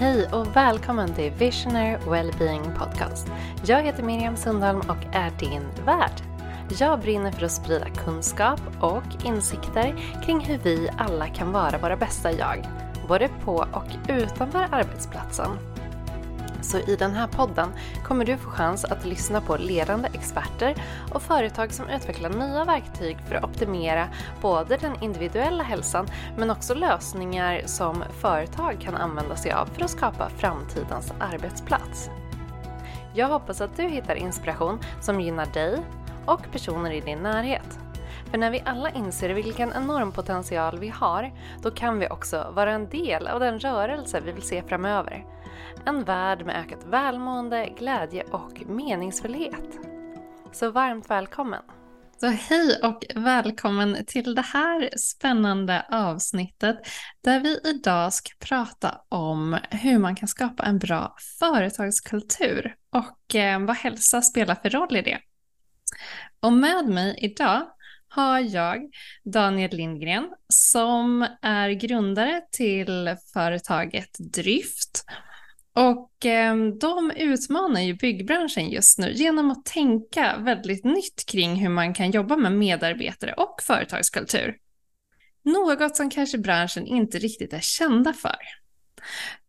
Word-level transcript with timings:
Hej 0.00 0.28
och 0.32 0.56
välkommen 0.56 1.14
till 1.14 1.32
Visioner 1.32 1.98
Wellbeing 2.10 2.62
Podcast. 2.78 3.28
Jag 3.64 3.82
heter 3.82 4.02
Miriam 4.02 4.36
Sundholm 4.36 4.80
och 4.80 5.14
är 5.14 5.30
din 5.38 5.62
värd. 5.86 6.12
Jag 6.78 7.00
brinner 7.00 7.32
för 7.32 7.44
att 7.44 7.52
sprida 7.52 7.88
kunskap 7.90 8.60
och 8.80 9.24
insikter 9.24 9.94
kring 10.24 10.40
hur 10.40 10.58
vi 10.58 10.88
alla 10.98 11.26
kan 11.26 11.52
vara 11.52 11.78
våra 11.78 11.96
bästa 11.96 12.32
jag, 12.32 12.66
både 13.08 13.28
på 13.44 13.54
och 13.54 14.08
utanför 14.08 14.68
arbetsplatsen. 14.70 15.77
Så 16.68 16.78
i 16.78 16.96
den 16.96 17.14
här 17.14 17.26
podden 17.26 17.68
kommer 18.04 18.24
du 18.24 18.36
få 18.36 18.50
chans 18.50 18.84
att 18.84 19.04
lyssna 19.04 19.40
på 19.40 19.56
ledande 19.56 20.08
experter 20.12 20.74
och 21.12 21.22
företag 21.22 21.72
som 21.72 21.88
utvecklar 21.88 22.30
nya 22.30 22.64
verktyg 22.64 23.16
för 23.28 23.34
att 23.34 23.44
optimera 23.44 24.08
både 24.40 24.76
den 24.76 25.02
individuella 25.02 25.64
hälsan 25.64 26.06
men 26.36 26.50
också 26.50 26.74
lösningar 26.74 27.62
som 27.66 28.04
företag 28.20 28.76
kan 28.80 28.96
använda 28.96 29.36
sig 29.36 29.52
av 29.52 29.66
för 29.66 29.84
att 29.84 29.90
skapa 29.90 30.28
framtidens 30.28 31.12
arbetsplats. 31.18 32.10
Jag 33.14 33.28
hoppas 33.28 33.60
att 33.60 33.76
du 33.76 33.82
hittar 33.82 34.14
inspiration 34.14 34.78
som 35.00 35.20
gynnar 35.20 35.46
dig 35.46 35.78
och 36.26 36.52
personer 36.52 36.90
i 36.90 37.00
din 37.00 37.18
närhet. 37.18 37.78
För 38.30 38.38
när 38.38 38.50
vi 38.50 38.62
alla 38.64 38.90
inser 38.90 39.30
vilken 39.30 39.72
enorm 39.72 40.12
potential 40.12 40.78
vi 40.78 40.88
har, 40.88 41.32
då 41.62 41.70
kan 41.70 41.98
vi 41.98 42.08
också 42.08 42.52
vara 42.54 42.72
en 42.72 42.88
del 42.88 43.26
av 43.26 43.40
den 43.40 43.58
rörelse 43.58 44.20
vi 44.20 44.32
vill 44.32 44.42
se 44.42 44.62
framöver. 44.62 45.24
En 45.86 46.04
värld 46.04 46.46
med 46.46 46.56
ökat 46.56 46.84
välmående, 46.84 47.68
glädje 47.78 48.22
och 48.22 48.62
meningsfullhet. 48.66 49.78
Så 50.52 50.70
varmt 50.70 51.10
välkommen! 51.10 51.62
Så 52.20 52.26
hej 52.26 52.80
och 52.82 53.04
välkommen 53.14 54.04
till 54.06 54.34
det 54.34 54.42
här 54.42 54.90
spännande 54.96 55.86
avsnittet 55.90 56.76
där 57.24 57.40
vi 57.40 57.60
idag 57.64 58.12
ska 58.12 58.30
prata 58.40 59.00
om 59.08 59.58
hur 59.70 59.98
man 59.98 60.16
kan 60.16 60.28
skapa 60.28 60.62
en 60.62 60.78
bra 60.78 61.16
företagskultur 61.38 62.74
och 62.92 63.34
eh, 63.34 63.60
vad 63.60 63.76
hälsa 63.76 64.22
spelar 64.22 64.54
för 64.54 64.70
roll 64.70 64.96
i 64.96 65.02
det. 65.02 65.18
Och 66.40 66.52
med 66.52 66.88
mig 66.88 67.18
idag 67.18 67.66
har 68.08 68.38
jag 68.38 68.90
Daniel 69.24 69.70
Lindgren 69.70 70.28
som 70.48 71.26
är 71.42 71.70
grundare 71.70 72.42
till 72.52 73.16
företaget 73.32 74.18
Dryft. 74.18 74.87
Och 75.78 76.26
eh, 76.26 76.56
de 76.80 77.10
utmanar 77.10 77.80
ju 77.80 77.94
byggbranschen 77.94 78.70
just 78.70 78.98
nu 78.98 79.12
genom 79.12 79.50
att 79.50 79.64
tänka 79.64 80.36
väldigt 80.38 80.84
nytt 80.84 81.26
kring 81.26 81.54
hur 81.56 81.68
man 81.68 81.94
kan 81.94 82.10
jobba 82.10 82.36
med 82.36 82.52
medarbetare 82.52 83.32
och 83.32 83.62
företagskultur. 83.62 84.56
Något 85.44 85.96
som 85.96 86.10
kanske 86.10 86.38
branschen 86.38 86.86
inte 86.86 87.18
riktigt 87.18 87.52
är 87.52 87.60
kända 87.60 88.12
för. 88.12 88.36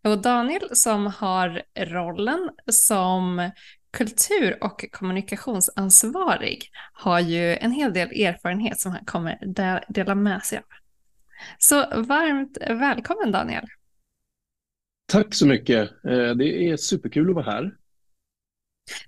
Och 0.03 0.21
Daniel 0.21 0.69
som 0.71 1.07
har 1.07 1.61
rollen 1.77 2.49
som 2.71 3.51
kultur 3.91 4.63
och 4.63 4.85
kommunikationsansvarig 4.91 6.69
har 6.93 7.19
ju 7.19 7.55
en 7.55 7.71
hel 7.71 7.93
del 7.93 8.21
erfarenhet 8.21 8.79
som 8.79 8.91
han 8.91 9.05
kommer 9.05 9.39
dela 9.87 10.15
med 10.15 10.43
sig 10.43 10.57
av. 10.57 10.63
Så 11.57 12.01
varmt 12.01 12.57
välkommen 12.69 13.31
Daniel. 13.31 13.65
Tack 15.09 15.33
så 15.33 15.47
mycket. 15.47 15.89
Eh, 16.05 16.29
det 16.35 16.69
är 16.69 16.77
superkul 16.77 17.29
att 17.29 17.35
vara 17.35 17.45
här. 17.45 17.75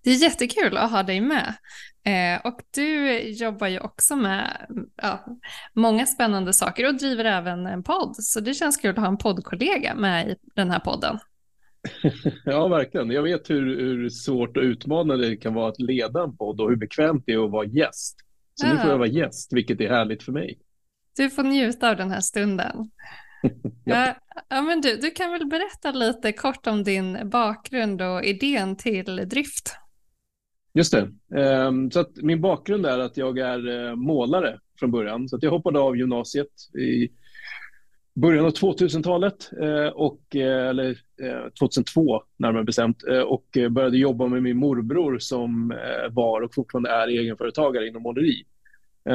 Det 0.04 0.10
är 0.10 0.16
jättekul 0.16 0.78
att 0.78 0.92
ha 0.92 1.04
dig 1.04 1.22
med. 1.22 1.54
Eh, 2.04 2.46
och 2.46 2.62
du 2.76 3.20
jobbar 3.20 3.68
ju 3.68 3.80
också 3.80 4.16
med 4.16 4.68
ja, 4.96 5.26
många 5.74 6.06
spännande 6.06 6.54
saker 6.54 6.88
och 6.88 6.96
driver 6.96 7.26
även 7.26 7.66
en 7.66 7.84
podd. 7.84 8.16
Så 8.16 8.40
det 8.40 8.54
känns 8.54 8.78
kul 8.78 8.92
att 8.92 8.98
ha 8.98 9.08
en 9.08 9.18
poddkollega 9.18 9.96
med 9.96 10.30
i 10.30 10.36
den 10.56 10.72
här 10.72 10.80
podden. 10.80 11.20
ja, 12.46 12.68
verkligen. 12.68 13.12
Jag 13.12 13.24
vet 13.24 13.50
hur, 13.50 13.80
hur 13.80 14.10
svårt 14.10 14.58
och 14.58 14.64
utmanande 14.64 15.30
det 15.30 15.38
kan 15.38 15.54
vara 15.54 15.70
att 15.70 15.80
leda 15.80 16.24
en 16.24 16.38
podd 16.38 16.62
och 16.62 16.70
hur 16.70 16.76
bekvämt 16.76 17.24
det 17.26 17.34
är 17.34 17.46
att 17.46 17.52
vara 17.52 17.66
gäst. 17.66 18.18
Så 18.54 18.66
ja. 18.66 18.74
nu 18.74 18.80
får 18.80 18.90
jag 18.90 18.98
vara 18.98 19.08
gäst, 19.08 19.54
vilket 19.54 19.82
är 19.82 19.90
härligt 19.90 20.24
för 20.24 20.32
mig. 20.32 20.60
Du 21.18 21.30
får 21.30 21.44
njuta 21.44 21.90
av 21.90 21.98
den 21.98 22.12
här 22.12 22.22
stunden. 22.22 22.92
ja. 23.86 24.16
ja, 24.50 24.62
men 24.62 24.82
du, 24.82 24.98
du 24.98 25.12
kan 25.12 25.32
väl 25.32 25.46
berätta 25.46 25.92
lite 25.92 26.32
kort 26.32 26.68
om 26.68 26.84
din 26.84 27.30
bakgrund 27.30 28.02
och 28.02 28.24
idén 28.24 28.76
till 28.76 29.16
Drift? 29.16 29.76
Just 30.74 30.94
det. 30.94 31.10
Um, 31.68 31.92
så 31.92 32.00
att 32.00 32.16
min 32.16 32.42
bakgrund 32.42 32.86
är 32.86 33.00
att 33.00 33.18
jag 33.18 33.38
är 33.38 33.68
uh, 33.68 33.96
målare 33.96 34.60
från 34.80 34.92
början. 34.92 35.30
Så 35.30 35.36
att 35.36 35.44
jag 35.44 35.52
hoppade 35.52 35.80
av 35.80 35.98
gymnasiet 35.98 36.76
i 36.80 37.10
början 38.14 38.46
av 38.46 38.52
2000-talet, 38.52 39.52
eh, 39.62 39.88
och, 39.88 40.36
eh, 40.36 40.68
eller 40.68 40.98
2002 41.60 42.24
närmare 42.38 42.64
bestämt, 42.64 43.04
och 43.26 43.46
började 43.70 43.98
jobba 43.98 44.28
med 44.28 44.44
min 44.44 44.58
morbror 44.58 45.20
som 45.20 45.74
var 46.10 46.42
och 46.42 46.54
fortfarande 46.54 46.90
är 46.90 47.08
egenföretagare 47.08 47.88
inom 47.88 48.02
måleri. 48.04 48.44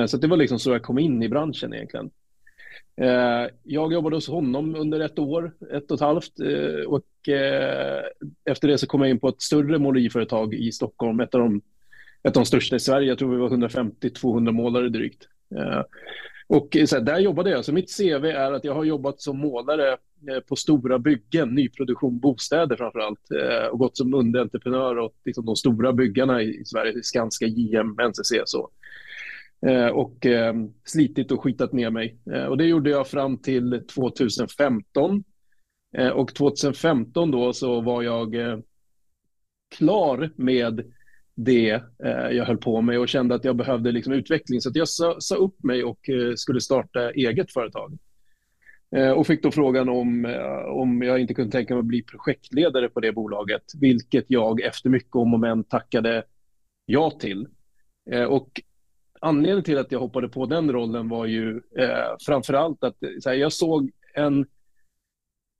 Så 0.07 0.17
det 0.17 0.27
var 0.27 0.37
liksom 0.37 0.59
så 0.59 0.71
jag 0.71 0.83
kom 0.83 0.99
in 0.99 1.23
i 1.23 1.29
branschen 1.29 1.75
egentligen. 1.75 2.11
Eh, 3.01 3.51
jag 3.63 3.93
jobbade 3.93 4.17
hos 4.17 4.29
honom 4.29 4.75
under 4.75 5.01
ett 5.01 5.19
år, 5.19 5.53
ett 5.73 5.91
och 5.91 5.95
ett 5.95 6.01
halvt, 6.01 6.41
eh, 6.41 6.87
och 6.87 7.29
eh, 7.29 8.03
efter 8.45 8.69
det 8.69 8.79
så 8.79 8.87
kom 8.87 9.01
jag 9.01 9.11
in 9.11 9.21
på 9.21 9.29
ett 9.29 9.43
större 9.43 9.79
måleriföretag 9.79 10.55
i 10.55 10.73
Stockholm, 10.73 11.21
ett 11.21 11.35
av 11.35 11.41
de, 11.41 11.61
ett 12.23 12.37
av 12.37 12.43
de 12.43 12.47
största 12.47 12.77
i 12.77 12.81
Sverige, 12.81 13.09
jag 13.09 13.19
tror 13.19 13.31
vi 13.31 13.37
var 13.37 13.49
150-200 13.49 14.53
målare 14.53 14.89
drygt. 14.89 15.29
Och 16.49 16.77
så 16.87 16.97
här, 16.97 17.03
där 17.03 17.19
jobbade 17.19 17.51
jag. 17.51 17.65
Så 17.65 17.73
mitt 17.73 17.97
CV 17.97 18.25
är 18.25 18.53
att 18.53 18.65
jag 18.65 18.75
har 18.75 18.85
jobbat 18.85 19.21
som 19.21 19.39
målare 19.39 19.97
på 20.49 20.57
stora 20.57 20.99
byggen, 20.99 21.55
nyproduktion, 21.55 22.19
bostäder 22.19 22.77
framför 22.77 22.99
allt. 22.99 23.21
Och 23.71 23.79
gått 23.79 23.97
som 23.97 24.15
underentreprenör 24.15 24.99
åt 24.99 25.15
liksom, 25.25 25.47
de 25.47 25.57
stora 25.57 25.93
byggarna 25.93 26.43
i 26.43 26.65
Sverige, 26.65 27.03
Skanska, 27.03 27.47
JM, 27.47 27.97
NCC 28.09 28.33
så. 28.45 28.71
Eh, 29.63 29.87
och 29.87 30.27
ehm, 30.27 30.73
slitit 30.85 31.33
och 31.33 31.43
skitat 31.43 31.73
ner 31.73 31.91
mig. 31.91 32.19
Eh, 32.33 32.45
och 32.45 32.57
det 32.57 32.65
gjorde 32.65 32.91
jag 32.91 33.09
fram 33.09 33.39
till 33.39 33.85
2015. 33.95 35.25
Eh, 35.97 36.09
och 36.09 36.35
2015 36.35 37.31
då 37.31 37.53
så 37.53 37.81
var 37.81 38.03
jag 38.03 38.35
klar 39.77 40.31
med 40.37 40.93
det 41.35 41.83
jag 42.31 42.45
höll 42.45 42.59
på 42.59 42.81
med 42.81 42.99
och 42.99 43.09
kände 43.09 43.35
att 43.35 43.45
jag 43.45 43.57
behövde 43.57 43.93
liksom 43.93 44.13
utveckling. 44.13 44.61
Så 44.61 44.71
jag 44.75 44.89
sa, 44.89 45.17
sa, 45.19 45.35
upp 45.35 45.63
mig 45.63 45.85
och 45.85 45.99
skulle 46.37 46.61
starta 46.61 47.11
eget 47.11 47.53
företag. 47.53 47.99
Och 49.17 49.27
fick 49.27 49.43
då 49.43 49.51
frågan 49.51 49.89
om, 49.89 50.37
om 50.69 51.03
jag 51.03 51.21
inte 51.21 51.35
kunde 51.35 51.53
tänka 51.53 51.75
mig 51.75 51.81
att 51.81 51.87
bli 51.87 52.03
projektledare 52.03 52.89
på 52.89 53.01
det 53.01 53.13
bolaget, 53.13 53.63
vilket 53.81 54.25
jag 54.29 54.61
efter 54.61 54.91
mycket 54.91 55.17
om 55.17 55.35
och 55.35 55.41
men 55.41 55.65
tackade 55.65 56.25
ja 56.87 57.11
till. 57.11 57.49
Och 58.29 58.61
anledningen 59.27 59.65
till 59.65 59.79
att 59.79 59.93
jag 59.93 60.01
hoppade 60.01 60.29
på 60.29 60.47
den 60.47 60.73
rollen 60.73 61.09
var 61.09 61.27
ju 61.27 61.61
eh, 61.79 62.17
framför 62.27 62.55
allt 62.55 62.85
att 62.85 62.97
här, 63.27 63.35
jag 63.35 63.53
såg 63.53 63.91
en 64.15 64.47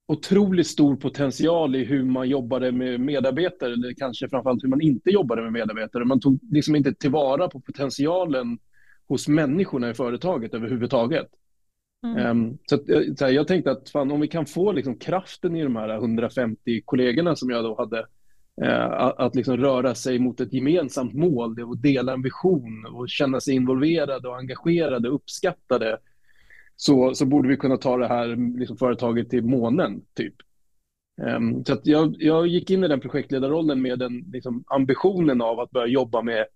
otroligt 0.09 0.67
stor 0.67 0.97
potential 0.97 1.77
i 1.77 1.85
hur 1.85 2.05
man 2.05 2.29
jobbade 2.29 2.73
med 2.73 3.01
medarbetare, 3.01 3.73
eller 3.73 3.95
kanske 3.95 4.29
framförallt 4.29 4.65
hur 4.65 4.69
man 4.69 4.81
inte 4.81 5.11
jobbade 5.11 5.43
med 5.43 5.53
medarbetare. 5.53 6.05
Man 6.05 6.21
tog 6.21 6.39
liksom 6.51 6.77
inte 6.77 6.95
tillvara 6.95 7.49
på 7.49 7.61
potentialen 7.61 8.59
hos 9.09 9.29
människorna 9.29 9.91
i 9.91 9.95
företaget 9.95 10.55
överhuvudtaget. 10.55 11.27
Mm. 12.05 12.27
Um, 12.31 12.59
så, 12.67 12.75
att, 12.75 12.89
eh, 12.89 13.01
så 13.19 13.25
här, 13.25 13.33
jag 13.33 13.49
tänkte 13.49 13.71
att 13.71 13.91
fan, 13.91 14.11
om 14.11 14.21
vi 14.21 14.29
kan 14.29 14.47
få 14.47 14.73
liksom, 14.73 14.99
kraften 14.99 15.57
i 15.57 15.63
de 15.63 15.77
här 15.77 15.97
150 15.97 16.83
kollegorna 16.85 17.37
som 17.37 17.51
jag 17.51 17.65
då 17.65 17.77
hade, 17.79 18.07
Eh, 18.63 18.85
att, 18.85 19.19
att 19.19 19.35
liksom, 19.35 19.57
röra 19.57 19.95
sig 19.95 20.19
mot 20.19 20.41
ett 20.41 20.53
gemensamt 20.53 21.15
mål, 21.15 21.61
och 21.61 21.79
dela 21.79 22.13
en 22.13 22.23
vision 22.23 22.87
och 22.87 23.09
känna 23.09 23.41
sig 23.41 23.55
involverade 23.55 24.29
och 24.29 24.37
engagerade 24.37 25.09
och 25.09 25.15
uppskattade 25.15 25.99
så, 26.77 27.15
så 27.15 27.27
borde 27.27 27.49
vi 27.49 27.57
kunna 27.57 27.77
ta 27.77 27.97
det 27.97 28.09
här 28.09 28.59
liksom, 28.59 28.77
företaget 28.77 29.31
till 29.31 29.45
månen, 29.45 30.03
typ. 30.15 30.35
Um, 31.23 31.65
så 31.65 31.81
jag, 31.85 32.17
jag 32.19 32.47
gick 32.47 32.71
in 32.71 32.85
i 32.85 32.89
den 32.89 33.01
projektledarrollen 33.01 33.83
med 33.83 33.99
den 33.99 34.25
liksom, 34.33 34.65
ambitionen 34.67 35.41
av 35.41 35.61
att 35.61 35.71
börja 35.71 35.87
jobba 35.87 36.23
med 36.23 36.47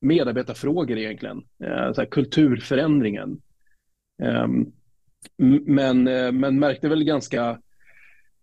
medarbetarfrågor 0.00 0.98
egentligen, 0.98 1.36
uh, 1.36 1.92
så 1.92 2.00
här, 2.00 2.06
kulturförändringen. 2.10 3.40
Um, 4.22 4.72
men, 5.66 6.08
uh, 6.08 6.32
men 6.32 6.58
märkte 6.58 6.88
väl 6.88 7.04
ganska, 7.04 7.60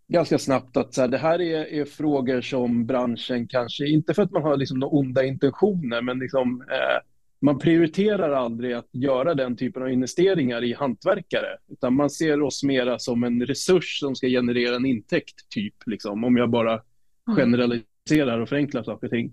ganska 0.08 0.40
snabbt 0.40 0.78
att 0.78 0.94
så 0.94 1.02
här, 1.02 1.08
det 1.08 1.18
här 1.18 1.42
är, 1.42 1.74
är, 1.74 1.86
frågor 1.86 2.42
som 2.42 2.86
branschen 2.86 3.48
kanske, 3.48 3.88
inte 3.88 4.14
för 4.14 4.22
att 4.24 4.32
man 4.32 4.42
har 4.42 4.58
liksom, 4.58 4.80
några 4.80 4.98
onda 4.98 5.24
intentioner, 5.24 6.02
men 6.02 6.20
liksom, 6.20 6.62
uh, 6.62 7.00
man 7.42 7.60
prioriterar 7.60 8.32
aldrig 8.32 8.74
att 8.74 8.90
göra 8.92 9.34
den 9.34 9.58
typen 9.58 9.84
av 9.84 9.90
investeringar 9.90 10.64
i 10.64 10.74
hantverkare, 10.74 11.58
utan 11.72 11.94
man 11.94 12.10
ser 12.10 12.42
oss 12.42 12.64
mera 12.64 13.00
som 13.00 13.24
en 13.24 13.46
resurs 13.46 14.00
som 14.00 14.16
ska 14.16 14.28
generera 14.28 14.76
en 14.76 14.86
intäkt, 14.86 15.50
typ, 15.50 15.74
liksom, 15.86 16.24
om 16.24 16.38
jag 16.38 16.50
bara 16.50 16.72
mm. 16.72 17.36
generaliserar 17.36 18.40
och 18.40 18.50
förenklar 18.50 18.84
saker 18.84 19.08
och 19.08 19.12
ting. 19.12 19.32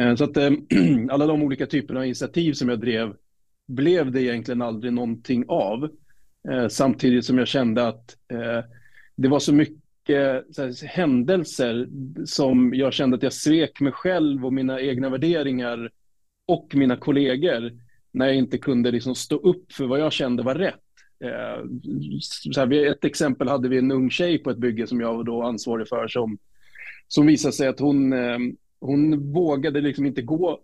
Eh, 0.00 0.14
så 0.14 0.24
att 0.24 0.36
eh, 0.36 0.50
alla 1.10 1.26
de 1.26 1.42
olika 1.42 1.66
typerna 1.66 2.00
av 2.00 2.06
initiativ 2.06 2.52
som 2.52 2.68
jag 2.68 2.80
drev 2.80 3.14
blev 3.68 4.12
det 4.12 4.22
egentligen 4.22 4.62
aldrig 4.62 4.92
någonting 4.92 5.44
av. 5.48 5.88
Eh, 6.50 6.68
samtidigt 6.68 7.24
som 7.24 7.38
jag 7.38 7.48
kände 7.48 7.88
att 7.88 8.16
det 9.16 9.28
var 9.28 9.38
så 9.38 9.54
mycket 9.54 9.83
Eh, 10.08 10.14
mycket 10.14 10.58
här, 10.58 10.86
händelser 10.86 11.88
som 12.24 12.74
jag 12.74 12.92
kände 12.92 13.16
att 13.16 13.22
jag 13.22 13.32
svek 13.32 13.80
mig 13.80 13.92
själv 13.92 14.46
och 14.46 14.52
mina 14.52 14.80
egna 14.80 15.08
värderingar 15.08 15.90
och 16.46 16.74
mina 16.74 16.96
kollegor 16.96 17.72
när 18.12 18.26
jag 18.26 18.36
inte 18.36 18.58
kunde 18.58 18.90
liksom 18.90 19.14
stå 19.14 19.36
upp 19.36 19.72
för 19.72 19.86
vad 19.86 20.00
jag 20.00 20.12
kände 20.12 20.42
var 20.42 20.54
rätt. 20.54 20.74
Eh, 21.24 21.64
så 22.52 22.60
här, 22.60 22.72
ett 22.72 23.04
exempel 23.04 23.48
hade 23.48 23.68
vi 23.68 23.78
en 23.78 23.92
ung 23.92 24.10
tjej 24.10 24.38
på 24.38 24.50
ett 24.50 24.58
bygge 24.58 24.86
som 24.86 25.00
jag 25.00 25.14
var 25.14 25.24
då 25.24 25.42
ansvarig 25.42 25.88
för 25.88 26.08
som, 26.08 26.38
som 27.08 27.26
visade 27.26 27.52
sig 27.52 27.68
att 27.68 27.80
hon, 27.80 28.12
eh, 28.12 28.38
hon 28.80 29.32
vågade 29.32 29.80
liksom 29.80 30.06
inte 30.06 30.22
gå 30.22 30.60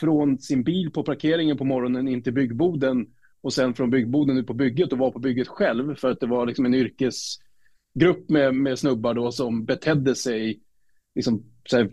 från 0.00 0.38
sin 0.38 0.62
bil 0.62 0.90
på 0.90 1.02
parkeringen 1.02 1.56
på 1.56 1.64
morgonen 1.64 2.08
in 2.08 2.22
till 2.22 2.32
byggboden 2.32 3.06
och 3.40 3.52
sen 3.52 3.74
från 3.74 3.90
byggboden 3.90 4.38
ut 4.38 4.46
på 4.46 4.54
bygget 4.54 4.92
och 4.92 4.98
vara 4.98 5.10
på 5.10 5.18
bygget 5.18 5.48
själv 5.48 5.94
för 5.94 6.10
att 6.10 6.20
det 6.20 6.26
var 6.26 6.46
liksom 6.46 6.66
en 6.66 6.74
grupp 7.94 8.30
med, 8.30 8.54
med 8.54 8.78
snubbar 8.78 9.14
då 9.14 9.32
som 9.32 9.64
betedde 9.64 10.14
sig 10.14 10.60
liksom 11.14 11.42
så 11.68 11.76
här, 11.76 11.90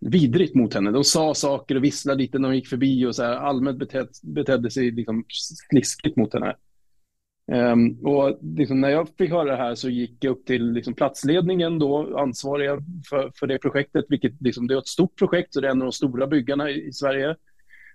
vidrigt 0.00 0.54
mot 0.54 0.74
henne. 0.74 0.90
De 0.90 1.04
sa 1.04 1.34
saker 1.34 1.74
och 1.74 1.84
visslade 1.84 2.18
lite 2.18 2.38
när 2.38 2.48
de 2.48 2.54
gick 2.54 2.68
förbi 2.68 3.06
och 3.06 3.16
så 3.16 3.22
här, 3.22 3.36
allmänt 3.36 3.78
beted, 3.78 4.08
betedde 4.22 4.70
sig 4.70 4.90
liksom 4.90 5.24
sliskigt 5.70 6.16
mot 6.16 6.34
henne. 6.34 6.56
Um, 7.52 8.06
och 8.06 8.38
liksom 8.42 8.80
när 8.80 8.90
jag 8.90 9.08
fick 9.18 9.30
höra 9.30 9.50
det 9.50 9.56
här 9.56 9.74
så 9.74 9.88
gick 9.90 10.24
jag 10.24 10.30
upp 10.30 10.46
till 10.46 10.72
liksom 10.72 10.94
platsledningen 10.94 11.78
då, 11.78 12.18
ansvariga 12.18 12.78
för, 13.08 13.32
för 13.34 13.46
det 13.46 13.58
projektet, 13.58 14.04
vilket 14.08 14.42
liksom, 14.42 14.66
det 14.66 14.74
är 14.74 14.78
ett 14.78 14.88
stort 14.88 15.18
projekt, 15.18 15.54
så 15.54 15.60
det 15.60 15.66
är 15.66 15.70
en 15.70 15.82
av 15.82 15.86
de 15.86 15.92
stora 15.92 16.26
byggarna 16.26 16.70
i, 16.70 16.86
i 16.86 16.92
Sverige. 16.92 17.36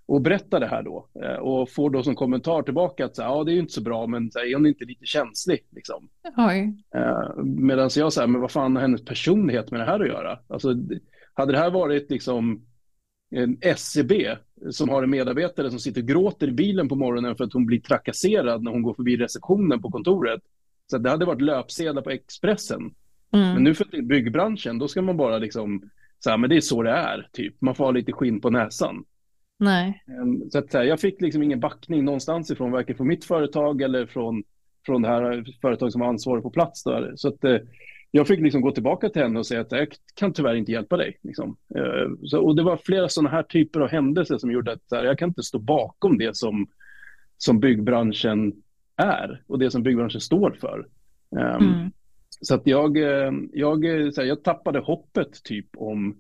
Och 0.10 0.22
berättar 0.22 0.60
det 0.60 0.68
här 0.68 0.84
då 0.84 1.08
uh, 1.24 1.36
och 1.36 1.70
får 1.70 1.90
då 1.90 2.04
som 2.04 2.16
kommentar 2.16 2.64
tillbaka 2.64 3.06
att 3.06 3.16
så 3.16 3.22
här, 3.22 3.30
ja, 3.30 3.44
det 3.44 3.52
är 3.52 3.54
ju 3.54 3.60
inte 3.60 3.74
så 3.74 3.82
bra, 3.82 4.08
men 4.08 4.32
så 4.32 4.40
här, 4.40 4.46
är 4.46 4.56
hon 4.56 4.66
inte 4.66 4.86
lite 4.86 5.06
känslig? 5.06 5.66
Liksom. 5.72 6.10
Uh, 6.96 7.44
Medan 7.44 7.90
jag 7.96 8.14
säger, 8.14 8.28
men 8.28 8.42
vad 8.42 8.52
fan 8.52 8.76
har 8.76 8.82
hennes 8.82 9.06
personlighet 9.06 9.72
med 9.72 9.80
det 9.80 9.86
här 9.86 10.00
att 10.00 10.08
göra? 10.08 10.40
Alltså, 10.48 10.76
hade 11.34 11.52
det 11.52 11.58
här 11.58 11.72
varit 11.72 12.12
liksom 12.12 12.66
en 13.32 13.58
SCB 13.62 14.36
som 14.72 14.90
har 14.90 15.04
en 15.04 15.10
medarbetare 15.10 15.70
som 15.70 15.80
sitter 15.80 16.02
och 16.02 16.08
gråter 16.08 16.48
i 16.48 16.52
bilen 16.52 16.90
på 16.90 16.96
morgonen 16.96 17.36
för 17.36 17.44
att 17.44 17.54
hon 17.54 17.66
blir 17.66 17.80
trakasserad 17.80 18.64
när 18.64 18.72
hon 18.72 18.84
går 18.84 18.94
förbi 18.94 19.18
receptionen 19.18 19.82
på 19.82 19.92
kontoret. 19.92 20.42
Så 20.92 20.98
det 20.98 21.10
hade 21.10 21.26
varit 21.26 21.42
löpsedlar 21.42 22.02
på 22.02 22.10
Expressen. 22.10 22.82
Mm. 23.34 23.54
Men 23.54 23.64
nu 23.64 23.74
för 23.74 24.02
byggbranschen, 24.02 24.80
då 24.80 24.88
ska 24.88 25.02
man 25.02 25.18
bara 25.18 25.38
liksom, 25.38 25.90
så 26.20 26.30
här, 26.30 26.38
men 26.38 26.50
det 26.50 26.58
är 26.58 26.62
så 26.62 26.84
det 26.84 26.92
är, 26.92 27.28
typ. 27.32 27.62
Man 27.62 27.76
får 27.76 27.84
ha 27.84 27.92
lite 27.92 28.12
skinn 28.12 28.42
på 28.42 28.50
näsan. 28.50 29.04
Nej. 29.60 30.04
Ehm, 30.08 30.50
så 30.50 30.58
att, 30.58 30.74
jag 30.74 31.00
fick 31.00 31.22
liksom 31.22 31.44
ingen 31.44 31.60
backning 31.60 32.06
någonstans 32.06 32.52
ifrån, 32.52 32.72
varken 32.72 32.96
från 32.96 33.08
mitt 33.08 33.26
företag 33.26 33.82
eller 33.82 34.06
från, 34.06 34.44
från 34.86 35.02
det 35.02 35.08
här 35.08 35.46
företaget 35.62 35.92
som 35.92 36.02
var 36.02 36.08
ansvarig 36.08 36.44
på 36.44 36.50
plats. 36.50 36.84
Där. 36.84 37.14
Så 37.16 37.28
att, 37.28 37.44
eh, 37.44 37.58
jag 38.12 38.28
fick 38.28 38.40
liksom 38.40 38.62
gå 38.62 38.72
tillbaka 38.72 39.10
till 39.10 39.22
henne 39.22 39.40
och 39.40 39.48
säga 39.48 39.62
att 39.62 39.72
jag 39.72 39.88
kan 40.16 40.34
tyvärr 40.34 40.56
inte 40.56 40.72
hjälpa 40.72 40.98
dig. 40.98 41.20
Liksom. 41.22 41.58
Eh, 41.76 42.12
så, 42.24 42.40
och 42.40 42.56
det 42.56 42.64
var 42.64 42.78
flera 42.78 43.10
sådana 43.10 43.30
här 43.30 43.44
typer 43.44 43.80
av 43.80 43.90
händelser 43.90 44.38
som 44.38 44.52
gjorde 44.52 44.72
att 44.72 44.84
här, 44.92 45.04
jag 45.04 45.18
kan 45.18 45.30
inte 45.30 45.44
stå 45.44 45.60
bakom 45.60 46.18
det 46.18 46.36
som, 46.36 46.68
som 47.38 47.60
byggbranschen 47.60 48.54
är 48.96 49.44
och 49.48 49.60
det 49.60 49.72
som 49.72 49.84
byggbranschen 49.84 50.22
står 50.22 50.58
för. 50.62 50.88
Um, 51.32 51.42
mm. 51.42 51.92
Så 52.42 52.56
att 52.56 52.68
jag, 52.68 52.98
eh, 52.98 53.32
jag, 53.54 53.84
så 54.14 54.22
här, 54.22 54.28
jag 54.28 54.44
tappade 54.44 54.80
hoppet 54.80 55.44
typ 55.44 55.68
om, 55.78 56.20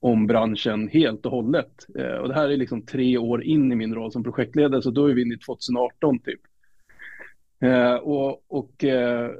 om 0.00 0.26
branschen 0.26 0.88
helt 0.88 1.26
och 1.26 1.32
hållet. 1.32 1.86
Uh, 1.98 2.14
och 2.14 2.28
det 2.28 2.34
här 2.34 2.48
är 2.48 2.56
liksom 2.56 2.86
tre 2.86 3.18
år 3.18 3.42
in 3.42 3.72
i 3.72 3.74
min 3.74 3.94
roll 3.94 4.12
som 4.12 4.24
projektledare, 4.24 4.82
så 4.82 4.90
då 4.90 5.06
är 5.06 5.14
vi 5.14 5.22
inne 5.22 5.34
i 5.34 5.38
2018 5.38 6.18
typ. 6.18 6.40
Eh, 7.62 7.94
och 7.94 8.44
och 8.48 8.84
eh, 8.84 9.30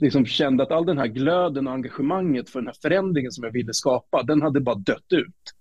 liksom 0.00 0.26
kände 0.26 0.62
att 0.62 0.70
all 0.70 0.86
den 0.86 0.98
här 0.98 1.06
glöden 1.06 1.66
och 1.66 1.72
engagemanget 1.72 2.50
för 2.50 2.60
den 2.60 2.66
här 2.66 2.76
förändringen 2.82 3.32
som 3.32 3.44
jag 3.44 3.52
ville 3.52 3.72
skapa, 3.72 4.22
den 4.22 4.42
hade 4.42 4.60
bara 4.60 4.74
dött 4.74 5.12
ut. 5.12 5.54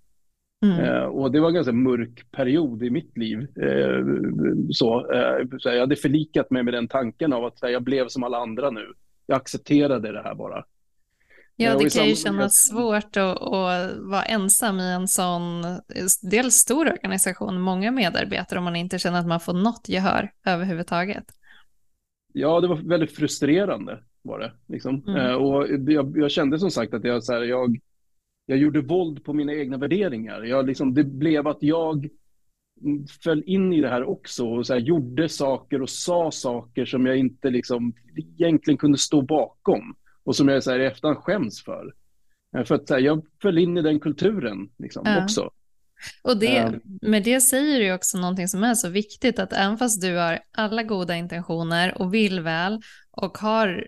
Mm. 0.63 0.79
Eh, 0.79 1.03
och 1.03 1.31
det 1.31 1.39
var 1.39 1.47
en 1.47 1.53
ganska 1.53 1.73
mörk 1.73 2.31
period 2.31 2.83
i 2.83 2.89
mitt 2.89 3.17
liv. 3.17 3.39
Eh, 3.39 4.05
så, 4.69 5.11
eh, 5.11 5.47
så 5.59 5.69
jag 5.69 5.79
hade 5.79 5.95
förlikat 5.95 6.51
mig 6.51 6.63
med 6.63 6.73
den 6.73 6.87
tanken 6.87 7.33
av 7.33 7.45
att 7.45 7.61
här, 7.61 7.69
jag 7.69 7.83
blev 7.83 8.07
som 8.07 8.23
alla 8.23 8.37
andra 8.37 8.69
nu. 8.69 8.93
Jag 9.25 9.35
accepterade 9.35 10.11
det 10.11 10.23
här 10.23 10.35
bara. 10.35 10.65
Ja, 11.55 11.71
eh, 11.71 11.77
det 11.77 11.93
kan 11.93 12.09
ju 12.09 12.15
kännas 12.15 12.67
svårt 12.67 13.17
att, 13.17 13.41
att, 13.41 13.97
vara 13.97 14.23
ensam 14.23 14.79
i 14.79 14.91
en 14.91 15.07
sån, 15.07 15.63
dels 16.21 16.55
stor 16.55 16.91
organisation, 16.91 17.61
många 17.61 17.91
medarbetare, 17.91 18.59
om 18.59 18.65
man 18.65 18.75
inte 18.75 18.99
känner 18.99 19.19
att 19.19 19.27
man 19.27 19.39
får 19.39 19.53
något 19.53 19.89
gehör 19.89 20.31
överhuvudtaget. 20.45 21.25
Ja, 22.33 22.61
det 22.61 22.67
var 22.67 22.75
väldigt 22.75 23.15
frustrerande 23.15 23.99
var 24.21 24.39
det. 24.39 24.51
Liksom. 24.67 25.03
Mm. 25.07 25.15
Eh, 25.15 25.33
och 25.33 25.67
jag, 25.87 26.17
jag, 26.17 26.31
kände 26.31 26.59
som 26.59 26.71
sagt 26.71 26.93
att 26.93 27.03
jag, 27.03 27.23
så 27.23 27.33
här, 27.33 27.41
jag, 27.41 27.79
jag 28.45 28.57
gjorde 28.57 28.81
våld 28.81 29.23
på 29.23 29.33
mina 29.33 29.53
egna 29.53 29.77
värderingar. 29.77 30.43
Jag, 30.43 30.67
liksom, 30.67 30.93
det 30.93 31.03
blev 31.03 31.47
att 31.47 31.63
jag 31.63 32.09
föll 33.23 33.43
in 33.45 33.73
i 33.73 33.81
det 33.81 33.89
här 33.89 34.03
också 34.03 34.47
och 34.47 34.67
så 34.67 34.73
här, 34.73 34.79
gjorde 34.79 35.29
saker 35.29 35.81
och 35.81 35.89
sa 35.89 36.31
saker 36.31 36.85
som 36.85 37.05
jag 37.05 37.17
inte 37.17 37.49
liksom, 37.49 37.93
egentligen 38.17 38.77
kunde 38.77 38.97
stå 38.97 39.21
bakom 39.21 39.95
och 40.25 40.35
som 40.35 40.47
jag 40.47 40.63
så 40.63 40.71
här, 40.71 40.79
i 40.79 40.85
efterhand 40.85 41.17
skäms 41.17 41.63
för. 41.63 41.93
Eh, 42.57 42.63
för 42.63 42.75
att 42.75 42.89
här, 42.89 42.99
jag 42.99 43.25
föll 43.41 43.57
in 43.57 43.77
i 43.77 43.81
den 43.81 43.99
kulturen 43.99 44.69
liksom, 44.77 45.03
ja. 45.05 45.23
också. 45.23 45.51
Och 46.23 46.37
det, 46.37 46.79
med 47.01 47.23
det 47.23 47.41
säger 47.41 47.79
du 47.79 47.93
också 47.93 48.17
någonting 48.17 48.47
som 48.47 48.63
är 48.63 48.73
så 48.73 48.89
viktigt, 48.89 49.39
att 49.39 49.53
även 49.53 49.77
fast 49.77 50.01
du 50.01 50.15
har 50.15 50.39
alla 50.51 50.83
goda 50.83 51.15
intentioner 51.15 52.01
och 52.01 52.13
vill 52.13 52.39
väl 52.39 52.81
och 53.11 53.37
har 53.37 53.87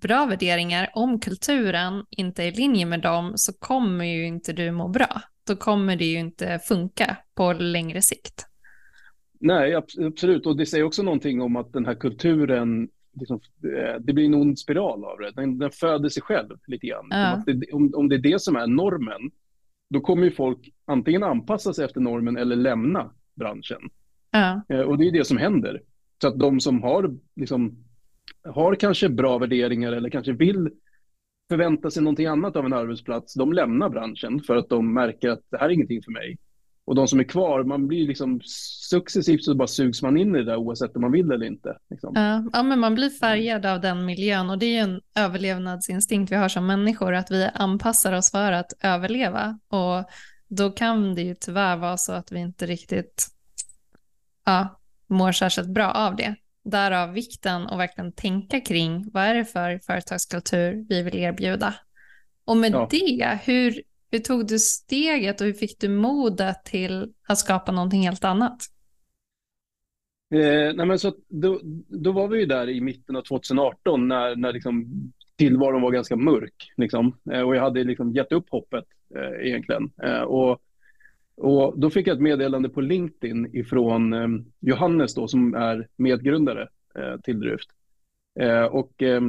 bra 0.00 0.26
värderingar, 0.26 0.90
om 0.94 1.20
kulturen 1.20 2.04
inte 2.10 2.42
är 2.42 2.48
i 2.48 2.50
linje 2.50 2.86
med 2.86 3.00
dem 3.00 3.32
så 3.36 3.52
kommer 3.52 4.04
ju 4.04 4.26
inte 4.26 4.52
du 4.52 4.70
må 4.70 4.88
bra. 4.88 5.22
Då 5.46 5.56
kommer 5.56 5.96
det 5.96 6.04
ju 6.04 6.18
inte 6.18 6.60
funka 6.68 7.16
på 7.34 7.52
längre 7.52 8.02
sikt. 8.02 8.46
Nej, 9.40 9.74
absolut. 9.74 10.46
Och 10.46 10.56
det 10.56 10.66
säger 10.66 10.84
också 10.84 11.02
någonting 11.02 11.40
om 11.40 11.56
att 11.56 11.72
den 11.72 11.86
här 11.86 11.94
kulturen, 11.94 12.88
liksom, 13.18 13.40
eh, 13.76 14.00
det 14.00 14.12
blir 14.12 14.24
en 14.24 14.34
ond 14.34 14.58
spiral 14.58 15.04
av 15.04 15.18
det. 15.18 15.30
Den, 15.30 15.58
den 15.58 15.70
föder 15.70 16.08
sig 16.08 16.22
själv 16.22 16.58
lite 16.66 16.86
grann. 16.86 17.06
Ja. 17.10 17.44
Om, 17.72 17.92
om 17.94 18.08
det 18.08 18.16
är 18.16 18.18
det 18.18 18.42
som 18.42 18.56
är 18.56 18.66
normen, 18.66 19.30
då 19.90 20.00
kommer 20.00 20.24
ju 20.24 20.30
folk 20.30 20.72
antingen 20.84 21.22
anpassa 21.22 21.72
sig 21.72 21.84
efter 21.84 22.00
normen 22.00 22.36
eller 22.36 22.56
lämna 22.56 23.10
branschen. 23.34 23.90
Ja. 24.30 24.62
Eh, 24.68 24.80
och 24.80 24.98
det 24.98 25.08
är 25.08 25.12
det 25.12 25.26
som 25.26 25.36
händer. 25.36 25.82
Så 26.22 26.28
att 26.28 26.38
de 26.38 26.60
som 26.60 26.82
har, 26.82 27.14
liksom, 27.36 27.84
har 28.44 28.74
kanske 28.74 29.08
bra 29.08 29.38
värderingar 29.38 29.92
eller 29.92 30.10
kanske 30.10 30.32
vill 30.32 30.70
förvänta 31.50 31.90
sig 31.90 32.02
någonting 32.02 32.26
annat 32.26 32.56
av 32.56 32.66
en 32.66 32.72
arbetsplats, 32.72 33.34
de 33.34 33.52
lämnar 33.52 33.88
branschen 33.88 34.40
för 34.40 34.56
att 34.56 34.68
de 34.68 34.94
märker 34.94 35.28
att 35.28 35.42
det 35.50 35.58
här 35.58 35.66
är 35.66 35.72
ingenting 35.72 36.02
för 36.02 36.12
mig. 36.12 36.38
Och 36.86 36.94
de 36.94 37.08
som 37.08 37.20
är 37.20 37.24
kvar, 37.24 37.64
man 37.64 37.86
blir 37.86 38.06
liksom 38.06 38.40
successivt 38.90 39.44
så 39.44 39.54
bara 39.54 39.68
sugs 39.68 40.02
man 40.02 40.16
in 40.16 40.36
i 40.36 40.38
det 40.38 40.44
där 40.44 40.56
oavsett 40.56 40.96
om 40.96 41.02
man 41.02 41.12
vill 41.12 41.30
eller 41.30 41.46
inte. 41.46 41.78
Liksom. 41.90 42.12
Ja, 42.14 42.44
ja, 42.52 42.62
men 42.62 42.78
man 42.78 42.94
blir 42.94 43.10
färgad 43.10 43.66
av 43.66 43.80
den 43.80 44.04
miljön 44.04 44.50
och 44.50 44.58
det 44.58 44.66
är 44.66 44.70
ju 44.70 44.78
en 44.78 45.00
överlevnadsinstinkt 45.16 46.32
vi 46.32 46.36
har 46.36 46.48
som 46.48 46.66
människor, 46.66 47.14
att 47.14 47.30
vi 47.30 47.50
anpassar 47.54 48.12
oss 48.12 48.30
för 48.30 48.52
att 48.52 48.72
överleva. 48.80 49.58
Och 49.68 50.10
då 50.48 50.70
kan 50.70 51.14
det 51.14 51.22
ju 51.22 51.34
tyvärr 51.34 51.76
vara 51.76 51.96
så 51.96 52.12
att 52.12 52.32
vi 52.32 52.38
inte 52.38 52.66
riktigt 52.66 53.26
ja, 54.44 54.80
mår 55.06 55.32
särskilt 55.32 55.68
bra 55.68 55.90
av 55.90 56.16
det. 56.16 56.34
Därav 56.64 57.12
vikten 57.12 57.66
att 57.66 57.78
verkligen 57.78 58.12
tänka 58.12 58.60
kring 58.60 59.10
vad 59.12 59.22
är 59.24 59.34
det 59.34 59.44
för 59.44 59.78
företagskultur 59.78 60.86
vi 60.88 61.02
vill 61.02 61.16
erbjuda. 61.16 61.74
Och 62.44 62.56
med 62.56 62.72
ja. 62.72 62.88
det, 62.90 63.38
hur, 63.44 63.82
hur 64.10 64.18
tog 64.18 64.46
du 64.46 64.58
steget 64.58 65.40
och 65.40 65.46
hur 65.46 65.54
fick 65.54 65.80
du 65.80 65.88
modet 65.88 66.64
till 66.64 67.12
att 67.28 67.38
skapa 67.38 67.72
någonting 67.72 68.02
helt 68.02 68.24
annat? 68.24 68.56
Eh, 70.34 70.74
nej 70.74 70.86
men 70.86 70.98
så 70.98 71.14
då, 71.28 71.60
då 71.88 72.12
var 72.12 72.28
vi 72.28 72.38
ju 72.38 72.46
där 72.46 72.68
i 72.68 72.80
mitten 72.80 73.16
av 73.16 73.22
2018 73.22 74.08
när, 74.08 74.36
när 74.36 74.52
liksom 74.52 74.86
tillvaron 75.36 75.82
var 75.82 75.90
ganska 75.90 76.16
mörk. 76.16 76.72
Liksom. 76.76 77.16
Eh, 77.32 77.40
och 77.40 77.56
jag 77.56 77.62
hade 77.62 77.84
liksom 77.84 78.12
gett 78.12 78.32
upp 78.32 78.50
hoppet 78.50 78.84
eh, 79.16 79.46
egentligen. 79.46 79.90
Eh, 80.02 80.20
och, 80.20 80.62
och 81.36 81.78
då 81.78 81.90
fick 81.90 82.06
jag 82.06 82.14
ett 82.14 82.22
meddelande 82.22 82.68
på 82.68 82.80
LinkedIn 82.80 83.56
ifrån 83.56 84.12
eh, 84.12 84.28
Johannes 84.60 85.14
då, 85.14 85.28
som 85.28 85.54
är 85.54 85.88
medgrundare 85.96 86.68
eh, 86.98 87.20
till 87.20 87.40
Dryft. 87.40 87.68
Eh, 88.40 88.64
och 88.64 89.02
eh, 89.02 89.20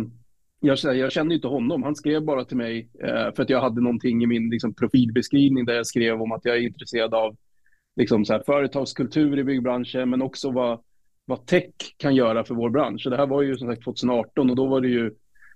jag, 0.59 0.77
jag 0.95 1.11
kände 1.11 1.35
inte 1.35 1.47
honom. 1.47 1.83
Han 1.83 1.95
skrev 1.95 2.23
bara 2.23 2.45
till 2.45 2.57
mig 2.57 2.89
eh, 3.03 3.33
för 3.35 3.41
att 3.41 3.49
jag 3.49 3.61
hade 3.61 3.81
någonting 3.81 4.23
i 4.23 4.25
min 4.25 4.49
liksom, 4.49 4.73
profilbeskrivning 4.73 5.65
där 5.65 5.73
jag 5.73 5.87
skrev 5.87 6.21
om 6.21 6.31
att 6.31 6.45
jag 6.45 6.57
är 6.57 6.61
intresserad 6.61 7.13
av 7.13 7.35
liksom, 7.95 8.25
så 8.25 8.33
här, 8.33 8.43
företagskultur 8.45 9.39
i 9.39 9.43
byggbranschen, 9.43 10.09
men 10.09 10.21
också 10.21 10.51
vad, 10.51 10.79
vad 11.25 11.45
tech 11.45 11.73
kan 11.97 12.15
göra 12.15 12.43
för 12.43 12.55
vår 12.55 12.69
bransch. 12.69 13.05
Och 13.05 13.11
det 13.11 13.17
här 13.17 13.27
var 13.27 13.41
ju 13.41 13.57
som 13.57 13.67
sagt 13.67 13.83
2018 13.83 14.49
och 14.49 14.55
då 14.55 14.67
var 14.67 14.81
det 14.81 14.87
ju, 14.87 15.13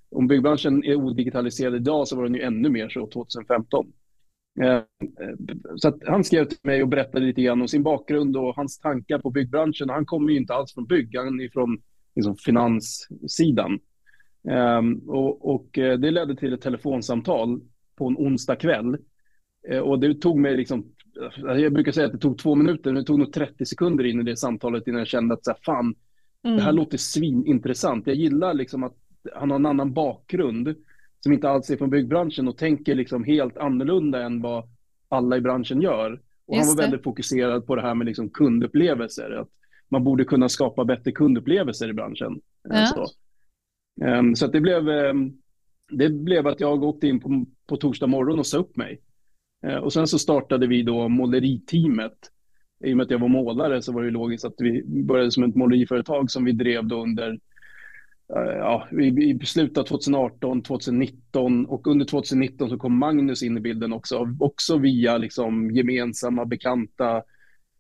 om 0.10 0.28
byggbranschen 0.28 0.84
är 0.84 0.96
odigitaliserad 0.96 1.76
idag 1.76 2.08
så 2.08 2.16
var 2.16 2.24
den 2.24 2.36
ju 2.36 2.42
ännu 2.42 2.70
mer 2.70 2.90
så 2.90 3.08
2015. 3.08 3.88
Eh, 4.62 4.76
eh, 4.76 4.84
så 5.76 6.00
han 6.06 6.24
skrev 6.24 6.46
till 6.46 6.58
mig 6.64 6.84
och 6.84 6.90
berättade 6.90 7.26
lite 7.26 7.42
grann 7.42 7.62
om 7.62 7.68
sin 7.68 7.84
bakgrund 7.84 8.38
och 8.38 8.56
hans 8.56 8.80
tankar 8.80 9.20
på 9.20 9.30
byggbranschen. 9.30 9.90
Han 9.90 10.06
kommer 10.06 10.32
ju 10.32 10.38
inte 10.38 10.54
alls 10.54 10.74
från 10.74 10.86
bygg, 10.86 11.18
han 11.18 11.42
är 11.42 11.50
från 11.50 11.82
liksom, 12.16 12.36
finanssidan. 12.36 13.80
Um, 14.44 15.10
och, 15.10 15.54
och, 15.54 15.68
det 15.74 16.12
ledde 16.12 16.36
till 16.36 16.54
ett 16.54 16.62
telefonsamtal 16.62 17.62
på 17.96 18.08
en 18.08 18.18
onsdag 18.18 18.56
kväll. 18.56 18.98
Uh, 19.72 19.80
och 19.80 20.00
det 20.00 20.14
tog 20.14 20.40
mig 20.40 20.58
liksom, 20.58 20.86
jag 21.38 21.74
brukar 21.74 21.92
säga 21.92 22.06
att 22.06 22.14
det 22.14 22.18
tog 22.18 22.38
två 22.38 22.56
minuter, 22.56 22.92
men 22.92 23.02
det 23.02 23.08
tog 23.08 23.20
nog 23.20 23.34
30 23.34 23.66
sekunder 23.66 24.04
in 24.04 24.20
i 24.20 24.24
det 24.24 24.38
samtalet 24.38 24.88
innan 24.88 25.00
jag 25.00 25.08
kände 25.08 25.34
att 25.34 25.46
så 25.46 25.52
här, 25.52 25.60
fan, 25.66 25.96
mm. 26.44 26.58
det 26.58 26.64
här 26.64 26.72
låter 26.72 26.98
svinintressant. 26.98 28.08
Jag 28.08 28.16
gillar 28.16 28.54
liksom 28.54 28.84
att 28.84 28.96
han 29.34 29.50
har 29.50 29.56
en 29.56 29.66
annan 29.66 29.94
bakgrund 29.94 30.76
som 31.20 31.34
inte 31.34 31.50
alls 31.50 31.70
är 31.70 31.78
från 31.78 31.90
byggbranschen 31.90 32.48
och 32.48 32.58
tänker 32.58 32.96
liksom 32.96 33.24
helt 33.24 33.58
annorlunda 33.58 34.24
än 34.24 34.42
vad 34.42 34.70
alla 35.10 35.38
i 35.38 35.42
branschen 35.42 35.82
gör. 35.82 36.22
Och 36.46 36.58
han 36.58 36.68
var 36.68 36.78
väldigt 36.78 37.04
fokuserad 37.04 37.66
på 37.68 37.76
det 37.76 37.82
här 37.82 37.96
med 37.96 38.08
liksom 38.08 38.30
kundupplevelser. 38.30 39.32
Att 39.32 39.50
man 39.90 40.04
borde 40.04 40.24
kunna 40.24 40.50
skapa 40.50 40.86
bättre 40.86 41.12
kundupplevelser 41.12 41.90
i 41.90 41.94
branschen. 41.94 42.42
Ja. 42.70 42.86
Så, 42.86 43.08
Ehm, 44.06 44.36
så 44.36 44.46
att 44.46 44.52
det, 44.52 44.62
blev, 44.62 44.88
um, 44.88 45.38
det 45.92 46.10
blev 46.10 46.48
att 46.48 46.60
jag 46.60 46.84
åkte 46.84 47.08
in 47.08 47.20
på, 47.20 47.46
på 47.68 47.78
torsdag 47.78 48.08
morgon 48.08 48.40
och 48.40 48.48
sa 48.48 48.58
upp 48.58 48.78
mig. 48.78 49.02
Uh, 49.68 49.76
och 49.76 49.94
sen 49.94 50.08
så 50.08 50.20
startade 50.20 50.68
vi 50.68 50.84
då 50.84 51.08
måleriteamet. 51.08 52.18
I 52.84 52.94
och 52.94 52.98
med 52.98 53.04
att 53.04 53.12
jag 53.12 53.20
var 53.20 53.28
målare 53.28 53.82
så 53.82 53.92
var 53.92 54.04
det 54.04 54.12
logiskt 54.12 54.46
att 54.46 54.56
vi 54.58 54.84
började 55.04 55.32
som 55.32 55.44
ett 55.44 55.56
måleriföretag 55.56 56.32
som 56.32 56.46
vi 56.46 56.52
drev 56.52 56.88
då 56.88 57.04
under 57.04 57.32
eh, 58.36 58.58
ja, 58.58 58.88
i, 58.92 59.12
beslutade 59.12 59.46
slutet 59.46 59.78
av 59.78 59.84
2018, 59.84 60.64
2019 60.64 61.66
och 61.66 61.88
under 61.88 62.06
2019 62.06 62.70
så 62.70 62.78
kom 62.78 63.00
Magnus 63.00 63.44
in 63.44 63.58
i 63.58 63.60
bilden 63.62 63.94
också, 63.94 64.28
också 64.40 64.78
via 64.78 65.18
liksom 65.18 65.72
gemensamma 65.72 66.46
bekanta 66.46 67.24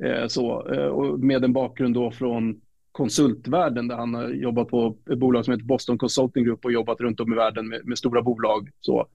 eh, 0.03 0.27
så, 0.27 0.73
eh, 0.73 0.85
och 0.85 1.19
med 1.19 1.43
en 1.43 1.53
bakgrund 1.53 1.93
då 1.93 2.11
från 2.11 2.61
konsultvärlden 2.91 3.87
där 3.87 3.95
han 3.95 4.13
har 4.13 4.29
jobbat 4.29 4.67
på 4.67 4.95
ett 5.11 5.17
bolag 5.17 5.45
som 5.45 5.51
heter 5.51 5.65
Boston 5.65 5.97
Consulting 5.97 6.43
Group 6.43 6.65
och 6.65 6.71
jobbat 6.71 7.01
runt 7.01 7.19
om 7.19 7.33
i 7.33 7.35
världen 7.35 7.67
med, 7.67 7.87
med 7.87 7.97
stora 7.97 8.21
bolag. 8.21 8.69
Så, 8.79 9.07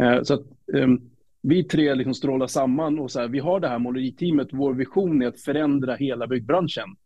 eh, 0.00 0.22
så 0.22 0.34
att, 0.34 0.46
eh, 0.74 0.88
vi 1.42 1.64
tre 1.64 1.94
liksom 1.94 2.14
strålar 2.14 2.46
samman 2.46 2.98
och 2.98 3.10
så 3.10 3.20
här, 3.20 3.28
vi 3.28 3.38
har 3.38 3.60
det 3.60 3.68
här 3.68 3.78
måleriteamet, 3.78 4.48
vår 4.52 4.74
vision 4.74 5.22
är 5.22 5.26
att 5.26 5.40
förändra 5.40 5.94
hela 5.94 6.26
byggbranschen. 6.26 6.96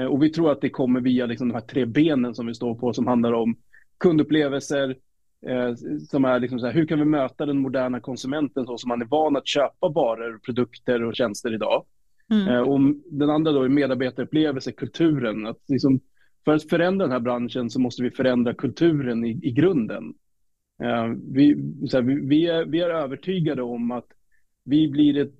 Eh, 0.00 0.06
och 0.06 0.22
vi 0.22 0.30
tror 0.30 0.52
att 0.52 0.60
det 0.60 0.70
kommer 0.70 1.00
via 1.00 1.26
liksom 1.26 1.48
de 1.48 1.54
här 1.54 1.60
tre 1.60 1.84
benen 1.84 2.34
som 2.34 2.46
vi 2.46 2.54
står 2.54 2.74
på 2.74 2.92
som 2.92 3.06
handlar 3.06 3.32
om 3.32 3.56
kundupplevelser, 3.98 4.96
eh, 5.46 5.74
som 6.08 6.24
är 6.24 6.40
liksom 6.40 6.58
så 6.58 6.66
här, 6.66 6.72
hur 6.72 6.86
kan 6.86 6.98
vi 6.98 7.04
möta 7.04 7.46
den 7.46 7.58
moderna 7.58 8.00
konsumenten 8.00 8.66
så 8.66 8.78
som 8.78 8.88
man 8.88 9.02
är 9.02 9.06
van 9.06 9.36
att 9.36 9.46
köpa 9.46 9.88
varor, 9.88 10.38
produkter 10.38 11.02
och 11.04 11.16
tjänster 11.16 11.54
idag. 11.54 11.84
Mm. 12.30 12.48
Eh, 12.48 12.60
och 12.60 12.80
den 13.10 13.30
andra 13.30 13.52
då 13.52 13.62
är 13.62 13.68
medarbetarupplevelse, 13.68 14.72
kulturen. 14.72 15.46
Att 15.46 15.60
liksom, 15.68 16.00
för 16.44 16.54
att 16.54 16.68
förändra 16.68 17.06
den 17.06 17.12
här 17.12 17.20
branschen 17.20 17.70
så 17.70 17.80
måste 17.80 18.02
vi 18.02 18.10
förändra 18.10 18.54
kulturen 18.54 19.24
i, 19.24 19.40
i 19.42 19.50
grunden. 19.50 20.14
Eh, 20.82 21.06
vi, 21.32 21.54
här, 21.92 22.02
vi, 22.02 22.14
vi, 22.26 22.46
är, 22.46 22.64
vi 22.64 22.80
är 22.80 22.90
övertygade 22.90 23.62
om 23.62 23.90
att 23.90 24.06
vi 24.64 24.88
blir 24.88 25.18
ett 25.18 25.34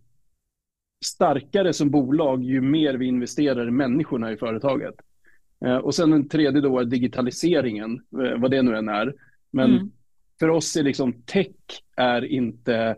starkare 1.05 1.73
som 1.73 1.91
bolag 1.91 2.43
ju 2.43 2.61
mer 2.61 2.95
vi 2.95 3.07
investerar 3.07 3.69
i 3.69 3.71
människorna 3.71 4.33
i 4.33 4.37
företaget. 4.37 4.95
Eh, 5.65 5.77
och 5.77 5.95
sen 5.95 6.11
den 6.11 6.29
tredje 6.29 6.61
då 6.61 6.79
är 6.79 6.85
digitaliseringen, 6.85 7.93
eh, 7.95 8.41
vad 8.41 8.51
det 8.51 8.63
nu 8.63 8.77
än 8.77 8.89
är. 8.89 9.15
Men 9.51 9.71
mm. 9.71 9.91
för 10.39 10.49
oss 10.49 10.77
är 10.77 10.83
liksom 10.83 11.23
tech 11.23 11.47
är 11.97 12.25
inte, 12.25 12.97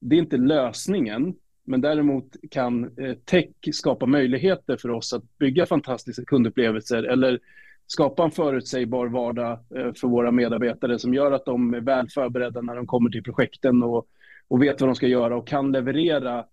det 0.00 0.16
är 0.16 0.20
inte 0.20 0.36
lösningen, 0.36 1.34
men 1.64 1.80
däremot 1.80 2.36
kan 2.50 2.84
eh, 2.98 3.14
tech 3.24 3.48
skapa 3.72 4.06
möjligheter 4.06 4.76
för 4.76 4.90
oss 4.90 5.12
att 5.12 5.38
bygga 5.38 5.66
fantastiska 5.66 6.24
kundupplevelser 6.24 7.02
eller 7.02 7.40
skapa 7.86 8.24
en 8.24 8.30
förutsägbar 8.30 9.06
vardag 9.06 9.52
eh, 9.52 9.92
för 9.92 10.08
våra 10.08 10.30
medarbetare 10.30 10.98
som 10.98 11.14
gör 11.14 11.32
att 11.32 11.44
de 11.44 11.74
är 11.74 11.80
väl 11.80 12.08
förberedda 12.08 12.60
när 12.60 12.76
de 12.76 12.86
kommer 12.86 13.10
till 13.10 13.22
projekten 13.22 13.82
och, 13.82 14.06
och 14.48 14.62
vet 14.62 14.80
vad 14.80 14.90
de 14.90 14.94
ska 14.94 15.06
göra 15.06 15.36
och 15.36 15.48
kan 15.48 15.72
leverera 15.72 16.44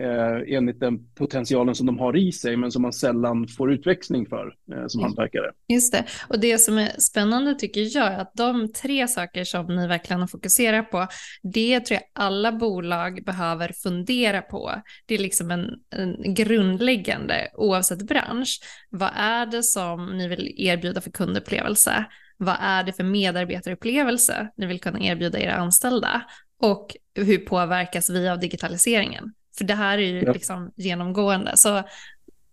eh, 0.00 0.56
enligt 0.56 0.80
den 0.80 1.14
potentialen 1.14 1.74
som 1.74 1.86
de 1.86 1.98
har 1.98 2.16
i 2.16 2.32
sig, 2.32 2.56
men 2.56 2.72
som 2.72 2.82
man 2.82 2.92
sällan 2.92 3.48
får 3.48 3.72
utväxling 3.72 4.26
för 4.26 4.54
eh, 4.72 4.86
som 4.86 5.02
hantverkare. 5.02 5.52
Just 5.68 5.92
det, 5.92 6.04
och 6.28 6.40
det 6.40 6.58
som 6.58 6.78
är 6.78 7.00
spännande 7.00 7.54
tycker 7.54 7.96
jag 7.96 8.12
är 8.12 8.18
att 8.18 8.32
de 8.34 8.72
tre 8.72 9.08
saker 9.08 9.44
som 9.44 9.76
ni 9.76 9.86
verkligen 9.86 10.20
har 10.20 10.28
fokuserat 10.28 10.90
på, 10.90 11.06
det 11.42 11.80
tror 11.80 12.00
jag 12.00 12.24
alla 12.24 12.52
bolag 12.52 13.24
behöver 13.24 13.72
fundera 13.82 14.42
på. 14.42 14.72
Det 15.06 15.14
är 15.14 15.18
liksom 15.18 15.50
en, 15.50 15.70
en 15.90 16.34
grundläggande 16.34 17.48
oavsett 17.54 18.06
bransch. 18.06 18.60
Vad 18.90 19.10
är 19.14 19.46
det 19.46 19.62
som 19.62 20.18
ni 20.18 20.28
vill 20.28 20.54
erbjuda 20.56 21.00
för 21.00 21.10
kundupplevelse? 21.10 22.04
Vad 22.36 22.56
är 22.60 22.84
det 22.84 22.92
för 22.92 23.04
medarbetarupplevelse 23.04 24.48
ni 24.56 24.66
vill 24.66 24.80
kunna 24.80 25.00
erbjuda 25.00 25.38
era 25.38 25.54
anställda? 25.54 26.22
Och 26.62 26.96
hur 27.14 27.38
påverkas 27.38 28.10
vi 28.10 28.28
av 28.28 28.40
digitaliseringen? 28.40 29.32
För 29.58 29.64
det 29.64 29.74
här 29.74 29.98
är 29.98 30.02
ju 30.02 30.22
ja. 30.22 30.32
liksom 30.32 30.72
genomgående. 30.76 31.52
Så, 31.56 31.82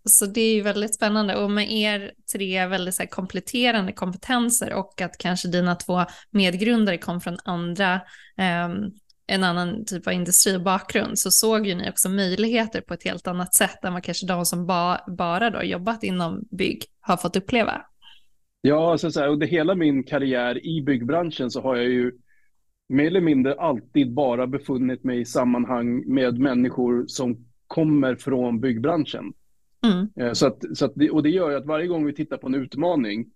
så 0.04 0.26
det 0.26 0.40
är 0.40 0.54
ju 0.54 0.60
väldigt 0.60 0.94
spännande. 0.94 1.36
Och 1.36 1.50
med 1.50 1.72
er 1.72 2.12
tre 2.32 2.66
väldigt 2.66 2.94
så 2.94 3.06
kompletterande 3.06 3.92
kompetenser 3.92 4.72
och 4.72 5.00
att 5.00 5.18
kanske 5.18 5.48
dina 5.48 5.74
två 5.74 6.04
medgrundare 6.30 6.98
kom 6.98 7.20
från 7.20 7.38
andra, 7.44 7.94
eh, 8.38 8.68
en 9.26 9.44
annan 9.44 9.84
typ 9.84 10.06
av 10.06 10.12
industribakgrund, 10.12 11.18
så 11.18 11.30
såg 11.30 11.66
ju 11.66 11.74
ni 11.74 11.90
också 11.90 12.08
möjligheter 12.08 12.80
på 12.80 12.94
ett 12.94 13.04
helt 13.04 13.26
annat 13.26 13.54
sätt 13.54 13.84
än 13.84 13.92
vad 13.92 14.02
kanske 14.02 14.26
de 14.26 14.46
som 14.46 14.66
ba, 14.66 14.98
bara 15.06 15.50
då 15.50 15.62
jobbat 15.62 16.02
inom 16.02 16.44
bygg 16.50 16.84
har 17.00 17.16
fått 17.16 17.36
uppleva. 17.36 17.82
Ja, 18.60 18.92
alltså 18.92 19.10
så 19.10 19.20
här, 19.20 19.28
under 19.28 19.46
hela 19.46 19.74
min 19.74 20.04
karriär 20.04 20.66
i 20.66 20.82
byggbranschen 20.82 21.50
så 21.50 21.60
har 21.60 21.76
jag 21.76 21.84
ju 21.84 22.12
mer 22.88 23.06
eller 23.06 23.20
mindre 23.20 23.54
alltid 23.54 24.14
bara 24.14 24.46
befunnit 24.46 25.04
mig 25.04 25.20
i 25.20 25.24
sammanhang 25.24 26.14
med 26.14 26.38
människor 26.38 27.04
som 27.06 27.46
kommer 27.66 28.14
från 28.14 28.60
byggbranschen. 28.60 29.32
Mm. 29.84 30.08
Eh, 30.16 30.32
så 30.32 30.46
att, 30.46 30.64
så 30.74 30.84
att 30.84 30.92
det, 30.94 31.10
och 31.10 31.22
det 31.22 31.30
gör 31.30 31.56
att 31.56 31.66
varje 31.66 31.86
gång 31.86 32.06
vi 32.06 32.12
tittar 32.12 32.36
på 32.36 32.46
en 32.46 32.54
utmaning 32.54 33.26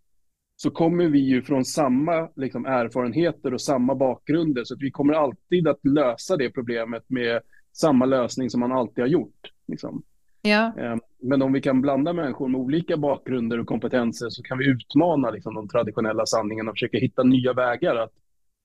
så 0.57 0.71
kommer 0.71 1.09
vi 1.09 1.19
ju 1.19 1.43
från 1.43 1.65
samma 1.65 2.29
liksom, 2.37 2.67
erfarenheter 2.67 3.55
och 3.55 3.61
samma 3.61 3.95
bakgrunder. 3.95 4.65
Så 4.65 4.75
att 4.75 4.83
vi 4.83 4.91
kommer 4.91 5.15
alltid 5.15 5.69
att 5.69 5.85
lösa 5.85 6.37
det 6.37 6.51
problemet 6.51 7.05
med 7.07 7.41
samma 7.73 8.07
lösning 8.07 8.51
som 8.51 8.61
man 8.61 8.73
alltid 8.73 9.05
har 9.05 9.09
gjort. 9.09 9.53
Liksom. 9.69 10.03
Ja. 10.43 10.73
Eh, 10.79 10.97
men 11.23 11.43
om 11.43 11.53
vi 11.53 11.61
kan 11.61 11.81
blanda 11.81 12.13
människor 12.13 12.49
med 12.49 12.61
olika 12.61 12.97
bakgrunder 12.97 13.61
och 13.61 13.67
kompetenser 13.67 14.29
så 14.31 14.43
kan 14.43 14.59
vi 14.59 14.69
utmana 14.69 15.31
liksom, 15.31 15.55
de 15.55 15.69
traditionella 15.69 16.27
sanningarna 16.27 16.71
och 16.71 16.77
försöka 16.77 16.99
hitta 16.99 17.23
nya 17.23 17.53
vägar 17.53 17.97
att 17.97 18.13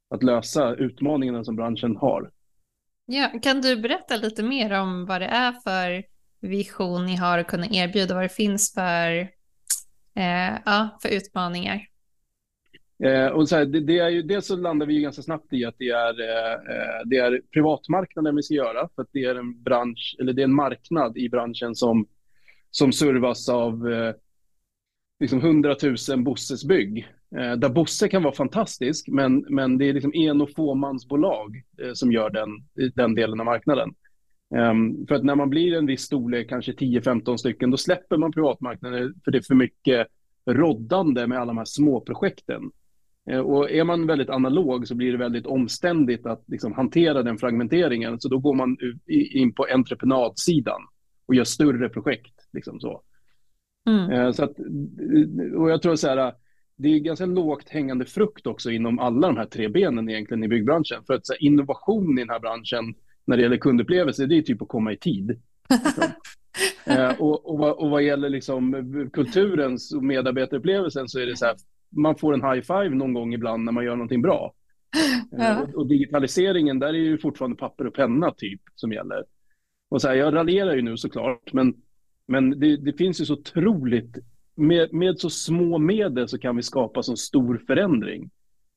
att 0.10 0.24
lösa 0.24 0.76
utmaningarna 0.76 1.44
som 1.44 1.56
branschen 1.56 1.96
har. 1.96 2.32
Ja, 3.06 3.30
kan 3.42 3.62
du 3.62 3.76
berätta 3.76 4.16
lite 4.16 4.44
mer 4.44 4.80
om 4.80 5.06
vad 5.06 5.22
det 5.22 5.28
är 5.28 5.52
för 5.52 6.04
vision 6.40 7.06
ni 7.06 7.16
har 7.16 7.38
att 7.38 7.48
kunna 7.48 7.68
erbjuda, 7.72 8.16
vad 8.16 8.24
det 8.24 8.30
finns 8.30 8.74
för, 8.74 9.12
eh, 10.16 10.60
ja, 10.66 11.00
för 11.02 11.10
utmaningar? 11.10 11.88
Eh, 13.04 13.28
och 13.28 13.50
så 13.50 13.56
här, 13.56 13.66
det, 13.66 13.80
det, 13.80 14.00
är 14.00 14.10
ju, 14.10 14.22
dels 14.22 14.46
så 14.46 14.56
landar 14.56 14.86
vi 14.86 15.02
ganska 15.02 15.22
snabbt 15.22 15.54
i 15.54 15.66
att 15.66 15.78
det 15.78 15.90
är, 15.90 16.22
eh, 16.22 17.02
det 17.06 17.18
är 17.18 17.42
privatmarknaden 17.54 18.36
vi 18.36 18.44
ska 18.44 18.54
göra, 18.54 18.90
för 18.96 19.02
att 19.02 19.10
det 19.12 19.24
är 19.24 19.36
en 19.36 19.64
bransch, 19.64 20.16
eller 20.20 20.34
det 20.34 20.42
är 20.42 20.44
en 20.44 20.56
marknad 20.56 21.18
i 21.18 21.30
branschen 21.30 21.76
som, 21.76 22.08
som 22.72 22.92
servas 22.92 23.50
av 23.50 23.92
eh, 23.92 24.14
liksom 25.20 25.40
100 25.40 25.76
000 26.10 26.24
Bosses 26.24 26.66
bygg. 26.66 27.08
Eh, 27.38 27.54
där 27.56 27.70
Bosse 27.70 28.08
kan 28.08 28.24
vara 28.24 28.34
fantastisk, 28.34 29.08
men, 29.08 29.46
men 29.50 29.78
det 29.78 29.90
är 29.90 29.94
liksom 29.94 30.14
en 30.14 30.42
och 30.42 30.52
fåmansbolag 30.56 31.64
eh, 31.82 31.94
som 31.94 32.12
gör 32.12 32.30
den, 32.30 32.50
den 32.96 33.16
delen 33.16 33.40
av 33.40 33.46
marknaden. 33.46 33.94
Um, 34.56 35.08
för 35.08 35.16
att 35.16 35.24
när 35.24 35.36
man 35.36 35.50
blir 35.50 35.74
en 35.74 35.86
viss 35.86 36.02
storlek, 36.02 36.50
kanske 36.50 36.72
10-15 36.72 37.38
stycken, 37.38 37.72
då 37.72 37.78
släpper 37.78 38.18
man 38.18 38.32
privatmarknaden 38.32 39.14
för 39.24 39.32
det 39.32 39.38
är 39.38 39.42
för 39.42 39.56
mycket 39.56 40.08
roddande 40.46 41.28
med 41.28 41.38
alla 41.38 41.46
de 41.46 41.58
här 41.58 41.66
småprojekten. 41.66 42.72
Uh, 43.32 43.40
och 43.40 43.72
är 43.72 43.84
man 43.84 44.08
väldigt 44.08 44.30
analog 44.30 44.88
så 44.88 44.96
blir 44.96 45.12
det 45.12 45.18
väldigt 45.18 45.46
omständigt 45.46 46.26
att 46.26 46.44
liksom, 46.48 46.74
hantera 46.74 47.24
den 47.24 47.38
fragmenteringen. 47.38 48.20
Så 48.20 48.30
då 48.30 48.40
går 48.40 48.54
man 48.54 48.78
in 49.08 49.54
på 49.54 49.68
entreprenadsidan 49.74 50.82
och 51.26 51.36
gör 51.36 51.44
större 51.44 51.90
projekt. 51.90 52.36
Liksom 52.54 52.80
så. 52.80 53.02
Mm. 53.90 54.12
Uh, 54.12 54.32
så 54.32 54.44
att, 54.44 54.56
och 55.58 55.72
jag 55.72 55.82
tror 55.82 55.96
så 55.96 56.08
här, 56.08 56.34
det 56.76 56.90
är 56.90 57.00
ganska 57.00 57.26
lågt 57.26 57.70
hängande 57.70 58.06
frukt 58.06 58.48
också 58.48 58.72
inom 58.72 59.00
alla 59.00 59.28
de 59.28 59.38
här 59.38 59.46
tre 59.46 59.68
benen 59.68 60.10
egentligen 60.10 60.44
i 60.44 60.48
byggbranschen. 60.48 61.04
För 61.08 61.14
att 61.14 61.26
så 61.26 61.34
här, 61.34 61.44
innovation 61.44 62.18
i 62.18 62.22
den 62.22 62.30
här 62.30 62.40
branschen 62.40 62.96
när 63.26 63.38
det 63.38 63.44
gäller 63.44 63.58
kundupplevelse, 63.58 64.26
det 64.26 64.38
är 64.38 64.42
typ 64.42 64.62
att 64.62 64.68
komma 64.68 64.94
i 64.94 64.98
tid. 64.98 65.42
eh, 66.86 67.22
och, 67.22 67.50
och, 67.50 67.58
vad, 67.58 67.72
och 67.72 67.90
vad 67.90 68.04
gäller 68.04 68.30
liksom 68.30 69.10
kulturens 69.14 69.94
och 69.94 70.04
medarbetarupplevelsen 70.04 71.08
så 71.08 71.20
är 71.20 71.26
det 71.26 71.38
så 71.38 71.46
här, 71.46 71.56
man 71.90 72.16
får 72.16 72.34
en 72.34 72.42
high 72.42 72.62
five 72.62 72.90
någon 72.90 73.14
gång 73.14 73.34
ibland 73.34 73.64
när 73.64 73.72
man 73.72 73.86
gör 73.86 73.96
någonting 73.96 74.22
bra. 74.22 74.54
Eh, 75.40 75.60
och, 75.60 75.76
och, 75.76 75.88
digitaliseringen, 75.88 76.80
där 76.80 76.88
är 76.88 76.94
ju 76.94 77.18
fortfarande 77.18 77.58
papper 77.58 77.88
och 77.88 77.94
penna 77.94 78.32
typ 78.32 78.62
som 78.76 78.92
gäller. 78.92 79.24
Och 79.90 80.02
så 80.02 80.08
här, 80.08 80.16
jag 80.16 80.34
raljerar 80.34 80.76
ju 80.76 80.82
nu 80.82 80.98
såklart, 80.98 81.54
men, 81.54 81.74
men 82.28 82.60
det, 82.60 82.78
det 82.78 82.94
finns 82.94 83.22
ju 83.22 83.26
så 83.26 83.34
otroligt 83.34 84.18
med, 84.56 84.94
med 84.94 85.20
så 85.20 85.30
små 85.30 85.78
medel 85.78 86.28
så 86.28 86.38
kan 86.38 86.56
vi 86.56 86.64
skapa 86.64 87.04
så 87.04 87.16
stor 87.16 87.62
förändring. 87.68 88.30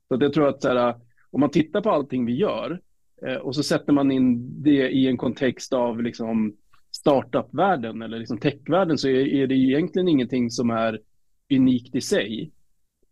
Så 0.08 0.14
att 0.14 0.22
jag 0.22 0.32
tror 0.32 0.48
att 0.48 0.62
så 0.62 0.68
här, 0.68 0.94
om 1.30 1.40
man 1.40 1.50
tittar 1.50 1.80
på 1.80 1.90
allting 1.90 2.26
vi 2.26 2.34
gör 2.34 2.80
eh, 3.26 3.36
och 3.36 3.54
så 3.54 3.62
sätter 3.62 3.92
man 3.92 4.10
in 4.10 4.62
det 4.62 4.90
i 4.90 5.06
en 5.06 5.16
kontext 5.16 5.72
av 5.72 6.02
liksom 6.02 6.56
startup-världen 6.96 8.02
eller 8.02 8.18
liksom 8.18 8.38
techvärlden 8.38 8.98
så 8.98 9.08
är, 9.08 9.26
är 9.26 9.46
det 9.46 9.54
egentligen 9.54 10.08
ingenting 10.08 10.50
som 10.50 10.70
är 10.70 11.00
unikt 11.54 11.94
i 11.94 12.00
sig. 12.00 12.52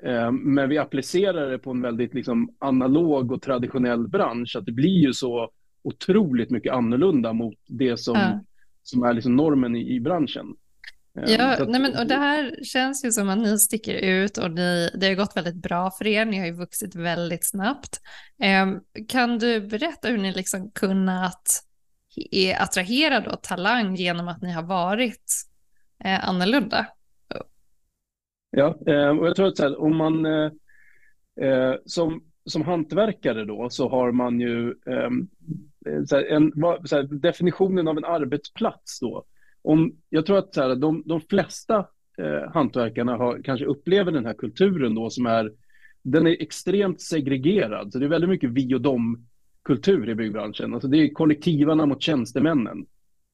Eh, 0.02 0.33
men 0.33 0.68
vi 0.68 0.78
applicerar 0.78 1.50
det 1.50 1.59
på 1.59 1.71
en 1.71 1.83
väldigt 1.83 2.14
liksom 2.14 2.54
analog 2.59 3.33
och 3.33 3.42
traditionell 3.42 4.09
bransch, 4.09 4.56
att 4.56 4.66
det 4.66 4.73
blir 4.73 4.99
ju 5.06 5.12
så 5.12 5.50
otroligt 5.83 6.50
mycket 6.50 6.73
annorlunda 6.73 7.33
mot 7.33 7.59
det 7.66 7.97
som, 7.97 8.14
ja. 8.14 8.40
som 8.83 9.02
är 9.02 9.12
liksom 9.12 9.37
normen 9.37 9.76
i, 9.76 9.94
i 9.94 10.00
branschen. 10.00 10.56
Eh, 11.18 11.33
ja, 11.33 11.52
att, 11.52 11.68
nej 11.68 11.80
men, 11.80 11.99
och 11.99 12.06
det 12.06 12.14
här 12.14 12.64
känns 12.64 13.04
ju 13.04 13.12
som 13.12 13.28
att 13.28 13.38
ni 13.38 13.59
sticker 13.59 13.94
ut 13.94 14.38
och 14.38 14.50
ni, 14.50 14.90
det 14.94 15.06
har 15.06 15.14
gått 15.14 15.37
väldigt 15.37 15.62
bra 15.62 15.90
för 15.90 16.06
er. 16.06 16.25
Ni 16.25 16.38
har 16.38 16.47
ju 16.47 16.52
vuxit 16.52 16.94
väldigt 16.94 17.44
snabbt. 17.44 18.00
Eh, 18.42 18.66
kan 19.09 19.38
du 19.38 19.61
berätta 19.61 20.09
hur 20.09 20.18
ni 20.18 20.33
liksom 20.33 20.71
kunnat 20.71 21.61
attrahera 22.59 23.21
då 23.21 23.37
talang 23.42 23.94
genom 23.94 24.28
att 24.28 24.42
ni 24.42 24.52
har 24.52 24.62
varit 24.62 25.33
eh, 26.04 26.28
annorlunda? 26.28 26.87
Ja, 28.56 28.78
eh, 28.87 29.09
och 29.09 29.26
jag 29.26 29.37
tror 29.37 29.47
att 29.47 29.59
här, 29.59 29.80
om 29.80 29.97
man 29.97 30.26
eh, 30.26 30.50
eh, 31.40 31.75
som, 31.87 32.25
som 32.47 32.62
hantverkare 32.62 33.44
då 33.44 33.71
så 33.71 33.88
har 33.88 34.12
man 34.12 34.40
ju 34.40 34.75
ehm, 34.87 35.28
så 36.06 36.16
här, 36.16 36.25
en, 36.25 36.52
här, 36.90 37.02
definitionen 37.02 37.88
av 37.88 37.99
en 37.99 38.04
arbetsplats 38.04 39.00
då. 39.00 39.25
Om, 39.64 39.97
jag 40.09 40.26
tror 40.26 40.38
att 40.38 40.54
så 40.54 40.62
här, 40.62 40.76
de, 40.76 41.02
de 41.06 41.21
flesta 41.21 41.87
eh, 42.18 42.52
hantverkarna 42.52 43.16
har, 43.16 43.40
kanske 43.44 43.66
upplever 43.66 44.12
den 44.12 44.26
här 44.26 44.35
kulturen 44.35 44.94
då 44.94 45.11
som 45.11 45.26
är, 45.26 45.52
den 46.02 46.26
är 46.26 46.42
extremt 46.42 47.00
segregerad. 47.00 47.92
Så 47.92 47.99
det 47.99 48.04
är 48.04 48.09
väldigt 48.09 48.30
mycket 48.30 48.50
vi 48.50 48.75
och 48.75 48.80
dem 48.80 49.26
kultur 49.64 50.09
i 50.09 50.14
byggbranschen. 50.14 50.75
Alltså 50.75 50.88
det 50.88 50.99
är 50.99 51.12
kollektivarna 51.12 51.87
mot 51.87 52.02
tjänstemännen. 52.02 52.87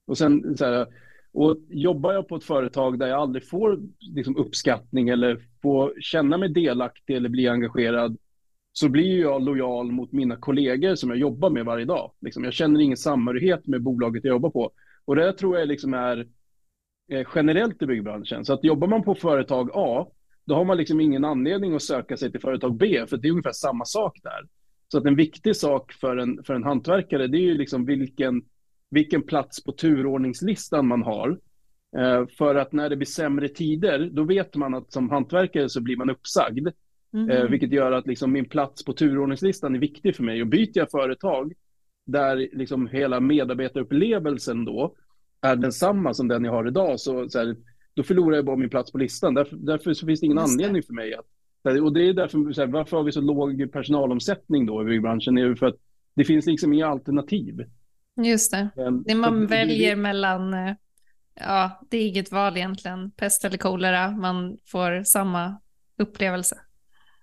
Och 0.06 0.18
sen 0.18 0.56
så 0.56 0.64
här, 0.64 0.86
och 1.32 1.56
jobbar 1.68 2.12
jag 2.12 2.28
på 2.28 2.36
ett 2.36 2.44
företag 2.44 2.98
där 2.98 3.06
jag 3.06 3.20
aldrig 3.20 3.48
får 3.48 3.80
liksom, 3.98 4.36
uppskattning 4.36 5.08
eller 5.08 5.40
får 5.62 5.94
känna 6.00 6.38
mig 6.38 6.48
delaktig 6.48 7.16
eller 7.16 7.28
bli 7.28 7.48
engagerad 7.48 8.16
så 8.72 8.88
blir 8.88 9.20
jag 9.20 9.42
lojal 9.42 9.92
mot 9.92 10.12
mina 10.12 10.36
kollegor 10.36 10.94
som 10.94 11.10
jag 11.10 11.18
jobbar 11.18 11.50
med 11.50 11.64
varje 11.64 11.84
dag. 11.84 12.12
Liksom, 12.20 12.44
jag 12.44 12.52
känner 12.52 12.80
ingen 12.80 12.96
samhörighet 12.96 13.66
med 13.66 13.82
bolaget 13.82 14.24
jag 14.24 14.32
jobbar 14.32 14.50
på. 14.50 14.70
Och 15.10 15.16
det 15.16 15.32
tror 15.32 15.58
jag 15.58 15.68
liksom 15.68 15.94
är 15.94 16.26
eh, 17.12 17.26
generellt 17.34 17.82
i 17.82 17.86
byggbranschen. 17.86 18.44
Så 18.44 18.52
att 18.52 18.64
jobbar 18.64 18.88
man 18.88 19.02
på 19.02 19.14
företag 19.14 19.70
A, 19.74 20.06
då 20.44 20.54
har 20.54 20.64
man 20.64 20.76
liksom 20.76 21.00
ingen 21.00 21.24
anledning 21.24 21.74
att 21.74 21.82
söka 21.82 22.16
sig 22.16 22.30
till 22.30 22.40
företag 22.40 22.76
B, 22.76 23.06
för 23.08 23.16
det 23.16 23.28
är 23.28 23.30
ungefär 23.30 23.52
samma 23.52 23.84
sak 23.84 24.18
där. 24.22 24.40
Så 24.88 24.98
att 24.98 25.04
en 25.04 25.16
viktig 25.16 25.56
sak 25.56 25.92
för 25.92 26.16
en, 26.16 26.44
för 26.44 26.54
en 26.54 26.64
hantverkare, 26.64 27.26
det 27.26 27.38
är 27.38 27.42
ju 27.42 27.54
liksom 27.54 27.84
vilken 27.84 28.42
vilken 28.90 29.22
plats 29.22 29.64
på 29.64 29.72
turordningslistan 29.72 30.86
man 30.86 31.02
har. 31.02 31.38
Eh, 31.98 32.26
för 32.38 32.54
att 32.54 32.72
när 32.72 32.88
det 32.88 32.96
blir 32.96 33.06
sämre 33.06 33.48
tider, 33.48 34.10
då 34.12 34.24
vet 34.24 34.56
man 34.56 34.74
att 34.74 34.92
som 34.92 35.10
hantverkare 35.10 35.68
så 35.68 35.80
blir 35.80 35.96
man 35.96 36.10
uppsagd. 36.10 36.68
Mm. 37.14 37.30
Eh, 37.30 37.44
vilket 37.44 37.72
gör 37.72 37.92
att 37.92 38.06
liksom 38.06 38.32
min 38.32 38.48
plats 38.48 38.84
på 38.84 38.92
turordningslistan 38.92 39.74
är 39.74 39.78
viktig 39.78 40.16
för 40.16 40.22
mig. 40.22 40.42
Och 40.42 40.48
byter 40.48 40.72
jag 40.74 40.90
företag 40.90 41.52
där 42.10 42.48
liksom 42.52 42.86
hela 42.86 43.20
medarbetarupplevelsen 43.20 44.64
då 44.64 44.94
är 45.40 45.56
densamma 45.56 46.14
som 46.14 46.28
den 46.28 46.44
jag 46.44 46.52
har 46.52 46.68
idag, 46.68 47.00
så, 47.00 47.28
så 47.28 47.38
här, 47.38 47.56
då 47.94 48.02
förlorar 48.02 48.36
jag 48.36 48.44
bara 48.44 48.56
min 48.56 48.70
plats 48.70 48.92
på 48.92 48.98
listan. 48.98 49.34
Därför, 49.34 49.56
därför 49.56 49.94
så 49.94 50.06
finns 50.06 50.20
det 50.20 50.26
ingen 50.26 50.38
Just 50.38 50.52
anledning 50.52 50.80
det. 50.80 50.86
för 50.86 50.94
mig 50.94 51.14
att... 51.14 51.26
Och 51.82 51.92
det 51.92 52.08
är 52.08 52.14
därför, 52.14 52.52
så 52.52 52.60
här, 52.60 52.68
varför 52.68 52.96
har 52.96 53.04
vi 53.04 53.12
så 53.12 53.20
låg 53.20 53.72
personalomsättning 53.72 54.66
då 54.66 54.82
i 54.82 54.84
byggbranschen? 54.84 55.34
Det 55.34 55.42
är 55.42 55.54
för 55.54 55.66
att 55.66 55.76
det 56.14 56.24
finns 56.24 56.46
liksom 56.46 56.72
inga 56.72 56.86
alternativ. 56.86 57.64
Just 58.16 58.52
det. 58.52 58.70
det 59.04 59.14
man 59.14 59.46
väljer 59.46 59.96
mellan, 59.96 60.54
eh, 60.54 60.74
ja, 61.34 61.80
det 61.90 61.98
är 61.98 62.08
inget 62.08 62.32
val 62.32 62.56
egentligen, 62.56 63.10
pest 63.10 63.44
eller 63.44 63.58
kolera, 63.58 64.10
man 64.10 64.58
får 64.66 65.02
samma 65.04 65.60
upplevelse. 65.98 66.56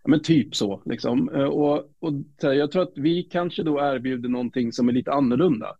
Men 0.08 0.22
typ 0.22 0.56
så, 0.56 0.82
liksom. 0.86 1.30
Eh, 1.30 1.43
och, 1.43 1.78
och 2.00 2.13
jag 2.39 2.72
tror 2.72 2.84
att 2.84 2.93
vi 2.96 3.24
kanske 3.24 3.63
då 3.63 3.80
erbjuder 3.80 4.30
någonting 4.30 4.72
som 4.72 4.89
är 4.89 4.93
lite 4.93 5.12
annorlunda 5.12 5.76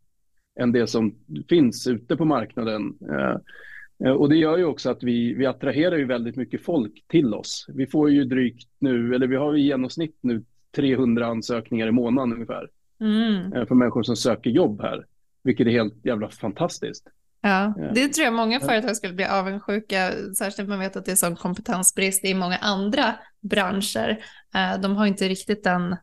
än 0.60 0.72
det 0.72 0.88
som 0.88 1.16
finns 1.50 1.88
ute 1.88 2.18
på 2.18 2.26
marknaden. 2.26 2.98
Eh, 3.12 4.12
och 4.12 4.30
det 4.30 4.36
gör 4.36 4.58
ju 4.58 4.66
också 4.66 4.90
att 4.90 5.04
vi, 5.04 5.34
vi 5.34 5.46
attraherar 5.46 5.98
ju 5.98 6.06
väldigt 6.06 6.36
mycket 6.36 6.66
folk 6.66 7.04
till 7.08 7.34
oss. 7.34 7.66
Vi 7.74 7.88
får 7.88 8.10
ju 8.10 8.24
drygt 8.24 8.70
nu, 8.80 9.16
eller 9.16 9.28
vi 9.28 9.36
har 9.36 9.58
i 9.58 9.62
genomsnitt 9.62 10.18
nu 10.22 10.44
300 10.76 11.26
ansökningar 11.26 11.88
i 11.88 11.92
månaden 11.92 12.34
ungefär 12.34 12.70
mm. 13.00 13.54
Eh, 13.54 13.66
för 13.66 13.76
människor 13.76 14.04
som 14.04 14.16
söker 14.16 14.50
jobb 14.50 14.82
här, 14.82 15.06
vilket 15.44 15.68
är 15.68 15.72
helt 15.72 16.06
jävla 16.06 16.30
fantastiskt. 16.30 17.08
Ja, 17.42 17.74
det 17.94 18.08
tror 18.08 18.26
jag 18.26 18.34
många 18.34 18.60
företag 18.60 18.96
skulle 18.96 19.14
bli 19.14 19.26
avundsjuka, 19.26 20.12
särskilt 20.38 20.70
man 20.70 20.80
vet 20.80 20.96
att 20.96 21.06
det 21.06 21.12
är 21.12 21.16
sån 21.16 21.36
kompetensbrist 21.36 22.26
i 22.26 22.34
många 22.34 22.58
andra 22.58 23.16
branscher. 23.42 24.10
Eh, 24.56 24.82
de 24.82 24.96
har 24.96 25.06
inte 25.06 25.28
riktigt 25.28 25.64
den 25.64 25.96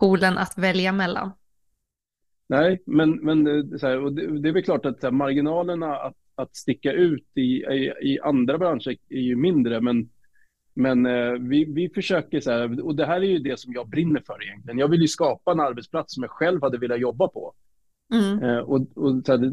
poolen 0.00 0.38
att 0.38 0.58
välja 0.58 0.92
mellan. 0.92 1.32
Nej, 2.48 2.82
men, 2.86 3.10
men 3.10 3.46
eh, 3.46 3.78
så 3.78 3.86
här, 3.86 4.04
och 4.04 4.12
det, 4.12 4.40
det, 4.40 4.48
är 4.48 4.52
väl 4.52 4.62
klart 4.62 4.86
att 4.86 5.02
här, 5.02 5.10
marginalerna 5.10 5.96
att, 5.96 6.16
att 6.34 6.56
sticka 6.56 6.92
ut 6.92 7.26
i, 7.34 7.40
i, 7.40 7.92
i, 8.02 8.20
andra 8.20 8.58
branscher 8.58 8.96
är 9.08 9.20
ju 9.20 9.36
mindre, 9.36 9.80
men 9.80 10.10
men 10.78 11.06
eh, 11.06 11.32
vi, 11.32 11.64
vi 11.64 11.88
försöker 11.88 12.40
så 12.40 12.50
här, 12.50 12.84
och 12.84 12.96
det 12.96 13.06
här 13.06 13.16
är 13.16 13.26
ju 13.26 13.38
det 13.38 13.60
som 13.60 13.72
jag 13.72 13.88
brinner 13.88 14.22
för 14.26 14.42
egentligen. 14.42 14.78
Jag 14.78 14.88
vill 14.88 15.00
ju 15.00 15.08
skapa 15.08 15.52
en 15.52 15.60
arbetsplats 15.60 16.14
som 16.14 16.22
jag 16.22 16.30
själv 16.30 16.62
hade 16.62 16.78
velat 16.78 17.00
jobba 17.00 17.28
på. 17.28 17.54
Mm. 18.14 18.64
Och, 18.64 18.96
och 18.96 19.22
så 19.26 19.32
här, 19.36 19.52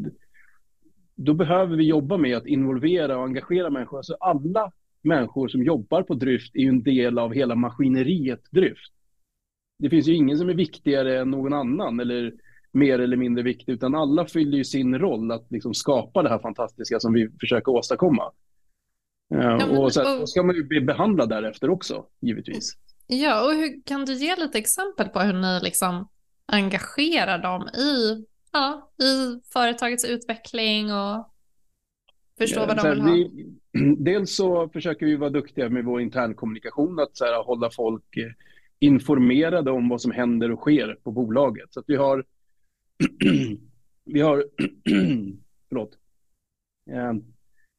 då 1.15 1.33
behöver 1.33 1.77
vi 1.77 1.83
jobba 1.83 2.17
med 2.17 2.37
att 2.37 2.45
involvera 2.47 3.17
och 3.17 3.23
engagera 3.23 3.69
människor. 3.69 3.97
Alltså 3.97 4.13
alla 4.19 4.71
människor 5.01 5.47
som 5.47 5.63
jobbar 5.63 6.03
på 6.03 6.13
Dryft 6.13 6.55
är 6.55 6.59
ju 6.59 6.69
en 6.69 6.83
del 6.83 7.19
av 7.19 7.33
hela 7.33 7.55
maskineriet 7.55 8.51
Dryft. 8.51 8.93
Det 9.79 9.89
finns 9.89 10.07
ju 10.07 10.15
ingen 10.15 10.37
som 10.37 10.49
är 10.49 10.53
viktigare 10.53 11.19
än 11.19 11.31
någon 11.31 11.53
annan 11.53 11.99
eller 11.99 12.33
mer 12.71 12.99
eller 12.99 13.17
mindre 13.17 13.43
viktig, 13.43 13.73
utan 13.73 13.95
alla 13.95 14.25
fyller 14.25 14.57
ju 14.57 14.63
sin 14.63 14.99
roll 14.99 15.31
att 15.31 15.51
liksom 15.51 15.73
skapa 15.73 16.23
det 16.23 16.29
här 16.29 16.39
fantastiska 16.39 16.99
som 16.99 17.13
vi 17.13 17.29
försöker 17.39 17.71
åstadkomma. 17.71 18.31
Ja, 19.27 19.57
men, 19.57 19.77
och 19.77 19.93
sen 19.93 20.21
och... 20.21 20.29
ska 20.29 20.43
man 20.43 20.55
ju 20.55 20.63
bli 20.63 20.81
behandlad 20.81 21.29
därefter 21.29 21.69
också, 21.69 22.05
givetvis. 22.21 22.73
Ja, 23.07 23.45
och 23.45 23.53
hur, 23.53 23.83
kan 23.85 24.05
du 24.05 24.13
ge 24.13 24.35
lite 24.35 24.57
exempel 24.57 25.09
på 25.09 25.19
hur 25.19 25.33
ni 25.33 25.59
liksom 25.63 26.07
engagerar 26.45 27.37
dem 27.37 27.67
i, 27.67 28.25
ja, 28.53 28.91
i 29.05 29.41
företagets 29.53 30.05
utveckling 30.05 30.93
och 30.93 31.29
förstå 32.37 32.59
ja, 32.59 32.65
vad 32.65 32.77
de 32.77 32.89
vill 32.89 33.01
ha? 33.01 33.13
Vi, 33.13 33.55
dels 33.97 34.35
så 34.35 34.69
försöker 34.69 35.05
vi 35.05 35.15
vara 35.15 35.29
duktiga 35.29 35.69
med 35.69 35.85
vår 35.85 36.01
internkommunikation, 36.01 36.99
att 36.99 37.17
så 37.17 37.25
här, 37.25 37.43
hålla 37.43 37.69
folk 37.69 38.17
eh, 38.17 38.31
informerade 38.79 39.71
om 39.71 39.89
vad 39.89 40.01
som 40.01 40.11
händer 40.11 40.51
och 40.51 40.59
sker 40.59 40.97
på 41.03 41.11
bolaget. 41.11 41.73
Så 41.73 41.79
att 41.79 41.85
vi 41.87 41.95
har, 41.95 42.25
vi 44.05 44.21
har, 44.21 44.45
förlåt, 45.69 45.97
eh, 46.91 47.13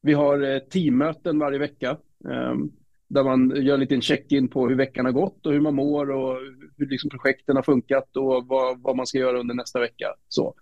vi 0.03 0.13
har 0.13 0.55
eh, 0.55 0.59
teammöten 0.59 1.39
varje 1.39 1.59
vecka 1.59 1.99
ehm, 2.31 2.71
där 3.09 3.25
man 3.25 3.65
gör 3.65 3.75
en 3.75 3.81
liten 3.81 4.03
check-in 4.03 4.49
på 4.49 4.69
hur 4.69 4.77
veckan 4.77 5.05
har 5.05 5.13
gått 5.13 5.47
och 5.47 5.53
hur 5.53 5.61
man 5.61 5.75
mår 5.75 6.11
och 6.11 6.37
hur 6.77 6.87
liksom 6.87 7.11
projekten 7.11 7.57
har 7.57 7.63
funkat 7.63 8.17
och 8.17 8.47
vad, 8.47 8.83
vad 8.83 8.97
man 8.97 9.07
ska 9.07 9.19
göra 9.19 9.41
under 9.41 9.55
nästa 9.55 9.81
vecka. 9.81 10.07
Så. 10.29 10.55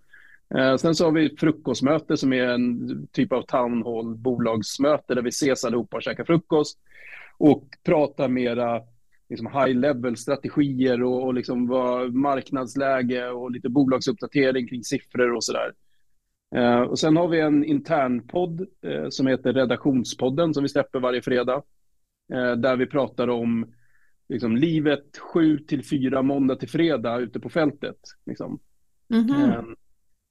Eh, 0.55 0.76
sen 0.76 0.94
så 0.94 1.05
har 1.05 1.12
vi 1.12 1.37
frukostmöte 1.37 2.16
som 2.16 2.33
är 2.33 2.46
en 2.46 3.07
typ 3.12 3.33
av 3.33 3.42
town 3.42 3.83
hall 3.83 4.14
bolagsmöte 4.14 5.14
där 5.14 5.22
vi 5.22 5.28
ses 5.28 5.64
allihopa 5.64 5.96
och 5.96 6.02
käkar 6.02 6.24
frukost 6.24 6.78
och 7.38 7.64
pratar 7.85 8.28
mera 8.28 8.83
liksom 9.28 9.46
high 9.46 9.78
level 9.78 10.16
strategier 10.16 11.02
och, 11.02 11.24
och 11.24 11.35
liksom 11.35 11.66
vad 11.66 12.14
marknadsläge 12.14 13.28
och 13.28 13.50
lite 13.50 13.68
bolagsuppdatering 13.68 14.68
kring 14.68 14.85
siffror 14.85 15.33
och 15.33 15.44
sådär. 15.44 15.72
Eh, 16.55 16.81
och 16.81 16.98
sen 16.98 17.16
har 17.16 17.28
vi 17.28 17.40
en 17.40 17.64
intern 17.64 18.26
podd 18.26 18.61
eh, 18.61 19.09
som 19.11 19.26
heter 19.26 19.52
Redaktionspodden 19.52 20.55
som 20.55 20.62
vi 20.62 20.68
släpper 20.68 21.00
varje 21.00 21.22
fredag. 21.22 21.62
Eh, 22.33 22.52
där 22.52 22.76
vi 22.76 22.87
pratar 22.87 23.28
om 23.28 23.72
liksom, 24.28 24.57
livet 24.57 25.18
sju 25.18 25.59
till 25.59 25.85
fyra 25.85 26.22
måndag 26.22 26.57
till 26.57 26.68
fredag 26.68 27.18
ute 27.18 27.40
på 27.40 27.48
fältet. 27.48 27.98
Liksom. 28.26 28.61
Mm 29.11 29.24
-hmm 29.24 29.74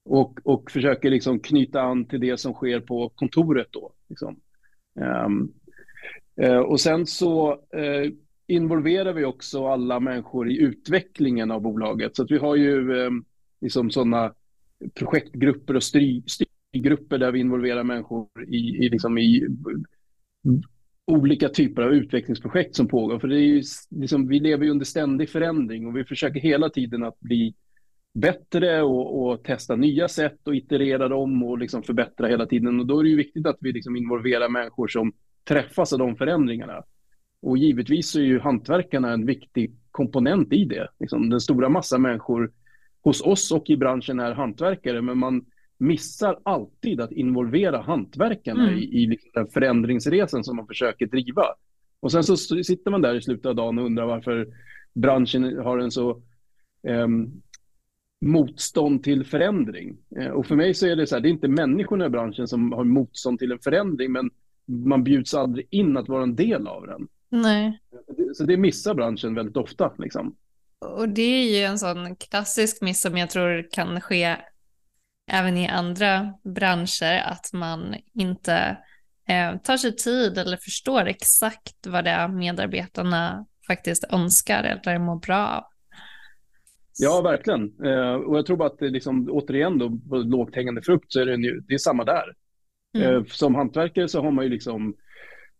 och, 0.04 0.40
och 0.44 0.70
försöker 0.70 1.10
liksom 1.10 1.40
knyta 1.40 1.80
an 1.80 2.04
till 2.04 2.20
det 2.20 2.36
som 2.36 2.52
sker 2.52 2.80
på 2.80 3.08
kontoret 3.08 3.68
då. 3.70 3.92
Liksom. 4.08 4.40
Um, 5.26 5.52
och 6.66 6.80
sen 6.80 7.06
så 7.06 7.52
uh, 7.52 8.12
involverar 8.46 9.12
vi 9.12 9.24
också 9.24 9.66
alla 9.66 10.00
människor 10.00 10.50
i 10.50 10.58
utvecklingen 10.58 11.50
av 11.50 11.60
bolaget. 11.60 12.16
Så 12.16 12.22
att 12.22 12.30
vi 12.30 12.38
har 12.38 12.56
ju 12.56 12.92
um, 12.92 13.24
liksom 13.60 13.90
sådana 13.90 14.34
projektgrupper 14.94 15.76
och 15.76 15.82
styrgrupper 15.82 17.18
där 17.18 17.32
vi 17.32 17.40
involverar 17.40 17.84
människor 17.84 18.28
i, 18.48 18.56
i, 18.56 18.88
liksom 18.88 19.18
i 19.18 19.46
olika 21.06 21.48
typer 21.48 21.82
av 21.82 21.92
utvecklingsprojekt 21.92 22.76
som 22.76 22.88
pågår. 22.88 23.18
För 23.18 23.28
det 23.28 23.36
är 23.36 23.46
ju, 23.46 23.62
liksom, 23.90 24.28
vi 24.28 24.40
lever 24.40 24.64
ju 24.64 24.70
under 24.70 24.84
ständig 24.84 25.30
förändring 25.30 25.86
och 25.86 25.96
vi 25.96 26.04
försöker 26.04 26.40
hela 26.40 26.70
tiden 26.70 27.04
att 27.04 27.20
bli 27.20 27.54
bättre 28.14 28.82
och, 28.82 29.22
och 29.22 29.44
testa 29.44 29.76
nya 29.76 30.08
sätt 30.08 30.48
och 30.48 30.56
iterera 30.56 31.08
dem 31.08 31.42
och 31.42 31.58
liksom 31.58 31.82
förbättra 31.82 32.26
hela 32.26 32.46
tiden. 32.46 32.80
Och 32.80 32.86
då 32.86 32.98
är 32.98 33.02
det 33.02 33.10
ju 33.10 33.16
viktigt 33.16 33.46
att 33.46 33.58
vi 33.60 33.72
liksom 33.72 33.96
involverar 33.96 34.48
människor 34.48 34.88
som 34.88 35.12
träffas 35.44 35.92
av 35.92 35.98
de 35.98 36.16
förändringarna. 36.16 36.82
Och 37.42 37.58
givetvis 37.58 38.16
är 38.16 38.20
ju 38.20 38.40
hantverkarna 38.40 39.12
en 39.12 39.26
viktig 39.26 39.76
komponent 39.90 40.52
i 40.52 40.64
det. 40.64 40.88
Liksom 41.00 41.30
den 41.30 41.40
stora 41.40 41.68
massa 41.68 41.98
människor 41.98 42.52
hos 43.02 43.22
oss 43.22 43.52
och 43.52 43.70
i 43.70 43.76
branschen 43.76 44.20
är 44.20 44.32
hantverkare, 44.32 45.02
men 45.02 45.18
man 45.18 45.44
missar 45.78 46.38
alltid 46.42 47.00
att 47.00 47.12
involvera 47.12 47.82
hantverkarna 47.82 48.68
mm. 48.68 48.78
i, 48.78 48.82
i 48.82 49.06
liksom 49.06 49.30
den 49.34 49.48
förändringsresan 49.48 50.44
som 50.44 50.56
man 50.56 50.66
försöker 50.66 51.06
driva. 51.06 51.44
Och 52.00 52.12
sen 52.12 52.24
så 52.24 52.36
sitter 52.36 52.90
man 52.90 53.02
där 53.02 53.14
i 53.14 53.22
slutet 53.22 53.46
av 53.46 53.54
dagen 53.54 53.78
och 53.78 53.86
undrar 53.86 54.06
varför 54.06 54.48
branschen 54.94 55.58
har 55.58 55.78
en 55.78 55.90
så 55.90 56.22
um, 56.88 57.42
motstånd 58.22 59.02
till 59.02 59.24
förändring. 59.24 59.96
Uh, 60.18 60.26
och 60.26 60.46
för 60.46 60.56
mig 60.56 60.74
så 60.74 60.86
är 60.86 60.96
det 60.96 61.06
så 61.06 61.14
här, 61.14 61.22
det 61.22 61.28
är 61.28 61.30
inte 61.30 61.48
människorna 61.48 62.06
i 62.06 62.08
branschen 62.08 62.48
som 62.48 62.72
har 62.72 62.84
motstånd 62.84 63.38
till 63.38 63.52
en 63.52 63.58
förändring, 63.58 64.12
men 64.12 64.30
man 64.66 65.04
bjuds 65.04 65.34
aldrig 65.34 65.66
in 65.70 65.96
att 65.96 66.08
vara 66.08 66.22
en 66.22 66.36
del 66.36 66.66
av 66.66 66.86
den. 66.86 67.08
Nej. 67.28 67.80
Så 68.34 68.44
det 68.44 68.56
missar 68.56 68.94
branschen 68.94 69.34
väldigt 69.34 69.56
ofta. 69.56 69.92
Liksom. 69.98 70.36
Och 70.78 71.08
det 71.08 71.22
är 71.22 71.58
ju 71.58 71.64
en 71.64 71.78
sån 71.78 72.16
klassisk 72.16 72.82
miss 72.82 73.00
som 73.00 73.16
jag 73.16 73.30
tror 73.30 73.70
kan 73.70 74.00
ske 74.00 74.36
även 75.30 75.56
i 75.56 75.68
andra 75.68 76.34
branscher, 76.44 77.22
att 77.24 77.52
man 77.52 77.94
inte 78.14 78.76
eh, 79.28 79.56
tar 79.56 79.76
sig 79.76 79.96
tid 79.96 80.38
eller 80.38 80.56
förstår 80.56 81.06
exakt 81.06 81.86
vad 81.86 82.04
det 82.04 82.10
är 82.10 82.28
medarbetarna 82.28 83.46
faktiskt 83.66 84.04
önskar 84.10 84.64
eller 84.64 84.98
mår 84.98 85.16
bra 85.16 85.46
av. 85.46 85.64
Ja, 86.98 87.20
verkligen. 87.20 87.72
Eh, 87.84 88.14
och 88.14 88.38
jag 88.38 88.46
tror 88.46 88.56
bara 88.56 88.68
att 88.68 88.78
det 88.78 88.88
liksom, 88.88 89.28
återigen 89.30 89.78
då, 89.78 89.98
på 90.08 90.16
lågt 90.16 90.56
hängande 90.56 90.82
frukt 90.82 91.12
så 91.12 91.20
är 91.20 91.26
det, 91.26 91.60
det 91.60 91.74
är 91.74 91.78
samma 91.78 92.04
där. 92.04 92.34
Mm. 92.96 93.14
Eh, 93.14 93.24
som 93.24 93.54
hantverkare 93.54 94.08
så 94.08 94.22
har 94.22 94.30
man 94.30 94.44
ju 94.44 94.50
liksom 94.50 94.94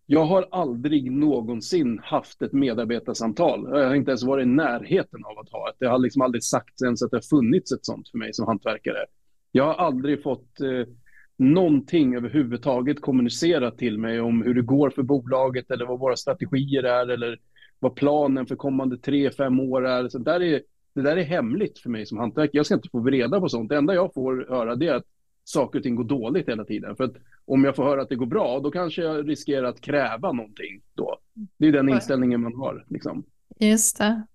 jag 0.06 0.24
har 0.24 0.48
aldrig 0.50 1.12
någonsin 1.12 2.00
haft 2.02 2.42
ett 2.42 2.52
medarbetarsamtal. 2.52 3.68
Jag 3.70 3.88
har 3.88 3.94
inte 3.94 4.10
ens 4.10 4.22
varit 4.22 4.42
i 4.42 4.48
närheten 4.48 5.24
av 5.24 5.38
att 5.38 5.48
ha 5.48 5.70
ett. 5.70 5.76
Det 5.78 5.86
har 5.86 5.98
liksom 5.98 6.22
aldrig 6.22 6.44
sagt 6.44 6.82
ens 6.82 7.02
att 7.02 7.10
det 7.10 7.16
har 7.16 7.38
funnits 7.38 7.72
ett 7.72 7.86
sånt 7.86 8.08
för 8.10 8.18
mig 8.18 8.34
som 8.34 8.46
hantverkare. 8.46 9.06
Jag 9.52 9.64
har 9.64 9.74
aldrig 9.74 10.22
fått 10.22 10.60
eh, 10.60 10.94
någonting 11.36 12.14
överhuvudtaget 12.14 13.00
kommunicerat 13.00 13.78
till 13.78 13.98
mig 13.98 14.20
om 14.20 14.42
hur 14.42 14.54
det 14.54 14.62
går 14.62 14.90
för 14.90 15.02
bolaget 15.02 15.70
eller 15.70 15.86
vad 15.86 15.98
våra 15.98 16.16
strategier 16.16 16.82
är 16.82 17.10
eller 17.10 17.38
vad 17.78 17.94
planen 17.94 18.46
för 18.46 18.56
kommande 18.56 18.98
tre, 18.98 19.30
fem 19.30 19.60
år 19.60 19.86
är. 19.86 20.08
Så 20.08 20.18
där 20.18 20.42
är 20.42 20.62
det 20.94 21.02
där 21.02 21.16
är 21.16 21.22
hemligt 21.22 21.78
för 21.78 21.90
mig 21.90 22.06
som 22.06 22.18
hantverkare. 22.18 22.56
Jag 22.56 22.66
ska 22.66 22.74
inte 22.74 22.88
få 22.88 23.04
reda 23.04 23.40
på 23.40 23.48
sånt. 23.48 23.68
Det 23.68 23.76
enda 23.76 23.94
jag 23.94 24.14
får 24.14 24.46
höra 24.48 24.76
det 24.76 24.88
är 24.88 24.94
att 24.94 25.06
saker 25.44 25.78
och 25.78 25.82
ting 25.82 25.96
går 25.96 26.04
dåligt 26.04 26.48
hela 26.48 26.64
tiden. 26.64 26.96
För 26.96 27.04
att 27.04 27.16
om 27.44 27.64
jag 27.64 27.76
får 27.76 27.84
höra 27.84 28.02
att 28.02 28.08
det 28.08 28.16
går 28.16 28.26
bra, 28.26 28.60
då 28.60 28.70
kanske 28.70 29.02
jag 29.02 29.28
riskerar 29.28 29.68
att 29.68 29.80
kräva 29.80 30.32
någonting 30.32 30.82
då. 30.94 31.18
Det 31.58 31.66
är 31.66 31.72
den 31.72 31.88
inställningen 31.88 32.40
man 32.40 32.54
har. 32.54 32.86
Liksom. 32.88 33.24
Just 33.58 33.98
det. 33.98 34.26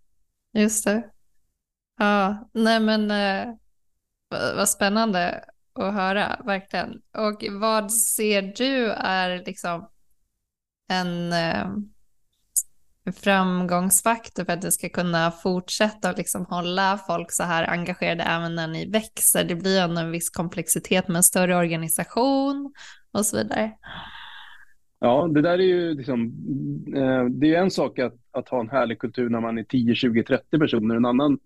Just 0.53 0.85
det. 0.85 1.09
Ja, 1.99 2.49
nej 2.53 2.79
men 2.79 3.11
eh, 3.11 3.55
vad 4.29 4.69
spännande 4.69 5.43
att 5.73 5.93
höra, 5.93 6.41
verkligen. 6.45 7.01
Och 7.17 7.43
vad 7.51 7.93
ser 7.93 8.41
du 8.41 8.91
är 8.91 9.45
liksom 9.45 9.89
en 10.89 11.33
eh, 11.33 11.67
framgångsfaktor 13.11 14.45
för 14.45 14.53
att 14.53 14.61
du 14.61 14.71
ska 14.71 14.89
kunna 14.89 15.31
fortsätta 15.31 16.11
och 16.11 16.17
liksom 16.17 16.45
hålla 16.45 16.99
folk 17.07 17.31
så 17.31 17.43
här 17.43 17.69
engagerade 17.69 18.23
även 18.23 18.55
när 18.55 18.67
ni 18.67 18.89
växer? 18.89 19.43
Det 19.43 19.55
blir 19.55 19.81
ändå 19.81 20.01
en 20.01 20.11
viss 20.11 20.29
komplexitet 20.29 21.07
med 21.07 21.17
en 21.17 21.23
större 21.23 21.55
organisation 21.55 22.73
och 23.11 23.25
så 23.25 23.37
vidare. 23.37 23.71
Ja, 24.99 25.27
det 25.33 25.41
där 25.41 25.59
är 25.59 25.63
ju 25.63 25.93
liksom, 25.93 26.25
eh, 26.95 27.25
det 27.25 27.55
är 27.55 27.61
en 27.61 27.71
sak 27.71 27.99
att, 27.99 28.15
att 28.31 28.49
ha 28.49 28.59
en 28.59 28.69
härlig 28.69 28.99
kultur 28.99 29.29
när 29.29 29.41
man 29.41 29.57
är 29.57 29.63
10, 29.63 29.95
20, 29.95 30.23
30 30.23 30.59
personer. 30.59 30.95
En 30.95 31.05
annan 31.05 31.39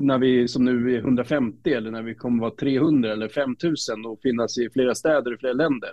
när 0.00 0.18
vi 0.18 0.48
som 0.48 0.64
nu 0.64 0.94
är 0.94 0.98
150 0.98 1.72
eller 1.72 1.90
när 1.90 2.02
vi 2.02 2.14
kommer 2.14 2.40
vara 2.40 2.54
300 2.60 3.12
eller 3.12 3.28
5000 3.28 4.06
och 4.06 4.20
finnas 4.22 4.58
i 4.58 4.70
flera 4.70 4.94
städer 4.94 5.34
i 5.34 5.38
flera 5.38 5.52
länder. 5.52 5.90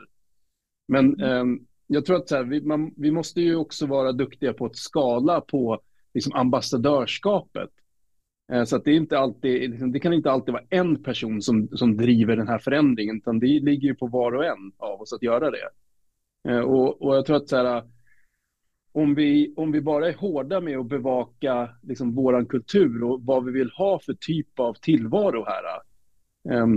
Men 0.88 1.22
mm 1.22 1.60
jag 1.88 2.06
tror 2.06 2.16
att 2.16 2.30
så 2.30 2.36
här, 2.36 2.44
vi, 2.44 2.62
man, 2.62 2.94
vi 2.98 3.12
måste 3.12 3.42
ju 3.42 3.56
också 3.56 3.86
vara 3.86 4.12
duktiga 4.12 4.54
på 4.54 4.66
att 4.66 4.76
skala 4.76 5.42
på 5.42 5.82
liksom, 6.14 6.34
ambassadörskapet. 6.34 7.70
Eh, 8.52 8.64
så 8.64 8.76
att 8.76 8.84
det, 8.84 8.92
är 8.92 8.96
inte 8.96 9.20
alltid, 9.20 9.70
liksom, 9.70 9.92
det 9.92 10.00
kan 10.00 10.14
inte 10.14 10.32
alltid 10.32 10.54
vara 10.54 10.64
en 10.70 11.04
person 11.04 11.42
som, 11.42 11.68
som 11.68 11.98
driver 11.98 12.36
den 12.36 12.48
här 12.48 12.60
förändringen, 12.60 13.18
utan 13.18 13.40
det 13.40 13.60
ligger 13.60 13.88
ju 13.88 13.96
på 13.96 14.08
var 14.08 14.36
och 14.36 14.46
en 14.46 14.72
av 14.78 15.02
oss 15.02 15.14
att 15.14 15.24
göra 15.24 15.52
det. 15.52 15.70
Eh, 16.50 16.60
och, 16.60 17.02
och 17.02 17.16
jag 17.16 17.26
tror 17.26 17.36
att 17.36 17.50
så 17.50 17.58
här, 17.58 17.84
om 18.92 19.16
vi, 19.16 19.54
om 19.58 19.72
vi 19.72 19.82
bara 19.82 20.10
är 20.10 20.14
hårda 20.14 20.62
med 20.62 20.78
att 20.78 20.90
bevaka 20.90 21.70
liksom, 21.82 22.16
vår 22.16 22.46
kultur 22.46 23.04
och 23.04 23.26
vad 23.26 23.46
vi 23.46 23.52
vill 23.52 23.72
ha 23.72 24.00
för 24.00 24.14
typ 24.14 24.60
av 24.60 24.74
tillvaro 24.74 25.46
här, 25.46 25.64
eh, 26.58 26.68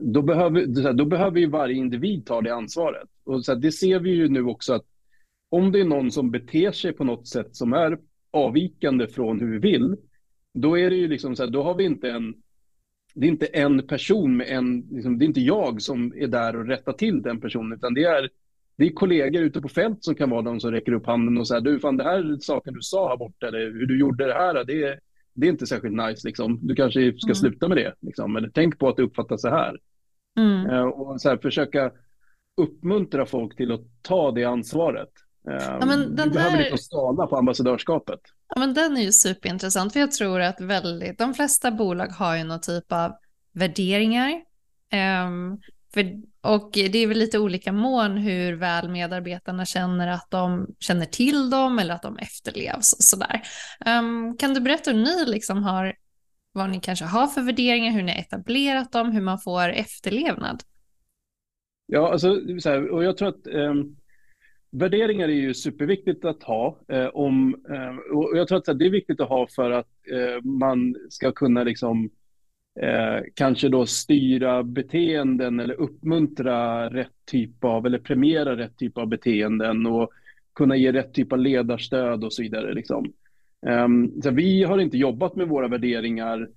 då 0.00 0.22
behöver, 0.22 0.92
då 0.92 1.04
behöver 1.04 1.40
ju 1.40 1.50
varje 1.50 1.76
individ 1.76 2.26
ta 2.26 2.40
det 2.40 2.54
ansvaret. 2.54 3.08
Och 3.28 3.44
så 3.44 3.52
här, 3.52 3.60
det 3.60 3.72
ser 3.72 4.00
vi 4.00 4.10
ju 4.10 4.28
nu 4.28 4.44
också 4.44 4.72
att 4.72 4.84
om 5.48 5.72
det 5.72 5.80
är 5.80 5.84
någon 5.84 6.10
som 6.10 6.30
beter 6.30 6.72
sig 6.72 6.92
på 6.92 7.04
något 7.04 7.28
sätt 7.28 7.56
som 7.56 7.72
är 7.72 7.98
avvikande 8.30 9.08
från 9.08 9.40
hur 9.40 9.52
vi 9.52 9.58
vill, 9.58 9.96
då 10.54 10.78
är 10.78 10.90
det 10.90 10.96
ju 10.96 11.08
liksom 11.08 11.36
så 11.36 11.44
här, 11.44 11.50
då 11.50 11.62
har 11.62 11.74
vi 11.74 11.84
inte 11.84 12.10
en, 12.10 12.34
det 13.14 13.26
är 13.26 13.30
inte 13.30 13.46
en 13.46 13.86
person 13.86 14.36
med 14.36 14.48
en, 14.48 14.80
liksom, 14.80 15.18
det 15.18 15.24
är 15.24 15.26
inte 15.26 15.40
jag 15.40 15.82
som 15.82 16.12
är 16.16 16.26
där 16.26 16.56
och 16.56 16.66
rättar 16.66 16.92
till 16.92 17.22
den 17.22 17.40
personen, 17.40 17.72
utan 17.78 17.94
det 17.94 18.04
är, 18.04 18.30
det 18.76 18.86
är 18.86 18.90
kollegor 18.90 19.42
ute 19.42 19.60
på 19.60 19.68
fält 19.68 20.04
som 20.04 20.14
kan 20.14 20.30
vara 20.30 20.42
de 20.42 20.60
som 20.60 20.70
räcker 20.70 20.92
upp 20.92 21.06
handen 21.06 21.38
och 21.38 21.48
säger, 21.48 21.60
du 21.60 21.80
fan 21.80 21.96
det 21.96 22.04
här 22.04 22.36
saken 22.40 22.74
du 22.74 22.82
sa 22.82 23.08
här 23.08 23.16
borta, 23.16 23.48
eller 23.48 23.58
hur 23.58 23.86
du 23.86 23.98
gjorde 23.98 24.26
det 24.26 24.34
här, 24.34 24.64
det 24.64 24.82
är, 24.82 25.00
det 25.34 25.46
är 25.46 25.50
inte 25.50 25.66
särskilt 25.66 25.96
nice 25.96 26.28
liksom. 26.28 26.58
Du 26.62 26.74
kanske 26.74 27.12
ska 27.18 27.28
mm. 27.28 27.34
sluta 27.34 27.68
med 27.68 27.76
det, 27.76 27.94
liksom. 28.00 28.36
eller 28.36 28.50
tänk 28.54 28.78
på 28.78 28.88
att 28.88 28.96
det 28.96 29.02
uppfattas 29.02 29.40
så 29.40 29.48
här. 29.48 29.78
Mm. 30.38 30.70
Uh, 30.70 30.86
och 30.86 31.20
så 31.20 31.28
här, 31.28 31.36
försöka 31.36 31.92
uppmuntra 32.58 33.26
folk 33.26 33.56
till 33.56 33.72
att 33.72 34.02
ta 34.02 34.30
det 34.30 34.44
ansvaret. 34.44 35.08
Ja, 35.44 35.86
men 35.86 36.16
den 36.16 36.28
Vi 36.28 36.34
behöver 36.34 36.56
här... 36.56 36.58
liksom 36.58 36.78
skala 36.78 37.26
på 37.26 37.36
ambassadörskapet. 37.36 38.20
Ja, 38.48 38.60
men 38.60 38.74
den 38.74 38.96
är 38.96 39.02
ju 39.02 39.12
superintressant, 39.12 39.92
för 39.92 40.00
jag 40.00 40.12
tror 40.12 40.40
att 40.40 40.60
väldigt, 40.60 41.18
de 41.18 41.34
flesta 41.34 41.70
bolag 41.70 42.06
har 42.06 42.36
ju 42.36 42.44
någon 42.44 42.60
typ 42.60 42.92
av 42.92 43.12
värderingar. 43.52 44.30
Um, 45.26 45.60
för, 45.94 46.12
och 46.40 46.70
det 46.72 46.98
är 46.98 47.06
väl 47.06 47.18
lite 47.18 47.38
olika 47.38 47.72
mån 47.72 48.16
hur 48.16 48.52
väl 48.52 48.88
medarbetarna 48.88 49.64
känner 49.64 50.08
att 50.08 50.26
de 50.30 50.66
känner 50.80 51.06
till 51.06 51.50
dem 51.50 51.78
eller 51.78 51.94
att 51.94 52.02
de 52.02 52.18
efterlevs. 52.18 52.92
Och 52.92 53.04
sådär. 53.04 53.42
Um, 53.86 54.36
kan 54.36 54.54
du 54.54 54.60
berätta 54.60 54.90
hur 54.90 54.98
ni 54.98 55.24
liksom 55.26 55.62
har, 55.62 55.94
vad 56.52 56.70
ni 56.70 56.80
kanske 56.80 57.04
har 57.04 57.26
för 57.26 57.42
värderingar, 57.42 57.92
hur 57.92 58.02
ni 58.02 58.12
har 58.12 58.18
etablerat 58.18 58.92
dem, 58.92 59.12
hur 59.12 59.20
man 59.22 59.38
får 59.38 59.68
efterlevnad? 59.68 60.62
Ja, 61.90 62.12
alltså, 62.12 62.40
så 62.58 62.68
här, 62.68 62.88
och 62.88 63.04
jag 63.04 63.16
tror 63.16 63.28
att 63.28 63.46
eh, 63.46 63.74
Värderingar 64.70 65.28
är 65.28 65.32
ju 65.32 65.54
superviktigt 65.54 66.24
att 66.24 66.42
ha. 66.42 66.78
Eh, 66.88 67.06
om, 67.06 67.64
eh, 67.70 68.16
och 68.16 68.38
jag 68.38 68.48
tror 68.48 68.58
att 68.58 68.78
det 68.78 68.86
är 68.86 68.90
viktigt 68.90 69.20
att 69.20 69.28
ha 69.28 69.46
för 69.46 69.70
att 69.70 69.88
eh, 70.12 70.44
man 70.44 70.94
ska 71.10 71.32
kunna 71.32 71.64
liksom, 71.64 72.10
eh, 72.80 73.24
kanske 73.34 73.68
då 73.68 73.86
styra 73.86 74.62
beteenden 74.62 75.60
eller 75.60 75.74
uppmuntra 75.74 76.88
rätt 76.90 77.12
typ 77.30 77.64
av, 77.64 77.86
eller 77.86 77.98
premiera 77.98 78.56
rätt 78.56 78.76
typ 78.76 78.98
av 78.98 79.06
beteenden 79.06 79.86
och 79.86 80.10
kunna 80.54 80.76
ge 80.76 80.92
rätt 80.92 81.14
typ 81.14 81.32
av 81.32 81.38
ledarstöd 81.38 82.24
och 82.24 82.32
så 82.32 82.42
vidare. 82.42 82.74
Liksom. 82.74 83.12
Ehm, 83.66 84.22
så 84.22 84.30
vi 84.30 84.64
har 84.64 84.78
inte 84.78 84.98
jobbat 84.98 85.36
med 85.36 85.48
våra 85.48 85.68
värderingar 85.68 86.48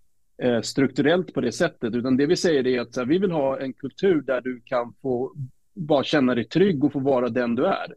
strukturellt 0.64 1.34
på 1.34 1.42
det 1.42 1.52
sättet, 1.52 1.96
utan 1.96 2.18
det 2.18 2.26
vi 2.26 2.36
säger 2.36 2.68
är 2.68 2.80
att 2.80 2.96
här, 2.96 3.06
vi 3.06 3.18
vill 3.18 3.32
ha 3.32 3.60
en 3.60 3.74
kultur 3.74 4.22
där 4.22 4.42
du 4.42 4.62
kan 4.66 4.94
få 5.02 5.34
bara 5.74 6.04
känna 6.04 6.36
dig 6.36 6.46
trygg 6.46 6.84
och 6.84 6.94
få 6.94 7.00
vara 7.00 7.30
den 7.30 7.56
du 7.56 7.66
är. 7.66 7.96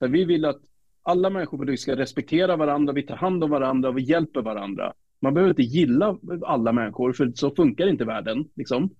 Där 0.00 0.08
vi 0.08 0.24
vill 0.24 0.44
att 0.44 0.60
alla 1.02 1.30
människor 1.30 1.76
ska 1.76 1.96
respektera 1.96 2.56
varandra, 2.56 2.92
vi 2.92 3.02
tar 3.02 3.16
hand 3.16 3.44
om 3.44 3.50
varandra 3.50 3.88
och 3.88 3.98
vi 3.98 4.02
hjälper 4.02 4.42
varandra. 4.42 4.92
Man 5.20 5.34
behöver 5.34 5.50
inte 5.50 5.62
gilla 5.62 6.18
alla 6.42 6.72
människor, 6.72 7.12
för 7.12 7.32
så 7.34 7.54
funkar 7.54 7.86
inte 7.86 8.04
världen. 8.04 8.48
Liksom. 8.56 8.90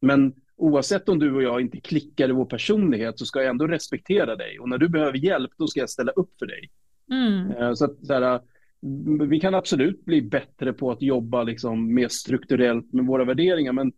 Men 0.00 0.34
oavsett 0.56 1.08
om 1.08 1.18
du 1.18 1.34
och 1.34 1.42
jag 1.42 1.60
inte 1.60 1.80
klickar 1.80 2.28
i 2.28 2.32
vår 2.32 2.44
personlighet 2.44 3.18
så 3.18 3.26
ska 3.26 3.40
jag 3.40 3.50
ändå 3.50 3.66
respektera 3.66 4.36
dig. 4.36 4.58
Och 4.58 4.68
när 4.68 4.78
du 4.78 4.88
behöver 4.88 5.18
hjälp, 5.18 5.50
då 5.58 5.66
ska 5.66 5.80
jag 5.80 5.90
ställa 5.90 6.12
upp 6.12 6.30
för 6.38 6.46
dig. 6.46 6.70
Mm. 7.10 7.50
Eh, 7.50 7.72
så 7.74 7.84
att, 7.84 8.06
så 8.06 8.12
här, 8.12 8.40
vi 9.28 9.40
kan 9.40 9.54
absolut 9.54 10.04
bli 10.04 10.22
bättre 10.22 10.72
på 10.72 10.90
att 10.90 11.02
jobba 11.02 11.42
liksom, 11.42 11.94
mer 11.94 12.08
strukturellt 12.08 12.92
med 12.92 13.06
våra 13.06 13.24
värderingar. 13.24 13.72
Men 13.72 13.92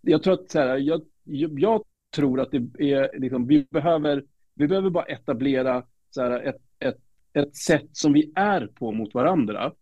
jag 0.00 0.22
tror 0.22 0.34
att 0.34 0.50
så 0.50 0.58
här, 0.58 0.76
jag, 0.76 1.02
jag 1.24 1.84
tror 2.16 2.40
att 2.40 2.50
det 2.50 2.92
är, 2.92 3.20
liksom, 3.20 3.46
vi 3.46 3.66
behöver 3.70 4.24
vi 4.54 4.68
behöver 4.68 4.90
bara 4.90 5.04
etablera 5.04 5.82
så 6.10 6.22
här, 6.22 6.40
ett, 6.40 6.62
ett, 6.78 6.98
ett 7.32 7.56
sätt 7.56 7.88
som 7.92 8.12
vi 8.12 8.32
är 8.34 8.66
på 8.66 8.92
mot 8.92 9.14
varandra. 9.14 9.72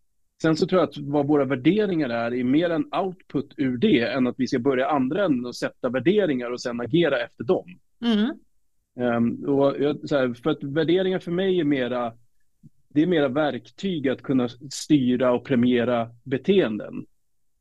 Sen 0.43 0.57
så 0.57 0.67
tror 0.67 0.81
jag 0.81 0.89
att 0.89 0.99
vad 0.99 1.27
våra 1.27 1.45
värderingar 1.45 2.09
är, 2.09 2.35
är 2.35 2.45
mer 2.45 2.71
en 2.71 2.95
output 2.95 3.55
ur 3.57 3.77
det 3.77 4.13
än 4.13 4.27
att 4.27 4.35
vi 4.39 4.47
ska 4.47 4.59
börja 4.59 4.89
andra 4.89 5.25
änden 5.25 5.47
och 5.47 5.57
sätta 5.57 5.89
värderingar 5.89 6.51
och 6.51 6.61
sen 6.61 6.81
agera 6.81 7.25
efter 7.25 7.45
dem. 7.45 7.67
Mm. 8.05 8.31
Um, 8.95 9.45
och 9.45 9.81
jag, 9.81 10.09
så 10.09 10.17
här, 10.17 10.35
för 10.35 10.51
att 10.51 10.63
värderingar 10.63 11.19
för 11.19 11.31
mig 11.31 11.61
är 11.61 11.65
mera, 11.65 12.13
det 12.95 13.03
är 13.03 13.07
mera 13.07 13.29
verktyg 13.29 14.09
att 14.09 14.23
kunna 14.23 14.49
styra 14.71 15.33
och 15.33 15.45
premiera 15.45 16.11
beteenden. 16.23 16.95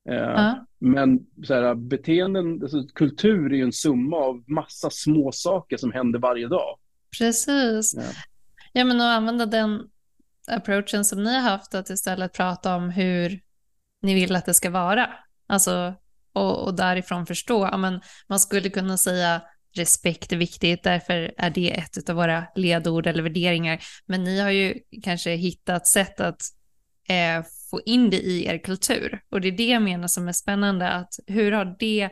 Uh. 0.09 0.53
Men 0.79 1.19
så 1.43 1.53
här, 1.53 1.75
beteenden, 1.75 2.61
alltså, 2.61 2.83
kultur 2.95 3.53
är 3.53 3.57
ju 3.57 3.63
en 3.63 3.73
summa 3.73 4.17
av 4.17 4.43
massa 4.47 4.89
små 4.89 5.31
saker 5.31 5.77
som 5.77 5.91
händer 5.91 6.19
varje 6.19 6.47
dag. 6.47 6.77
Precis. 7.17 7.93
Ja, 7.97 8.03
ja 8.73 8.85
men 8.85 9.01
att 9.01 9.17
använda 9.17 9.45
den 9.45 9.89
approachen 10.47 11.05
som 11.05 11.23
ni 11.23 11.33
har 11.33 11.41
haft, 11.41 11.75
att 11.75 11.89
istället 11.89 12.33
prata 12.33 12.75
om 12.75 12.89
hur 12.89 13.39
ni 14.01 14.13
vill 14.13 14.35
att 14.35 14.45
det 14.45 14.53
ska 14.53 14.69
vara. 14.69 15.09
Alltså, 15.47 15.93
och, 16.33 16.63
och 16.63 16.75
därifrån 16.75 17.25
förstå, 17.25 17.69
ja, 17.71 17.77
men 17.77 18.01
man 18.27 18.39
skulle 18.39 18.69
kunna 18.69 18.97
säga 18.97 19.41
respekt 19.73 20.31
är 20.31 20.37
viktigt, 20.37 20.83
därför 20.83 21.33
är 21.37 21.49
det 21.49 21.71
ett 21.71 22.09
av 22.09 22.15
våra 22.15 22.47
ledord 22.55 23.07
eller 23.07 23.23
värderingar. 23.23 23.79
Men 24.05 24.23
ni 24.23 24.39
har 24.39 24.49
ju 24.49 24.79
kanske 25.03 25.31
hittat 25.31 25.87
sätt 25.87 26.19
att 26.19 26.41
eh, 27.09 27.45
få 27.69 27.81
in 27.85 28.09
det 28.09 28.19
i 28.19 28.45
er 28.45 28.57
kultur. 28.57 29.21
Och 29.29 29.41
det 29.41 29.47
är 29.47 29.51
det 29.51 29.67
jag 29.67 29.81
menar 29.81 30.07
som 30.07 30.27
är 30.27 30.31
spännande, 30.31 30.89
att 30.89 31.13
hur 31.27 31.51
har 31.51 31.75
det 31.79 32.09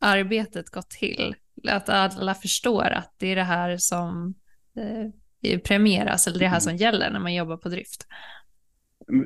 arbetet 0.00 0.70
gått 0.70 0.90
till? 0.90 1.34
Att 1.68 1.88
alla 1.88 2.34
förstår 2.34 2.90
att 2.90 3.14
det 3.16 3.26
är 3.26 3.36
det 3.36 3.42
här 3.42 3.76
som 3.76 4.34
eh, 4.76 5.58
premieras, 5.58 6.26
eller 6.26 6.38
det 6.38 6.48
här 6.48 6.60
som 6.60 6.76
gäller 6.76 7.10
när 7.10 7.20
man 7.20 7.34
jobbar 7.34 7.56
på 7.56 7.68
drift. 7.68 8.06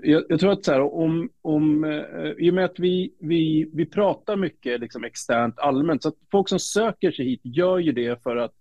Jag, 0.02 0.24
jag, 0.28 0.40
tror 0.40 0.52
att 0.52 0.64
så 0.64 0.72
här, 0.72 0.94
om, 0.94 1.30
om, 1.42 1.84
eh, 1.84 2.30
i 2.38 2.50
och 2.50 2.54
med 2.54 2.64
att 2.64 2.78
vi, 2.78 3.14
vi, 3.18 3.70
vi 3.72 3.86
pratar 3.86 4.36
mycket 4.36 4.80
liksom 4.80 5.04
externt 5.04 5.58
allmänt, 5.58 6.02
så 6.02 6.08
att 6.08 6.18
folk 6.30 6.48
som 6.48 6.58
söker 6.58 7.12
sig 7.12 7.24
hit 7.24 7.40
gör 7.44 7.78
ju 7.78 7.92
det 7.92 8.22
för 8.22 8.36
att 8.36 8.52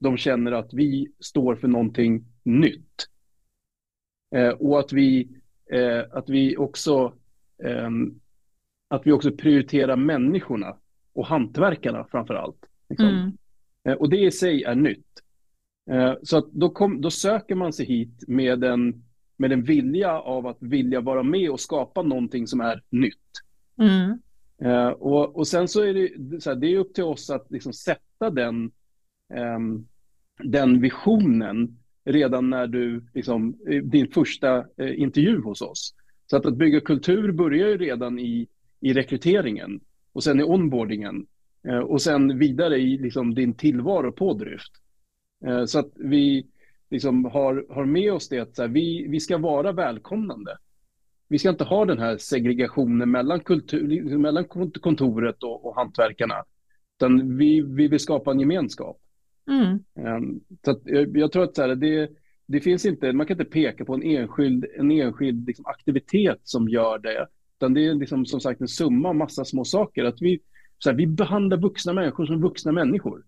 de 0.00 0.16
känner 0.16 0.52
att 0.52 0.74
vi 0.74 1.12
står 1.20 1.56
för 1.56 1.68
någonting 1.68 2.24
nytt. 2.42 3.06
Eh, 4.34 4.48
och 4.48 4.80
att 4.80 4.92
vi, 4.92 5.28
eh, 5.72 6.02
att 6.10 6.28
vi 6.28 6.56
också 6.56 7.14
eh, 7.64 7.90
att 8.90 9.06
vi 9.06 9.12
också 9.12 9.32
prioriterar 9.32 9.96
människorna 9.96 10.76
och 11.12 11.26
hantverkarna 11.26 12.06
framför 12.10 12.34
allt. 12.34 12.66
Liksom. 12.88 13.08
Mm. 13.08 13.32
Eh, 13.88 13.94
och 13.94 14.10
det 14.10 14.18
i 14.18 14.30
sig 14.30 14.64
är 14.64 14.74
nytt. 14.74 15.06
Eh, 15.90 16.14
så 16.22 16.38
att 16.38 16.52
då, 16.52 16.70
kom, 16.70 17.00
då 17.00 17.10
söker 17.10 17.54
man 17.54 17.72
sig 17.72 17.86
hit 17.86 18.24
med 18.28 18.64
en 18.64 19.04
med 19.40 19.52
en 19.52 19.62
vilja 19.62 20.12
av 20.12 20.46
att 20.46 20.56
vilja 20.60 21.00
vara 21.00 21.22
med 21.22 21.50
och 21.50 21.60
skapa 21.60 22.02
någonting 22.02 22.46
som 22.46 22.60
är 22.60 22.82
nytt. 22.90 23.16
Mm. 23.78 24.18
Uh, 24.64 24.88
och, 24.88 25.36
och 25.36 25.46
sen 25.46 25.68
så 25.68 25.82
är 25.82 25.94
det, 25.94 26.40
så 26.40 26.50
här, 26.50 26.56
det 26.56 26.66
är 26.66 26.78
upp 26.78 26.94
till 26.94 27.04
oss 27.04 27.30
att 27.30 27.50
liksom 27.50 27.72
sätta 27.72 28.30
den, 28.30 28.70
um, 29.56 29.88
den 30.42 30.80
visionen 30.80 31.78
redan 32.04 32.50
när 32.50 32.66
du, 32.66 33.04
liksom, 33.14 33.56
din 33.82 34.08
första 34.08 34.58
uh, 34.58 35.00
intervju 35.00 35.40
hos 35.40 35.62
oss. 35.62 35.94
Så 36.26 36.36
att, 36.36 36.46
att 36.46 36.56
bygga 36.56 36.80
kultur 36.80 37.32
börjar 37.32 37.68
ju 37.68 37.78
redan 37.78 38.18
i, 38.18 38.48
i 38.80 38.92
rekryteringen 38.92 39.80
och 40.12 40.24
sen 40.24 40.40
i 40.40 40.42
onboardingen 40.42 41.26
uh, 41.68 41.78
och 41.78 42.02
sen 42.02 42.38
vidare 42.38 42.78
i 42.78 42.98
liksom, 42.98 43.34
din 43.34 43.54
tillvaro 43.54 44.12
på 44.12 44.34
Dryft. 44.34 44.72
så 45.66 45.78
att 45.78 45.92
vi, 45.96 46.46
liksom 46.90 47.24
har, 47.24 47.66
har 47.70 47.84
med 47.84 48.12
oss 48.12 48.28
det 48.28 48.38
att 48.38 48.58
här, 48.58 48.68
vi, 48.68 49.06
vi 49.08 49.20
ska 49.20 49.38
vara 49.38 49.72
välkomnande. 49.72 50.56
Vi 51.28 51.38
ska 51.38 51.48
inte 51.48 51.64
ha 51.64 51.84
den 51.84 51.98
här 51.98 52.16
segregationen 52.16 53.10
mellan, 53.10 53.40
kultur, 53.40 54.18
mellan 54.18 54.44
kontoret 54.80 55.42
och, 55.42 55.66
och 55.66 55.76
hantverkarna. 55.76 56.44
Utan 56.98 57.36
vi, 57.36 57.60
vi 57.60 57.88
vill 57.88 58.00
skapa 58.00 58.30
en 58.30 58.40
gemenskap. 58.40 58.98
Mm. 59.50 59.78
Um, 60.16 60.40
så 60.64 60.70
att, 60.70 60.80
jag, 60.84 61.16
jag, 61.16 61.32
tror 61.32 61.44
att 61.44 61.58
här, 61.58 61.74
det, 61.74 62.10
det 62.46 62.60
finns 62.60 62.86
inte, 62.86 63.12
man 63.12 63.26
kan 63.26 63.40
inte 63.40 63.50
peka 63.50 63.84
på 63.84 63.94
en 63.94 64.02
enskild, 64.02 64.66
en 64.78 64.90
enskild 64.90 65.46
liksom, 65.46 65.66
aktivitet 65.66 66.40
som 66.42 66.68
gör 66.68 66.98
det. 66.98 67.26
Utan 67.58 67.74
det 67.74 67.86
är 67.86 67.94
liksom, 67.94 68.26
som 68.26 68.40
sagt 68.40 68.60
en 68.60 68.68
summa 68.68 69.08
av 69.08 69.16
massa 69.16 69.44
små 69.44 69.64
saker. 69.64 70.04
Att 70.04 70.22
vi, 70.22 70.40
så 70.78 70.90
här, 70.90 70.96
vi 70.96 71.06
behandlar 71.06 71.56
vuxna 71.56 71.92
människor 71.92 72.26
som 72.26 72.40
vuxna 72.40 72.72
människor. 72.72 73.24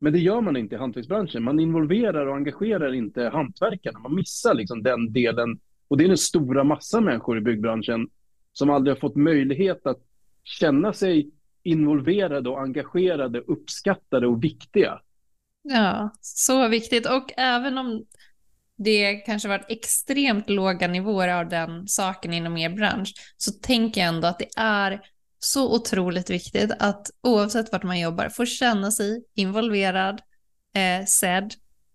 Men 0.00 0.12
det 0.12 0.18
gör 0.18 0.40
man 0.40 0.56
inte 0.56 0.74
i 0.74 0.78
hantverksbranschen. 0.78 1.42
Man 1.42 1.60
involverar 1.60 2.26
och 2.26 2.36
engagerar 2.36 2.94
inte 2.94 3.22
hantverkarna. 3.22 3.98
Man 3.98 4.14
missar 4.14 4.54
liksom 4.54 4.82
den 4.82 5.12
delen. 5.12 5.58
Och 5.88 5.96
det 5.96 6.04
är 6.04 6.08
den 6.08 6.18
stora 6.18 6.64
massa 6.64 7.00
människor 7.00 7.38
i 7.38 7.40
byggbranschen 7.40 8.08
som 8.52 8.70
aldrig 8.70 8.96
har 8.96 9.00
fått 9.00 9.16
möjlighet 9.16 9.86
att 9.86 9.98
känna 10.44 10.92
sig 10.92 11.30
involverade 11.62 12.48
och 12.48 12.60
engagerade, 12.60 13.40
uppskattade 13.40 14.26
och 14.26 14.44
viktiga. 14.44 15.00
Ja, 15.62 16.10
så 16.20 16.68
viktigt. 16.68 17.06
Och 17.06 17.32
även 17.36 17.78
om 17.78 18.04
det 18.76 19.14
kanske 19.14 19.48
varit 19.48 19.66
extremt 19.68 20.50
låga 20.50 20.88
nivåer 20.88 21.28
av 21.28 21.48
den 21.48 21.88
saken 21.88 22.32
inom 22.32 22.56
er 22.56 22.70
bransch, 22.70 23.14
så 23.36 23.52
tänker 23.52 24.00
jag 24.00 24.08
ändå 24.08 24.28
att 24.28 24.38
det 24.38 24.48
är 24.56 25.00
så 25.38 25.74
otroligt 25.74 26.30
viktigt 26.30 26.72
att 26.78 27.10
oavsett 27.22 27.72
vart 27.72 27.82
man 27.82 28.00
jobbar 28.00 28.28
få 28.28 28.46
känna 28.46 28.90
sig 28.90 29.24
involverad, 29.34 30.20
eh, 30.74 31.06
sedd, 31.06 31.54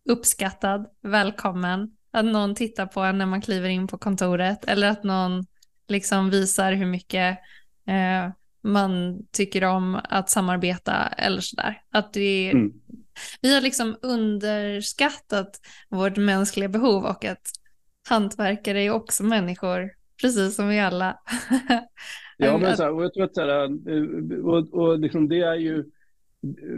uppskattad, 0.09 0.85
välkommen. 1.03 1.91
Att 2.13 2.25
någon 2.25 2.55
tittar 2.55 2.85
på 2.85 3.01
en 3.01 3.17
när 3.17 3.25
man 3.25 3.41
kliver 3.41 3.69
in 3.69 3.87
på 3.87 3.97
kontoret 3.97 4.65
eller 4.65 4.87
att 4.87 5.03
någon 5.03 5.45
liksom 5.87 6.29
visar 6.29 6.73
hur 6.73 6.85
mycket 6.85 7.37
eh, 7.87 8.33
man 8.63 9.19
tycker 9.31 9.63
om 9.63 9.99
att 10.03 10.29
samarbeta 10.29 11.07
eller 11.07 11.41
sådär. 11.41 11.81
Att 11.91 12.13
det, 12.13 12.51
mm. 12.51 12.71
Vi 13.41 13.53
har 13.53 13.61
liksom 13.61 13.97
underskattat 14.01 15.59
vårt 15.89 16.17
mänskliga 16.17 16.69
behov 16.69 17.05
och 17.05 17.25
att 17.25 17.51
hantverkare 18.09 18.81
är 18.81 18.89
också 18.89 19.23
människor, 19.23 19.89
precis 20.21 20.55
som 20.55 20.67
vi 20.67 20.79
alla. 20.79 21.19
Ja, 22.45 22.57
men 22.57 22.77
så 22.77 22.83
här, 22.83 22.91
och 22.91 23.03
jag 23.03 23.13
tror 23.13 23.23
att 23.23 23.35
så 23.35 23.41
här, 23.41 23.63
eh, 23.63 24.45
och, 24.45 24.73
och 24.73 24.99
liksom 24.99 25.27
det 25.29 25.41
är 25.41 25.55
ju, 25.55 25.85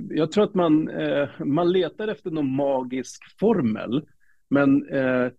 jag 0.10 0.32
tror 0.32 0.44
att 0.44 0.54
man, 0.54 0.90
eh, 0.90 1.30
man 1.40 1.72
letar 1.72 2.08
efter 2.08 2.32
någon 2.32 2.56
magisk 2.56 3.40
formel, 3.40 4.06
men 4.50 4.90
eh, 4.90 5.32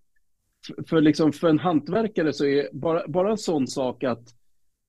för, 0.88 1.00
liksom, 1.00 1.32
för 1.32 1.48
en 1.48 1.58
hantverkare 1.58 2.32
så 2.32 2.46
är 2.46 2.68
bara, 2.72 3.08
bara 3.08 3.30
en 3.30 3.38
sån 3.38 3.66
sak 3.66 4.04
att 4.04 4.28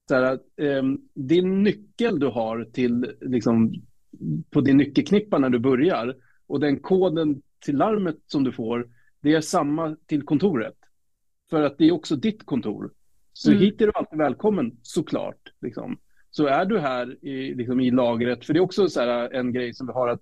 så 0.08 0.16
här, 0.16 0.40
eh, 0.62 0.84
din 1.14 1.64
nyckel 1.64 2.20
du 2.20 2.28
har 2.28 2.66
till, 2.74 3.16
liksom, 3.22 3.74
på 4.50 4.62
din 4.62 4.78
nyckelknippa 4.78 5.38
när 5.38 5.50
du 5.50 5.60
börjar 5.60 6.16
och 6.48 6.60
den 6.60 6.80
koden 6.80 7.42
till 7.66 7.78
larmet 7.78 8.18
som 8.28 8.44
du 8.44 8.52
får, 8.52 8.90
det 9.22 9.34
är 9.34 9.42
samma 9.42 9.96
till 10.06 10.24
kontoret. 10.24 10.76
För 11.50 11.62
att 11.62 11.78
det 11.78 11.86
är 11.86 11.92
också 11.92 12.16
ditt 12.16 12.46
kontor. 12.46 12.92
Så 13.38 13.52
mm. 13.52 13.64
hit 13.64 13.82
är 13.82 13.86
du 13.86 13.92
alltid 13.96 14.20
välkommen, 14.20 14.72
såklart. 14.82 15.54
Liksom. 15.62 15.98
Så 16.32 16.48
är 16.48 16.66
du 16.66 16.80
här 16.80 17.26
i, 17.26 17.56
liksom, 17.56 17.80
i 17.80 17.92
lagret, 17.92 18.46
för 18.46 18.54
det 18.54 18.60
är 18.60 18.62
också 18.62 18.88
så 18.88 19.00
här, 19.00 19.34
en 19.34 19.54
grej 19.54 19.74
som 19.74 19.88
vi 19.88 19.94
har 19.94 20.08
att 20.08 20.22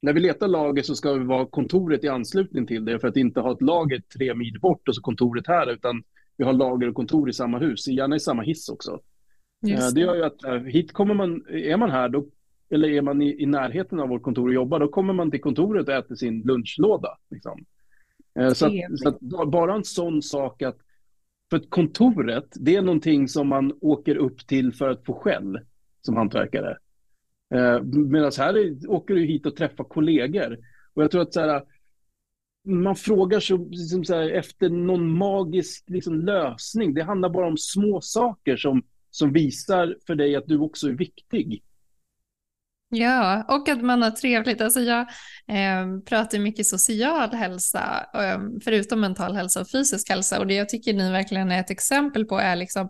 när 0.00 0.12
vi 0.12 0.20
letar 0.20 0.48
lager 0.48 0.82
så 0.82 0.94
ska 0.94 1.12
vi 1.12 1.24
vara 1.24 1.46
kontoret 1.46 2.04
i 2.04 2.08
anslutning 2.08 2.66
till 2.66 2.84
det 2.84 3.00
för 3.00 3.08
att 3.08 3.16
inte 3.16 3.40
ha 3.40 3.52
ett 3.52 3.62
lager 3.62 4.02
tre 4.18 4.34
mil 4.34 4.60
bort 4.60 4.88
och 4.88 4.94
så 4.94 5.00
kontoret 5.00 5.46
här, 5.46 5.70
utan 5.70 6.02
vi 6.36 6.44
har 6.44 6.52
lager 6.52 6.88
och 6.88 6.94
kontor 6.94 7.30
i 7.30 7.32
samma 7.32 7.58
hus, 7.58 7.88
gärna 7.88 8.16
i 8.16 8.20
samma 8.20 8.42
hiss 8.42 8.68
också. 8.68 9.00
Just 9.66 9.82
eh, 9.82 9.94
det. 9.94 10.00
gör 10.00 10.14
ju 10.14 10.24
att 10.24 10.44
eh, 10.44 10.54
hit 10.54 10.92
kommer 10.92 11.14
man, 11.14 11.46
är 11.48 11.76
man 11.76 11.90
här 11.90 12.08
då, 12.08 12.26
eller 12.70 12.88
är 12.88 13.02
man 13.02 13.22
i, 13.22 13.42
i 13.42 13.46
närheten 13.46 14.00
av 14.00 14.08
vårt 14.08 14.22
kontor 14.22 14.48
och 14.48 14.54
jobbar, 14.54 14.80
då 14.80 14.88
kommer 14.88 15.12
man 15.12 15.30
till 15.30 15.40
kontoret 15.40 15.88
och 15.88 15.94
äter 15.94 16.14
sin 16.14 16.42
lunchlåda. 16.42 17.18
Liksom. 17.30 17.64
Så, 18.54 18.66
att, 18.66 18.72
så 18.98 19.08
att 19.08 19.50
bara 19.50 19.74
en 19.74 19.84
sån 19.84 20.22
sak 20.22 20.62
att 20.62 20.78
för 21.50 21.58
kontoret, 21.68 22.48
det 22.54 22.76
är 22.76 22.82
någonting 22.82 23.28
som 23.28 23.48
man 23.48 23.72
åker 23.80 24.16
upp 24.16 24.46
till 24.46 24.72
för 24.72 24.88
att 24.88 25.04
få 25.04 25.14
skäll 25.14 25.60
som 26.02 26.16
hantverkare. 26.16 26.78
Eh, 27.54 27.82
Medan 27.82 28.32
här 28.38 28.56
är, 28.56 28.90
åker 28.90 29.14
du 29.14 29.24
hit 29.24 29.46
och 29.46 29.56
träffar 29.56 29.84
kollegor. 29.84 30.58
Och 30.94 31.02
jag 31.02 31.10
tror 31.10 31.22
att 31.22 31.34
så 31.34 31.40
här, 31.40 31.62
man 32.64 32.96
frågar 32.96 33.40
så, 33.40 33.56
liksom 33.56 34.04
så 34.04 34.14
här, 34.14 34.30
efter 34.30 34.68
någon 34.68 35.18
magisk 35.18 35.84
liksom, 35.86 36.20
lösning. 36.20 36.94
Det 36.94 37.02
handlar 37.02 37.28
bara 37.28 37.46
om 37.46 37.56
små 37.56 38.00
saker 38.00 38.56
som, 38.56 38.82
som 39.10 39.32
visar 39.32 39.96
för 40.06 40.14
dig 40.14 40.36
att 40.36 40.46
du 40.46 40.58
också 40.58 40.88
är 40.88 40.92
viktig. 40.92 41.62
Ja, 42.90 43.44
och 43.48 43.68
att 43.68 43.82
man 43.82 44.02
har 44.02 44.10
trevligt. 44.10 44.60
Alltså 44.60 44.80
jag 44.80 45.00
eh, 45.48 46.00
pratar 46.06 46.38
mycket 46.38 46.66
social 46.66 47.30
hälsa, 47.34 48.06
eh, 48.14 48.38
förutom 48.64 49.00
mental 49.00 49.36
hälsa 49.36 49.60
och 49.60 49.70
fysisk 49.70 50.08
hälsa. 50.08 50.38
Och 50.38 50.46
det 50.46 50.54
jag 50.54 50.68
tycker 50.68 50.94
ni 50.94 51.10
verkligen 51.10 51.52
är 51.52 51.60
ett 51.60 51.70
exempel 51.70 52.24
på 52.24 52.38
är 52.38 52.56
liksom 52.56 52.88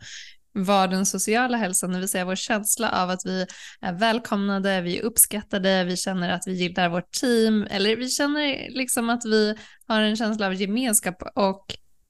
vad 0.52 0.90
den 0.90 1.06
sociala 1.06 1.56
hälsan, 1.56 1.92
det 1.92 1.98
vill 1.98 2.08
säga 2.08 2.24
vår 2.24 2.34
känsla 2.34 2.90
av 2.90 3.10
att 3.10 3.20
vi 3.24 3.46
är 3.80 3.92
välkomnade, 3.92 4.80
vi 4.80 4.98
är 4.98 5.02
uppskattade, 5.02 5.84
vi 5.84 5.96
känner 5.96 6.30
att 6.30 6.42
vi 6.46 6.52
gillar 6.52 6.88
vårt 6.88 7.12
team, 7.12 7.66
eller 7.70 7.96
vi 7.96 8.08
känner 8.08 8.70
liksom 8.70 9.10
att 9.10 9.24
vi 9.24 9.54
har 9.86 10.00
en 10.00 10.16
känsla 10.16 10.46
av 10.46 10.54
gemenskap 10.54 11.22
och 11.34 11.64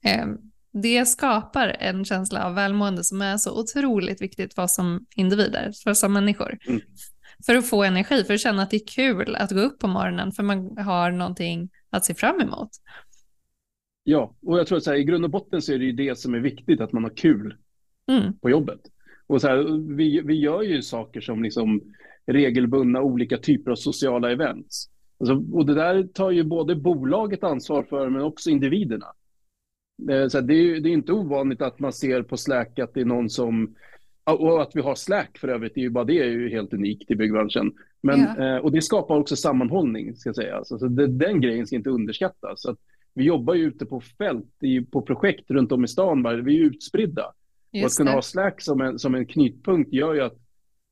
eh, 0.05 0.25
det 0.73 1.05
skapar 1.05 1.67
en 1.79 2.05
känsla 2.05 2.45
av 2.45 2.55
välmående 2.55 3.03
som 3.03 3.21
är 3.21 3.37
så 3.37 3.59
otroligt 3.59 4.21
viktigt 4.21 4.53
för 4.53 4.61
oss 4.61 4.75
som 4.75 5.05
individer, 5.15 5.71
för 5.83 5.91
oss 5.91 5.99
som 5.99 6.13
människor. 6.13 6.57
Mm. 6.67 6.81
För 7.45 7.55
att 7.55 7.69
få 7.69 7.83
energi, 7.83 8.23
för 8.23 8.33
att 8.33 8.39
känna 8.39 8.61
att 8.61 8.69
det 8.69 8.77
är 8.77 8.87
kul 8.87 9.35
att 9.35 9.51
gå 9.51 9.59
upp 9.59 9.79
på 9.79 9.87
morgonen, 9.87 10.31
för 10.31 10.43
man 10.43 10.77
har 10.77 11.11
någonting 11.11 11.69
att 11.89 12.05
se 12.05 12.13
fram 12.13 12.41
emot. 12.41 12.69
Ja, 14.03 14.35
och 14.41 14.59
jag 14.59 14.67
tror 14.67 14.77
att 14.77 14.83
så 14.83 14.91
här, 14.91 14.97
i 14.97 15.03
grund 15.03 15.25
och 15.25 15.31
botten 15.31 15.61
så 15.61 15.73
är 15.73 15.79
det 15.79 15.85
ju 15.85 15.91
det 15.91 16.19
som 16.19 16.33
är 16.33 16.39
viktigt, 16.39 16.81
att 16.81 16.91
man 16.91 17.03
har 17.03 17.17
kul 17.17 17.55
mm. 18.07 18.39
på 18.39 18.49
jobbet. 18.49 18.79
Och 19.27 19.41
så 19.41 19.47
här, 19.47 19.87
vi, 19.95 20.21
vi 20.21 20.39
gör 20.39 20.61
ju 20.61 20.81
saker 20.81 21.21
som 21.21 21.43
liksom 21.43 21.81
regelbundna 22.25 23.01
olika 23.01 23.37
typer 23.37 23.71
av 23.71 23.75
sociala 23.75 24.31
events. 24.31 24.89
Alltså, 25.19 25.57
och 25.57 25.65
det 25.65 25.73
där 25.73 26.03
tar 26.03 26.31
ju 26.31 26.43
både 26.43 26.75
bolaget 26.75 27.43
ansvar 27.43 27.83
för, 27.83 28.09
men 28.09 28.21
också 28.21 28.49
individerna. 28.49 29.05
Eh, 30.11 30.27
så 30.27 30.39
här, 30.39 30.45
det, 30.45 30.53
är, 30.53 30.79
det 30.79 30.89
är 30.89 30.93
inte 30.93 31.13
ovanligt 31.13 31.61
att 31.61 31.79
man 31.79 31.93
ser 31.93 32.23
på 32.23 32.37
Slack 32.37 32.79
att 32.79 32.93
det 32.93 33.01
är 33.01 33.05
någon 33.05 33.29
som 33.29 33.75
och 34.33 34.61
att 34.61 34.75
vi 34.75 34.81
har 34.81 34.95
Slack 34.95 35.37
för 35.37 35.47
övrigt, 35.47 35.77
är 35.77 35.81
ju 35.81 35.89
bara 35.89 36.03
det 36.03 36.19
är 36.19 36.25
ju 36.25 36.49
helt 36.49 36.73
unikt 36.73 37.11
i 37.11 37.15
byggbranschen. 37.15 37.73
Men, 38.01 38.19
ja. 38.19 38.55
eh, 38.55 38.57
och 38.57 38.71
det 38.71 38.81
skapar 38.81 39.15
också 39.15 39.35
sammanhållning, 39.35 40.15
ska 40.15 40.29
jag 40.29 40.35
säga. 40.35 40.55
Alltså, 40.55 40.79
så 40.79 40.87
det, 40.87 41.07
den 41.07 41.41
grejen 41.41 41.67
ska 41.67 41.75
inte 41.75 41.89
underskattas. 41.89 42.61
Så 42.61 42.75
vi 43.13 43.23
jobbar 43.23 43.53
ju 43.53 43.63
ute 43.63 43.85
på 43.85 44.01
fält, 44.01 44.63
i, 44.63 44.81
på 44.81 45.01
projekt 45.01 45.51
runt 45.51 45.71
om 45.71 45.83
i 45.83 45.87
stan, 45.87 46.23
bara, 46.23 46.35
vi 46.35 46.59
är 46.59 46.65
utspridda. 46.65 47.33
Just 47.71 47.83
och 47.83 47.87
att 47.87 47.97
kunna 47.97 48.11
det. 48.11 48.17
ha 48.17 48.21
Slack 48.21 48.61
som 48.61 48.81
en, 48.81 48.99
som 48.99 49.15
en 49.15 49.25
knytpunkt 49.25 49.93
gör 49.93 50.13
ju 50.13 50.21
att 50.21 50.37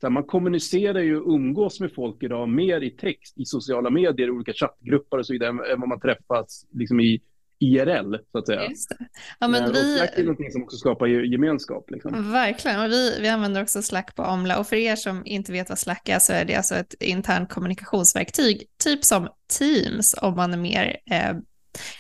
här, 0.04 0.10
man 0.10 0.23
kommunicerar 0.23 1.00
ju 1.00 1.19
och 1.19 1.34
umgås 1.34 1.80
med 1.80 1.93
folk 1.93 2.23
idag 2.23 2.50
mer 2.50 2.82
i 2.82 2.89
text, 2.89 3.38
i 3.38 3.45
sociala 3.45 3.89
medier, 3.89 4.32
olika 4.32 4.54
chattgrupper 4.54 5.17
och 5.17 5.26
så 5.26 5.34
vidare, 5.34 5.50
än 5.50 5.80
vad 5.80 5.89
man 5.89 6.00
träffas 6.00 6.65
liksom, 6.71 7.00
i 7.00 7.21
IRL, 7.59 8.15
så 8.31 8.37
att 8.37 8.45
säga. 8.45 8.69
Just 8.69 8.89
det. 8.89 8.97
Ja, 9.39 9.47
men, 9.47 9.73
vi... 9.73 9.97
Slack 9.97 10.17
är 10.17 10.23
någonting 10.23 10.51
som 10.51 10.63
också 10.63 10.77
skapar 10.77 11.07
gemenskap. 11.07 11.91
Liksom. 11.91 12.31
Verkligen, 12.31 12.79
och 12.79 12.91
vi, 12.91 13.17
vi 13.21 13.27
använder 13.27 13.63
också 13.63 13.81
Slack 13.81 14.15
på 14.15 14.23
Omla. 14.23 14.59
Och 14.59 14.67
för 14.67 14.75
er 14.75 14.95
som 14.95 15.25
inte 15.25 15.51
vet 15.51 15.69
vad 15.69 15.79
Slack 15.79 16.09
är 16.09 16.19
så 16.19 16.33
är 16.33 16.45
det 16.45 16.55
alltså 16.55 16.75
ett 16.75 16.93
internt 16.99 17.49
kommunikationsverktyg, 17.49 18.63
typ 18.83 19.05
som 19.05 19.27
Teams 19.59 20.15
om 20.21 20.35
man 20.35 20.53
är 20.53 20.57
mer 20.57 20.97
eh, 21.11 21.33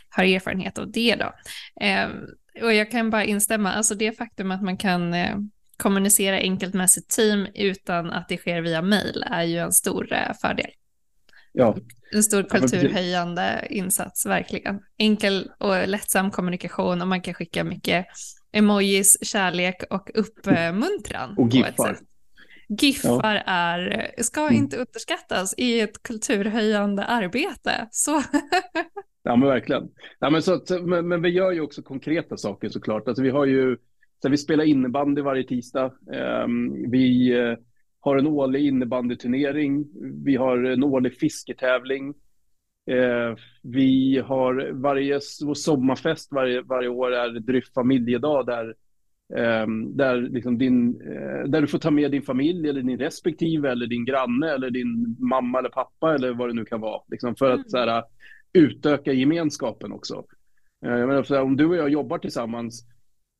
har 0.09 0.23
erfarenhet 0.23 0.77
av 0.77 0.91
det. 0.91 1.15
Då. 1.15 1.33
Eh, 1.85 2.09
och 2.63 2.73
jag 2.73 2.91
kan 2.91 3.09
bara 3.09 3.25
instämma, 3.25 3.73
alltså 3.73 3.95
det 3.95 4.17
faktum 4.17 4.51
att 4.51 4.63
man 4.63 4.77
kan 4.77 5.13
eh, 5.13 5.37
kommunicera 5.77 6.37
enkelt 6.37 6.73
med 6.73 6.91
sitt 6.91 7.09
team 7.09 7.47
utan 7.53 8.11
att 8.11 8.29
det 8.29 8.37
sker 8.37 8.61
via 8.61 8.81
mail 8.81 9.25
är 9.31 9.43
ju 9.43 9.57
en 9.57 9.73
stor 9.73 10.13
eh, 10.13 10.33
fördel. 10.41 10.69
Ja. 11.57 11.75
En 12.11 12.23
stor 12.23 12.43
kulturhöjande 12.43 13.67
insats, 13.69 14.25
verkligen. 14.25 14.79
Enkel 14.97 15.51
och 15.59 15.87
lättsam 15.87 16.31
kommunikation 16.31 17.01
och 17.01 17.07
man 17.07 17.21
kan 17.21 17.33
skicka 17.33 17.63
mycket 17.63 18.05
emojis, 18.51 19.17
kärlek 19.21 19.83
och 19.89 20.11
uppmuntran. 20.13 21.37
Och 21.37 21.49
giffar. 21.49 21.97
Giffar 22.81 23.35
ja. 23.35 23.41
är, 23.45 24.13
ska 24.17 24.41
mm. 24.41 24.53
inte 24.53 24.77
underskattas 24.77 25.53
i 25.57 25.79
ett 25.79 26.03
kulturhöjande 26.03 27.03
arbete. 27.03 27.87
Så. 27.91 28.11
ja 29.23 29.35
men 29.35 29.49
verkligen. 29.49 29.89
Ja, 30.19 30.29
men, 30.29 30.41
så, 30.41 30.61
men, 30.81 31.07
men, 31.07 31.21
vi 31.21 31.29
gör 31.29 31.51
ju 31.51 31.61
också 31.61 31.81
konkreta 31.81 32.37
saker 32.37 32.69
såklart. 32.69 33.07
Alltså, 33.07 33.23
vi 33.23 33.29
har 33.29 33.45
ju, 33.45 33.77
så 34.21 34.29
vi 34.29 34.37
spelar 34.37 34.63
innebandy 34.63 35.21
varje 35.21 35.43
tisdag. 35.43 35.93
Um, 36.45 36.91
vi 36.91 37.33
uh, 37.33 37.57
har 38.07 38.17
en 38.17 38.27
årlig 38.27 38.67
innebandyturnering. 38.67 39.85
Vi 40.25 40.35
har 40.35 40.63
en 40.63 40.83
årlig 40.83 41.13
fisketävling. 41.13 42.13
Uh, 42.91 43.35
vi 43.63 44.21
har 44.25 44.71
varje 44.71 45.19
vår 45.45 45.53
sommarfest 45.53 46.31
varje, 46.31 46.61
varje 46.61 46.89
år 46.89 47.11
är 47.13 47.39
Dryff 47.39 47.73
familjedag 47.73 48.45
där 48.45 48.75
Um, 49.29 49.97
där, 49.97 50.21
liksom 50.21 50.57
din, 50.57 51.01
uh, 51.01 51.49
där 51.49 51.61
du 51.61 51.67
får 51.67 51.79
ta 51.79 51.91
med 51.91 52.11
din 52.11 52.21
familj 52.21 52.69
eller 52.69 52.81
din 52.81 52.99
respektive 52.99 53.71
eller 53.71 53.87
din 53.87 54.05
granne 54.05 54.49
eller 54.49 54.69
din 54.69 55.15
mamma 55.19 55.59
eller 55.59 55.69
pappa 55.69 56.15
eller 56.15 56.33
vad 56.33 56.49
det 56.49 56.53
nu 56.53 56.65
kan 56.65 56.81
vara. 56.81 57.01
Liksom 57.07 57.35
för 57.35 57.51
att 57.51 57.57
mm. 57.57 57.69
så 57.69 57.77
här, 57.77 58.03
utöka 58.53 59.13
gemenskapen 59.13 59.91
också. 59.91 60.15
Uh, 60.85 60.97
jag 60.99 61.07
menar, 61.07 61.25
här, 61.29 61.41
om 61.41 61.57
du 61.57 61.65
och 61.65 61.75
jag 61.75 61.89
jobbar 61.89 62.17
tillsammans 62.17 62.85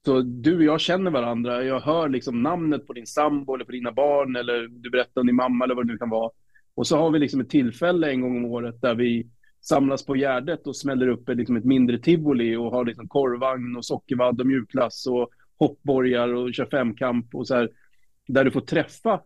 så 0.05 0.21
du 0.21 0.57
och 0.57 0.63
jag 0.63 0.81
känner 0.81 1.11
varandra. 1.11 1.63
Jag 1.63 1.79
hör 1.79 2.09
liksom 2.09 2.43
namnet 2.43 2.87
på 2.87 2.93
din 2.93 3.07
sambo 3.07 3.55
eller 3.55 3.65
på 3.65 3.71
dina 3.71 3.91
barn 3.91 4.35
eller 4.35 4.67
du 4.67 4.89
berättar 4.89 5.21
om 5.21 5.27
din 5.27 5.35
mamma 5.35 5.65
eller 5.65 5.75
vad 5.75 5.87
det 5.87 5.93
nu 5.93 5.97
kan 5.97 6.09
vara. 6.09 6.31
Och 6.75 6.87
så 6.87 6.97
har 6.97 7.11
vi 7.11 7.19
liksom 7.19 7.41
ett 7.41 7.49
tillfälle 7.49 8.09
en 8.11 8.21
gång 8.21 8.37
om 8.37 8.45
året 8.45 8.81
där 8.81 8.95
vi 8.95 9.27
samlas 9.61 10.05
på 10.05 10.15
Gärdet 10.15 10.67
och 10.67 10.75
smäller 10.75 11.07
upp 11.07 11.29
liksom 11.29 11.55
ett 11.55 11.65
mindre 11.65 11.99
tivoli 11.99 12.55
och 12.55 12.71
har 12.71 12.85
liksom 12.85 13.07
korvvagn 13.07 13.75
och 13.75 13.85
sockervadd 13.85 14.41
och 14.41 14.47
mjukglass 14.47 15.07
och 15.07 15.29
hoppborgar 15.59 16.33
och 16.33 16.53
kör 16.53 16.65
femkamp 16.65 17.35
och 17.35 17.47
så 17.47 17.55
här, 17.55 17.69
där 18.27 18.43
du 18.43 18.51
får 18.51 18.61
träffa 18.61 19.21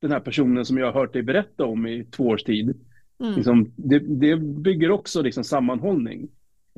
den 0.00 0.10
här 0.10 0.20
personen 0.20 0.64
som 0.64 0.78
jag 0.78 0.86
har 0.86 1.00
hört 1.00 1.12
dig 1.12 1.22
berätta 1.22 1.64
om 1.64 1.86
i 1.86 2.04
två 2.04 2.24
års 2.24 2.42
tid. 2.42 2.74
Mm. 3.20 3.34
Liksom, 3.34 3.72
det, 3.76 3.98
det, 3.98 4.36
bygger 4.36 4.90
också 4.90 5.22
liksom 5.22 5.44
sammanhållning. 5.44 6.28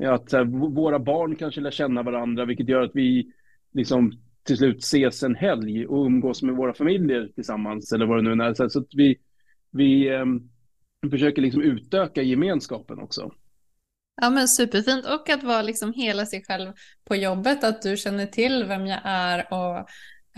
Att 0.07 0.31
här, 0.31 0.43
våra 0.69 0.99
barn 0.99 1.35
kanske 1.35 1.61
lär 1.61 1.71
känna 1.71 2.03
varandra, 2.03 2.45
vilket 2.45 2.69
gör 2.69 2.81
att 2.81 2.91
vi 2.93 3.31
liksom 3.73 4.11
till 4.43 4.57
slut 4.57 4.79
ses 4.79 5.23
en 5.23 5.35
helg 5.35 5.87
och 5.87 6.05
umgås 6.05 6.41
med 6.41 6.55
våra 6.55 6.73
familjer 6.73 7.31
tillsammans 7.35 7.91
eller 7.91 8.05
vad 8.05 8.23
det 8.23 8.35
nu 8.35 8.43
är. 8.43 8.53
Så, 8.53 8.69
så 8.69 8.79
att 8.79 8.87
vi, 8.95 9.17
vi 9.71 10.09
um, 10.09 10.49
försöker 11.11 11.41
liksom 11.41 11.61
utöka 11.61 12.21
gemenskapen 12.21 12.99
också. 12.99 13.31
Ja 14.21 14.29
men 14.29 14.47
superfint 14.47 15.05
och 15.05 15.29
att 15.29 15.43
vara 15.43 15.61
liksom 15.61 15.93
hela 15.93 16.25
sig 16.25 16.43
själv 16.43 16.71
på 17.05 17.15
jobbet, 17.15 17.63
att 17.63 17.81
du 17.81 17.97
känner 17.97 18.25
till 18.25 18.65
vem 18.67 18.87
jag 18.87 18.99
är 19.03 19.53
och 19.53 19.89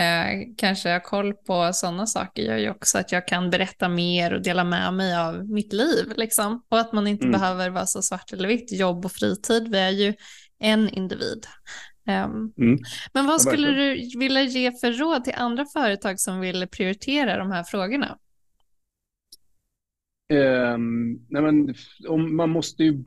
eh, 0.01 0.47
kanske 0.57 0.89
har 0.89 0.99
koll 0.99 1.33
på 1.33 1.69
sådana 1.73 2.05
saker 2.05 2.43
gör 2.43 2.57
ju 2.57 2.69
också 2.69 2.97
att 2.97 3.11
jag 3.11 3.27
kan 3.27 3.49
berätta 3.49 3.89
mer 3.89 4.33
och 4.33 4.41
dela 4.41 4.63
med 4.63 4.93
mig 4.93 5.15
av 5.15 5.49
mitt 5.49 5.73
liv 5.73 6.13
liksom. 6.15 6.63
Och 6.69 6.79
att 6.79 6.93
man 6.93 7.07
inte 7.07 7.25
mm. 7.25 7.39
behöver 7.39 7.69
vara 7.69 7.85
så 7.85 8.01
svart 8.01 8.33
eller 8.33 8.47
vitt, 8.47 8.71
jobb 8.71 9.05
och 9.05 9.11
fritid, 9.11 9.67
vi 9.71 9.79
är 9.79 9.89
ju 9.89 10.13
en 10.59 10.89
individ. 10.89 11.45
Um, 12.07 12.53
mm. 12.57 12.79
Men 13.13 13.25
vad 13.27 13.41
skulle 13.41 13.71
du 13.71 14.19
vilja 14.19 14.41
ge 14.41 14.71
för 14.71 14.91
råd 14.91 15.23
till 15.23 15.33
andra 15.37 15.65
företag 15.73 16.19
som 16.19 16.39
vill 16.39 16.67
prioritera 16.67 17.37
de 17.37 17.51
här 17.51 17.63
frågorna? 17.63 18.17
Um, 20.33 21.25
nej 21.29 21.41
men, 21.41 21.75
om, 22.07 22.35
man 22.35 22.49
måste 22.49 22.83
ju 22.83 23.03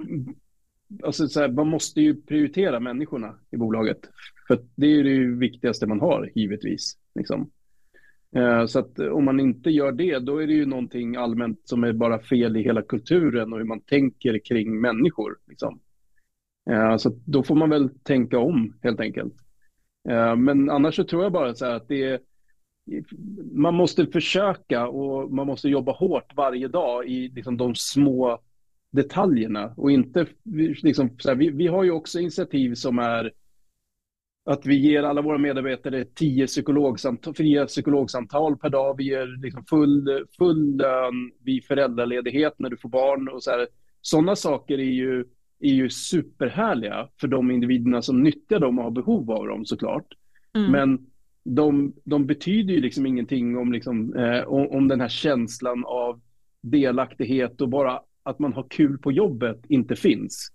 alltså 1.04 1.28
så 1.28 1.40
här, 1.40 1.48
man 1.48 1.68
måste 1.68 2.00
ju 2.00 2.22
prioritera 2.22 2.80
människorna 2.80 3.38
i 3.50 3.56
bolaget. 3.56 3.98
För 4.46 4.58
det 4.74 4.86
är 4.86 5.04
det 5.04 5.36
viktigaste 5.36 5.86
man 5.86 6.00
har, 6.00 6.30
givetvis. 6.34 6.96
Liksom. 7.14 7.50
Eh, 8.36 8.66
så 8.66 8.78
att 8.78 8.98
om 8.98 9.24
man 9.24 9.40
inte 9.40 9.70
gör 9.70 9.92
det, 9.92 10.18
då 10.18 10.38
är 10.38 10.46
det 10.46 10.52
ju 10.52 10.66
någonting 10.66 11.16
allmänt 11.16 11.60
som 11.64 11.84
är 11.84 11.92
bara 11.92 12.18
fel 12.18 12.56
i 12.56 12.62
hela 12.62 12.82
kulturen 12.82 13.52
och 13.52 13.58
hur 13.58 13.66
man 13.66 13.80
tänker 13.80 14.38
kring 14.38 14.80
människor. 14.80 15.36
Liksom. 15.46 15.80
Eh, 16.70 16.96
så 16.96 17.20
då 17.24 17.42
får 17.42 17.54
man 17.54 17.70
väl 17.70 17.90
tänka 18.02 18.38
om, 18.38 18.74
helt 18.82 19.00
enkelt. 19.00 19.34
Eh, 20.08 20.36
men 20.36 20.70
annars 20.70 20.96
så 20.96 21.04
tror 21.04 21.22
jag 21.22 21.32
bara 21.32 21.54
så 21.54 21.64
här 21.64 21.74
att 21.74 21.88
det 21.88 22.02
är 22.02 22.20
man 23.52 23.74
måste 23.74 24.06
försöka 24.06 24.88
och 24.88 25.32
man 25.32 25.46
måste 25.46 25.68
jobba 25.68 25.92
hårt 25.92 26.32
varje 26.36 26.68
dag 26.68 27.08
i 27.08 27.28
liksom 27.28 27.56
de 27.56 27.74
små 27.74 28.40
detaljerna 28.90 29.74
och 29.76 29.90
inte 29.90 30.26
liksom, 30.82 31.10
här, 31.26 31.34
vi, 31.34 31.50
vi 31.50 31.66
har 31.66 31.84
ju 31.84 31.90
också 31.90 32.20
initiativ 32.20 32.74
som 32.74 32.98
är 32.98 33.32
att 34.44 34.66
vi 34.66 34.74
ger 34.74 35.02
alla 35.02 35.22
våra 35.22 35.38
medarbetare 35.38 36.04
tio 36.04 36.46
psykologsamtal, 36.46 37.34
fria 37.34 37.66
psykologsamtal 37.66 38.56
per 38.56 38.68
dag. 38.68 38.96
Vi 38.96 39.04
ger 39.04 39.42
liksom 39.42 39.64
full, 39.64 40.26
full 40.38 40.76
lön 40.76 41.32
vid 41.42 41.64
föräldraledighet 41.64 42.54
när 42.58 42.70
du 42.70 42.76
får 42.76 42.88
barn. 42.88 43.28
och 43.28 43.42
så 43.42 43.50
här. 43.50 43.66
Sådana 44.00 44.36
saker 44.36 44.78
är 44.78 44.92
ju, 44.92 45.24
är 45.60 45.72
ju 45.72 45.90
superhärliga 45.90 47.08
för 47.20 47.28
de 47.28 47.50
individerna 47.50 48.02
som 48.02 48.22
nyttjar 48.22 48.60
dem 48.60 48.78
och 48.78 48.84
har 48.84 48.90
behov 48.90 49.30
av 49.30 49.46
dem 49.46 49.64
såklart. 49.64 50.06
Mm. 50.54 50.72
Men 50.72 51.06
de, 51.44 51.94
de 52.04 52.26
betyder 52.26 52.74
ju 52.74 52.80
liksom 52.80 53.06
ingenting 53.06 53.58
om, 53.58 53.72
liksom, 53.72 54.14
eh, 54.14 54.44
om, 54.44 54.68
om 54.68 54.88
den 54.88 55.00
här 55.00 55.08
känslan 55.08 55.84
av 55.84 56.20
delaktighet 56.62 57.60
och 57.60 57.68
bara 57.68 58.00
att 58.22 58.38
man 58.38 58.52
har 58.52 58.66
kul 58.70 58.98
på 58.98 59.12
jobbet 59.12 59.60
inte 59.68 59.96
finns. 59.96 60.48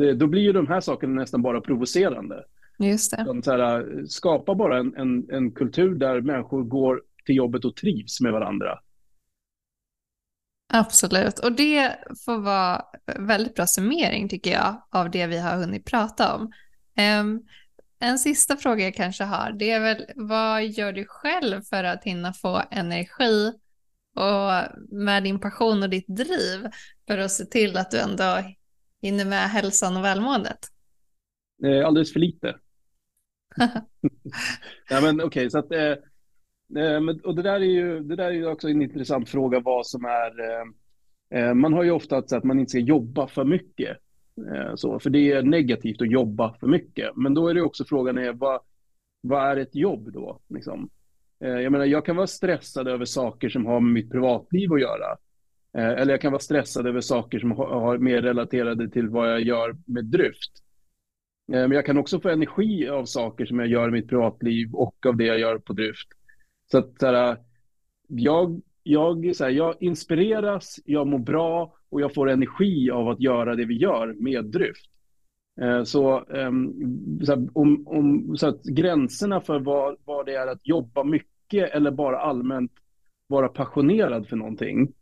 Eh, 0.00 0.16
då 0.16 0.26
blir 0.26 0.42
ju 0.42 0.52
de 0.52 0.66
här 0.66 0.80
sakerna 0.80 1.14
nästan 1.14 1.42
bara 1.42 1.60
provocerande. 1.60 2.44
Just 2.78 3.10
det. 3.10 3.42
Så 3.44 3.50
här, 3.52 4.06
skapa 4.06 4.54
bara 4.54 4.78
en, 4.78 4.96
en, 4.96 5.30
en 5.30 5.52
kultur 5.52 5.94
där 5.94 6.20
människor 6.20 6.64
går 6.64 7.02
till 7.26 7.36
jobbet 7.36 7.64
och 7.64 7.76
trivs 7.76 8.20
med 8.20 8.32
varandra. 8.32 8.78
Absolut, 10.72 11.38
och 11.38 11.52
det 11.52 11.96
får 12.24 12.38
vara 12.38 12.84
väldigt 13.18 13.54
bra 13.54 13.66
summering 13.66 14.28
tycker 14.28 14.50
jag 14.50 14.82
av 14.90 15.10
det 15.10 15.26
vi 15.26 15.38
har 15.38 15.56
hunnit 15.56 15.84
prata 15.84 16.34
om. 16.34 16.52
Um, 17.20 17.42
en 18.00 18.18
sista 18.18 18.56
fråga 18.56 18.84
jag 18.84 18.94
kanske 18.94 19.24
har, 19.24 19.52
det 19.52 19.70
är 19.70 19.80
väl 19.80 20.04
vad 20.14 20.64
gör 20.64 20.92
du 20.92 21.04
själv 21.04 21.62
för 21.62 21.84
att 21.84 22.04
hinna 22.04 22.32
få 22.32 22.62
energi 22.70 23.52
och 24.16 24.78
med 24.88 25.22
din 25.22 25.40
passion 25.40 25.82
och 25.82 25.90
ditt 25.90 26.08
driv 26.08 26.68
för 27.06 27.18
att 27.18 27.30
se 27.30 27.44
till 27.44 27.76
att 27.76 27.90
du 27.90 27.98
ändå 27.98 28.38
hinner 29.02 29.24
med 29.24 29.50
hälsan 29.50 29.96
och 29.96 30.04
välmåendet? 30.04 30.58
Eh, 31.64 31.86
alldeles 31.86 32.12
för 32.12 32.20
lite. 32.20 32.54
Nej, 34.90 35.02
men 35.02 35.20
okej, 35.20 35.26
okay, 35.26 35.50
så 35.50 35.58
att 35.58 35.72
eh, 35.72 35.92
eh 36.82 37.00
och 37.24 37.34
det 37.34 37.42
där 37.42 37.54
är 37.54 37.58
ju, 37.58 38.00
det 38.00 38.16
där 38.16 38.24
är 38.24 38.30
ju 38.30 38.46
också 38.46 38.68
en 38.68 38.82
intressant 38.82 39.28
fråga 39.28 39.60
vad 39.60 39.86
som 39.86 40.04
är 40.04 40.40
eh, 40.40 41.40
eh 41.40 41.54
man 41.54 41.72
har 41.72 41.82
ju 41.82 41.90
ofta 41.90 42.16
att, 42.16 42.32
att 42.32 42.44
man 42.44 42.58
inte 42.58 42.70
ska 42.70 42.78
jobba 42.78 43.26
för 43.26 43.44
mycket. 43.44 43.96
Eh, 44.52 44.74
så, 44.74 44.98
för 44.98 45.10
det 45.10 45.32
är 45.32 45.42
negativt 45.42 46.02
att 46.02 46.10
jobba 46.10 46.54
för 46.60 46.66
mycket. 46.66 47.16
Men 47.16 47.34
då 47.34 47.48
är 47.48 47.54
det 47.54 47.62
också 47.62 47.84
frågan 47.84 48.18
är 48.18 48.32
vad, 48.32 48.60
vad 49.20 49.50
är 49.50 49.56
ett 49.56 49.74
jobb 49.74 50.12
då? 50.12 50.40
Liksom? 50.48 50.90
Eh, 51.44 51.50
jag 51.50 51.72
menar, 51.72 51.84
jag 51.84 52.06
kan 52.06 52.16
vara 52.16 52.26
stressad 52.26 52.88
över 52.88 53.04
saker 53.04 53.48
som 53.48 53.66
har 53.66 53.80
med 53.80 53.92
mitt 53.92 54.10
privatliv 54.10 54.72
att 54.72 54.80
göra. 54.80 55.16
Eller 55.76 56.12
jag 56.12 56.20
kan 56.20 56.32
vara 56.32 56.40
stressad 56.40 56.86
över 56.86 57.00
saker 57.00 57.38
som 57.38 57.50
har, 57.50 57.80
har 57.80 57.98
mer 57.98 58.22
relaterade 58.22 58.90
till 58.90 59.08
vad 59.08 59.32
jag 59.32 59.40
gör 59.40 59.76
med 59.86 60.04
dryft. 60.04 60.63
Eh, 61.52 61.60
men 61.60 61.70
jag 61.70 61.86
kan 61.86 61.98
också 61.98 62.20
få 62.20 62.28
energi 62.28 62.88
av 62.88 63.04
saker 63.04 63.46
som 63.46 63.58
jag 63.58 63.68
gör 63.68 63.88
i 63.88 63.92
mitt 63.92 64.08
privatliv 64.08 64.74
och 64.74 65.06
av 65.06 65.16
det 65.16 65.24
jag 65.24 65.38
gör 65.38 65.58
på 65.58 65.72
dryft. 65.72 66.08
Så 66.70 66.78
att 66.78 67.00
så 67.00 67.06
här, 67.06 67.36
jag, 68.06 68.62
jag, 68.82 69.36
så 69.36 69.44
här, 69.44 69.50
jag 69.50 69.74
inspireras, 69.80 70.80
jag 70.84 71.06
mår 71.06 71.18
bra 71.18 71.74
och 71.90 72.00
jag 72.00 72.14
får 72.14 72.30
energi 72.30 72.90
av 72.90 73.08
att 73.08 73.20
göra 73.20 73.54
det 73.54 73.64
vi 73.64 73.78
gör 73.78 74.14
med 74.18 74.44
dryft. 74.44 74.90
Eh, 75.60 75.82
så, 75.82 76.24
ehm, 76.24 76.72
så 77.24 77.32
här, 77.32 77.48
om, 77.52 77.86
om, 77.86 78.36
så 78.36 78.48
att 78.48 78.62
gränserna 78.62 79.40
för 79.40 79.58
vad, 79.58 79.96
vad 80.04 80.26
det 80.26 80.34
är 80.34 80.46
att 80.46 80.66
jobba 80.66 81.04
mycket 81.04 81.70
eller 81.70 81.90
bara 81.90 82.18
allmänt 82.18 82.72
vara 83.26 83.48
passionerad 83.48 84.26
för 84.26 84.36
någonting. 84.36 84.92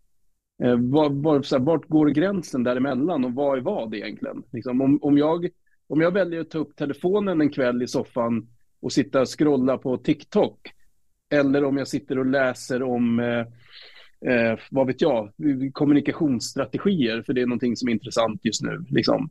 Eh, 0.62 0.76
var, 0.76 1.10
var, 1.10 1.42
så 1.42 1.58
här, 1.58 1.64
vart 1.64 1.88
går 1.88 2.08
gränsen 2.08 2.62
däremellan 2.62 3.24
och 3.24 3.34
vad 3.34 3.58
är 3.58 3.62
vad 3.62 3.94
egentligen? 3.94 4.42
Liksom, 4.52 4.80
om, 4.80 4.98
om, 5.02 5.18
jag, 5.18 5.48
om 5.92 6.00
jag 6.00 6.10
väljer 6.10 6.40
att 6.40 6.50
ta 6.50 6.58
upp 6.58 6.76
telefonen 6.76 7.40
en 7.40 7.50
kväll 7.50 7.82
i 7.82 7.86
soffan 7.86 8.48
och 8.80 8.92
sitta 8.92 9.20
och 9.20 9.38
scrolla 9.38 9.78
på 9.78 9.96
TikTok 9.96 10.72
eller 11.30 11.64
om 11.64 11.76
jag 11.76 11.88
sitter 11.88 12.18
och 12.18 12.26
läser 12.26 12.82
om 12.82 13.20
eh, 13.20 13.46
eh, 14.32 14.58
vad 14.70 14.86
vet 14.86 15.00
jag, 15.00 15.32
kommunikationsstrategier, 15.72 17.22
för 17.22 17.32
det 17.32 17.42
är 17.42 17.46
någonting 17.46 17.76
som 17.76 17.88
är 17.88 17.92
intressant 17.92 18.44
just 18.44 18.62
nu. 18.62 18.84
Liksom. 18.88 19.30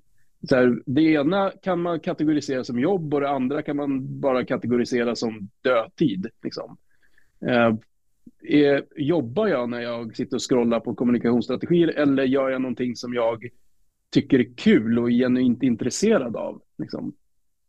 Så 0.49 0.55
här, 0.55 0.81
det 0.85 1.01
ena 1.01 1.51
kan 1.63 1.81
man 1.81 1.99
kategorisera 1.99 2.63
som 2.63 2.79
jobb 2.79 3.13
och 3.13 3.21
det 3.21 3.29
andra 3.29 3.61
kan 3.61 3.75
man 3.75 4.19
bara 4.19 4.45
kategorisera 4.45 5.15
som 5.15 5.49
dödtid. 5.61 6.27
Liksom. 6.43 6.77
Eh, 7.47 7.75
är, 8.41 8.83
jobbar 8.95 9.47
jag 9.47 9.69
när 9.69 9.81
jag 9.81 10.15
sitter 10.15 10.35
och 10.35 10.49
scrollar 10.49 10.79
på 10.79 10.95
kommunikationsstrategier 10.95 11.87
eller 11.87 12.23
gör 12.23 12.49
jag 12.49 12.61
någonting 12.61 12.95
som 12.95 13.13
jag 13.13 13.49
tycker 14.11 14.39
är 14.39 14.57
kul 14.57 14.99
och 14.99 15.09
är 15.09 15.13
genuint 15.13 15.63
intresserad 15.63 16.35
av? 16.35 16.61
Liksom? 16.77 17.13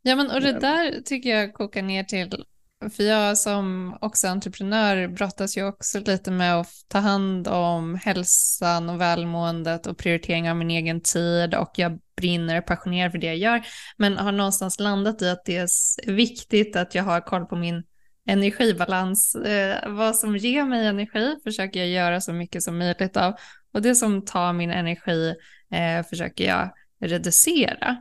Ja, 0.01 0.15
men 0.15 0.31
och 0.31 0.41
det 0.41 0.59
där 0.59 1.01
tycker 1.01 1.29
jag 1.29 1.53
kokar 1.53 1.81
ner 1.81 2.03
till 2.03 2.45
för 2.89 3.03
jag 3.03 3.37
som 3.37 3.97
också 4.01 4.27
entreprenör 4.27 5.07
brottas 5.07 5.57
ju 5.57 5.67
också 5.67 5.99
lite 5.99 6.31
med 6.31 6.59
att 6.59 6.85
ta 6.87 6.99
hand 6.99 7.47
om 7.47 7.95
hälsan 7.95 8.89
och 8.89 9.01
välmåendet 9.01 9.87
och 9.87 9.97
prioritering 9.97 10.49
av 10.49 10.55
min 10.57 10.71
egen 10.71 11.01
tid 11.01 11.55
och 11.55 11.71
jag 11.75 11.99
brinner 12.17 12.61
passionerad 12.61 13.11
för 13.11 13.19
det 13.19 13.27
jag 13.27 13.37
gör. 13.37 13.61
Men 13.97 14.17
har 14.17 14.31
någonstans 14.31 14.79
landat 14.79 15.21
i 15.21 15.29
att 15.29 15.45
det 15.45 15.57
är 15.57 16.11
viktigt 16.11 16.75
att 16.75 16.95
jag 16.95 17.03
har 17.03 17.21
koll 17.21 17.45
på 17.45 17.55
min 17.55 17.83
energibalans. 18.25 19.35
Eh, 19.35 19.89
vad 19.89 20.15
som 20.15 20.37
ger 20.37 20.65
mig 20.65 20.87
energi 20.87 21.35
försöker 21.43 21.79
jag 21.79 21.89
göra 21.89 22.21
så 22.21 22.33
mycket 22.33 22.63
som 22.63 22.77
möjligt 22.77 23.17
av 23.17 23.33
och 23.73 23.81
det 23.81 23.95
som 23.95 24.25
tar 24.25 24.53
min 24.53 24.71
energi 24.71 25.35
eh, 25.71 26.05
försöker 26.05 26.45
jag 26.45 26.69
reducera. 26.99 27.97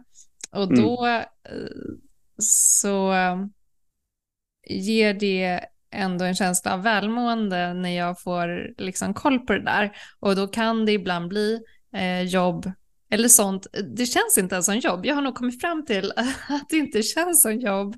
Och 0.53 0.75
då 0.75 1.07
mm. 1.07 1.25
så 2.39 3.15
ger 4.69 5.15
det 5.15 5.61
ändå 5.93 6.25
en 6.25 6.35
känsla 6.35 6.75
av 6.75 6.83
välmående 6.83 7.75
när 7.75 7.97
jag 7.97 8.21
får 8.21 8.81
liksom 8.81 9.15
koll 9.15 9.39
på 9.39 9.53
det 9.53 9.65
där. 9.65 9.97
Och 10.21 10.37
då 10.37 10.47
kan 10.47 10.87
det 10.87 10.93
ibland 10.93 11.29
bli 11.29 11.61
eh, 11.95 12.23
jobb 12.23 12.73
eller 13.13 13.29
sånt. 13.29 13.67
Det 13.97 14.07
känns 14.07 14.39
inte 14.39 14.55
ens 14.55 14.67
som 14.67 14.79
jobb. 14.79 15.07
Jag 15.07 15.15
har 15.15 15.23
nog 15.23 15.35
kommit 15.35 15.61
fram 15.61 15.85
till 15.85 16.13
att 16.49 16.69
det 16.69 16.77
inte 16.77 17.03
känns 17.03 17.43
som 17.43 17.61
jobb. 17.61 17.97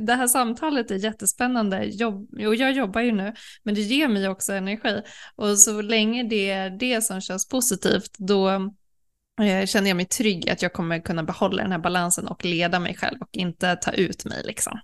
Det 0.00 0.12
här 0.12 0.26
samtalet 0.26 0.90
är 0.90 0.96
jättespännande 0.96 1.84
jobb, 1.84 2.34
och 2.46 2.54
jag 2.54 2.72
jobbar 2.72 3.00
ju 3.00 3.12
nu, 3.12 3.34
men 3.62 3.74
det 3.74 3.80
ger 3.80 4.08
mig 4.08 4.28
också 4.28 4.52
energi. 4.52 5.02
Och 5.36 5.58
så 5.58 5.82
länge 5.82 6.22
det 6.22 6.50
är 6.50 6.70
det 6.70 7.02
som 7.02 7.20
känns 7.20 7.48
positivt, 7.48 8.10
då 8.18 8.48
eh, 9.42 9.66
känner 9.66 9.88
jag 9.88 9.96
mig 9.96 10.06
trygg 10.06 10.50
att 10.50 10.62
jag 10.62 10.72
kommer 10.72 10.98
kunna 10.98 11.22
behålla 11.22 11.62
den 11.62 11.72
här 11.72 11.78
balansen 11.78 12.26
och 12.26 12.44
leda 12.44 12.80
mig 12.80 12.94
själv 12.94 13.16
och 13.20 13.28
inte 13.32 13.76
ta 13.76 13.92
ut 13.92 14.24
mig 14.24 14.42
liksom. 14.44 14.78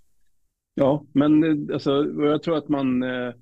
Ja, 0.74 1.04
men 1.12 1.44
eh, 1.44 1.74
alltså, 1.74 2.04
jag 2.18 2.42
tror 2.42 2.56
att 2.56 2.68
man, 2.68 3.02
eh, 3.02 3.34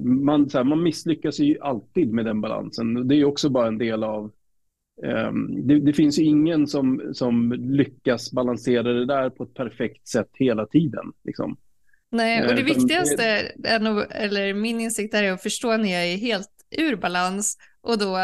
man, 0.00 0.50
så 0.50 0.58
här, 0.58 0.64
man 0.64 0.82
misslyckas 0.82 1.38
ju 1.38 1.60
alltid 1.60 2.12
med 2.12 2.24
den 2.24 2.40
balansen. 2.40 3.08
Det 3.08 3.14
är 3.14 3.24
också 3.24 3.50
bara 3.50 3.68
en 3.68 3.78
del 3.78 4.04
av... 4.04 4.32
Um, 5.02 5.66
det, 5.66 5.80
det, 5.80 5.92
finns 5.92 6.18
ju 6.18 6.22
ingen 6.22 6.66
som, 6.66 7.10
som 7.12 7.52
lyckas 7.52 8.32
balansera 8.32 8.82
det 8.82 9.06
där 9.06 9.30
på 9.30 9.42
ett 9.42 9.54
perfekt 9.54 10.08
sätt 10.08 10.30
hela 10.32 10.66
tiden. 10.66 11.04
Liksom. 11.24 11.56
Nej, 12.10 12.42
och 12.42 12.54
det 12.54 12.60
uh, 12.60 12.66
viktigaste, 12.66 13.24
är 13.64 13.80
nog, 13.80 14.04
eller 14.10 14.54
min 14.54 14.80
insikt 14.80 15.14
är 15.14 15.32
att 15.32 15.42
förstå 15.42 15.76
när 15.76 15.92
jag 15.92 16.06
är 16.06 16.16
helt 16.16 16.50
ur 16.78 16.96
balans 16.96 17.56
och 17.80 17.98
då 17.98 18.18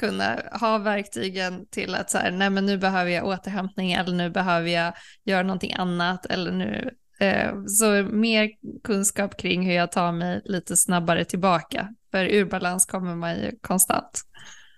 kunna 0.00 0.42
ha 0.60 0.78
verktygen 0.78 1.66
till 1.70 1.94
att 1.94 2.10
så 2.10 2.18
här, 2.18 2.30
nej 2.30 2.50
men 2.50 2.66
nu 2.66 2.78
behöver 2.78 3.10
jag 3.10 3.26
återhämtning 3.26 3.92
eller 3.92 4.14
nu 4.14 4.30
behöver 4.30 4.70
jag 4.70 4.92
göra 5.24 5.42
någonting 5.42 5.72
annat 5.72 6.26
eller 6.26 6.52
nu 6.52 6.90
Eh, 7.18 7.64
så 7.66 8.02
mer 8.02 8.50
kunskap 8.84 9.36
kring 9.36 9.66
hur 9.66 9.72
jag 9.72 9.92
tar 9.92 10.12
mig 10.12 10.40
lite 10.44 10.76
snabbare 10.76 11.24
tillbaka. 11.24 11.88
För 12.10 12.24
ur 12.24 12.44
balans 12.44 12.86
kommer 12.86 13.14
man 13.14 13.34
ju 13.34 13.58
konstant. 13.60 14.22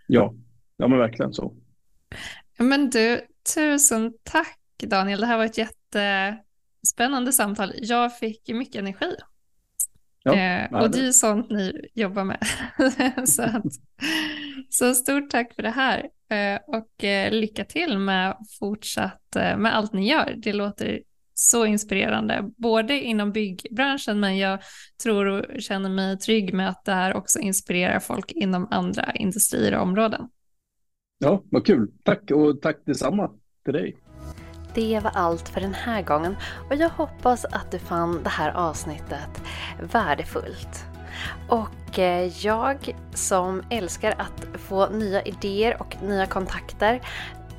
Ja, 0.07 0.35
ja 0.79 0.89
men 0.89 0.99
verkligen 0.99 1.33
så. 1.33 1.55
Men 2.59 2.91
du, 2.91 3.21
tusen 3.55 4.13
tack 4.23 4.59
Daniel. 4.83 5.21
Det 5.21 5.27
här 5.27 5.37
var 5.37 5.45
ett 5.45 5.59
jättespännande 5.59 7.33
samtal. 7.33 7.73
Jag 7.77 8.19
fick 8.19 8.49
mycket 8.49 8.77
energi. 8.77 9.15
Ja, 10.23 10.35
eh, 10.35 10.83
och 10.83 10.91
det 10.91 11.07
är 11.07 11.13
sånt 11.13 11.51
ni 11.51 11.89
jobbar 11.95 12.25
med. 12.25 12.47
så, 13.29 13.43
att, 13.43 13.65
så 14.71 14.95
stort 14.95 15.31
tack 15.31 15.55
för 15.55 15.63
det 15.63 15.71
här. 15.71 16.09
Eh, 16.31 16.61
och 16.67 17.05
eh, 17.05 17.33
lycka 17.33 17.65
till 17.65 17.99
med 17.99 18.37
fortsatt 18.59 19.37
eh, 19.37 19.57
med 19.57 19.77
allt 19.77 19.93
ni 19.93 20.09
gör. 20.11 20.35
Det 20.37 20.53
låter 20.53 21.03
så 21.35 21.67
inspirerande, 21.67 22.51
både 22.57 23.01
inom 23.01 23.33
byggbranschen 23.33 24.21
men 24.21 24.39
jag 24.39 24.59
tror 25.03 25.27
och 25.27 25.63
känner 25.63 25.91
mig 25.91 26.19
trygg 26.19 26.55
med 26.55 26.69
att 26.69 26.85
det 26.85 26.93
här 26.93 27.15
också 27.15 27.39
inspirerar 27.39 28.01
folk 28.01 28.33
inom 28.33 28.69
andra 28.71 29.13
industrier 29.13 29.75
och 29.75 29.83
områden. 29.83 30.29
Ja, 31.19 31.43
vad 31.51 31.67
kul. 31.67 31.91
Tack 32.05 32.31
och 32.31 32.61
tack 32.63 32.77
detsamma 32.87 33.31
till 33.65 33.75
dig. 33.75 33.97
Det 34.75 35.01
var 35.05 35.11
allt 35.15 35.49
för 35.49 35.61
den 35.61 35.75
här 35.75 36.03
gången 36.03 36.37
och 36.71 36.77
jag 36.77 36.89
hoppas 36.89 37.45
att 37.45 37.71
du 37.71 37.79
fann 37.79 38.23
det 38.23 38.29
här 38.29 38.51
avsnittet 38.51 39.43
värdefullt. 39.93 40.85
Och 41.49 41.99
eh, 41.99 42.47
jag 42.47 42.97
som 43.15 43.63
älskar 43.71 44.15
att 44.19 44.47
få 44.55 44.89
nya 44.89 45.23
idéer 45.23 45.83
och 45.83 45.97
nya 46.03 46.27
kontakter 46.27 47.01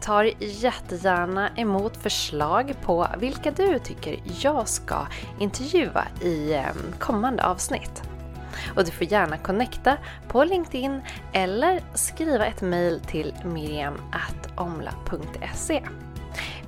tar 0.01 0.31
jättegärna 0.39 1.49
emot 1.55 1.97
förslag 1.97 2.73
på 2.81 3.07
vilka 3.19 3.51
du 3.51 3.79
tycker 3.79 4.19
jag 4.41 4.67
ska 4.67 5.07
intervjua 5.39 6.07
i 6.21 6.53
eh, 6.53 6.65
kommande 6.99 7.43
avsnitt. 7.43 8.08
Och 8.75 8.85
du 8.85 8.91
får 8.91 9.11
gärna 9.11 9.37
connecta 9.37 9.97
på 10.27 10.43
LinkedIn 10.43 11.01
eller 11.33 11.81
skriva 11.93 12.45
ett 12.45 12.61
mail 12.61 12.99
till 12.99 13.33
miriam.omla.se. 13.43 15.83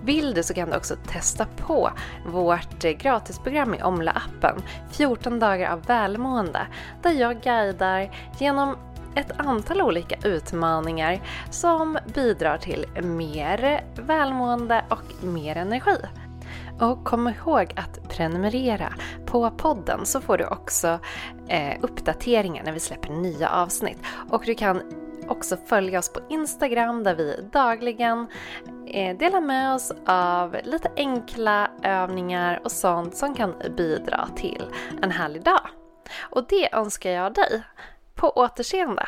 Vill 0.03 0.33
du 0.33 0.43
så 0.43 0.53
kan 0.53 0.69
du 0.69 0.75
också 0.75 0.95
testa 1.07 1.45
på 1.57 1.91
vårt 2.25 2.85
eh, 2.85 2.91
gratisprogram 2.91 3.73
i 3.73 3.77
Omla-appen 3.77 4.61
14 4.91 5.39
dagar 5.39 5.71
av 5.71 5.85
välmående 5.85 6.67
där 7.01 7.11
jag 7.11 7.41
guidar 7.41 8.11
genom 8.39 8.77
ett 9.15 9.31
antal 9.37 9.81
olika 9.81 10.27
utmaningar 10.27 11.21
som 11.49 11.97
bidrar 12.13 12.57
till 12.57 12.85
mer 13.03 13.83
välmående 13.95 14.85
och 14.89 15.23
mer 15.23 15.55
energi. 15.55 15.97
Och 16.81 17.03
kom 17.03 17.27
ihåg 17.27 17.73
att 17.75 18.09
prenumerera 18.09 18.93
på 19.25 19.51
podden 19.51 20.05
så 20.05 20.21
får 20.21 20.37
du 20.37 20.45
också 20.45 20.99
eh, 21.47 21.77
uppdateringar 21.81 22.63
när 22.63 22.71
vi 22.71 22.79
släpper 22.79 23.09
nya 23.09 23.49
avsnitt. 23.49 23.97
Och 24.29 24.43
du 24.45 24.55
kan 24.55 24.81
också 25.27 25.57
följa 25.57 25.99
oss 25.99 26.13
på 26.13 26.19
Instagram 26.29 27.03
där 27.03 27.15
vi 27.15 27.49
dagligen 27.53 28.27
eh, 28.87 29.17
delar 29.17 29.41
med 29.41 29.73
oss 29.75 29.91
av 30.05 30.57
lite 30.63 30.91
enkla 30.95 31.71
övningar 31.83 32.61
och 32.63 32.71
sånt 32.71 33.15
som 33.15 33.35
kan 33.35 33.55
bidra 33.77 34.27
till 34.35 34.63
en 35.01 35.11
härlig 35.11 35.43
dag. 35.43 35.67
Och 36.19 36.45
det 36.49 36.73
önskar 36.73 37.09
jag 37.09 37.33
dig. 37.33 37.63
På 38.15 38.29
återseende! 38.29 39.05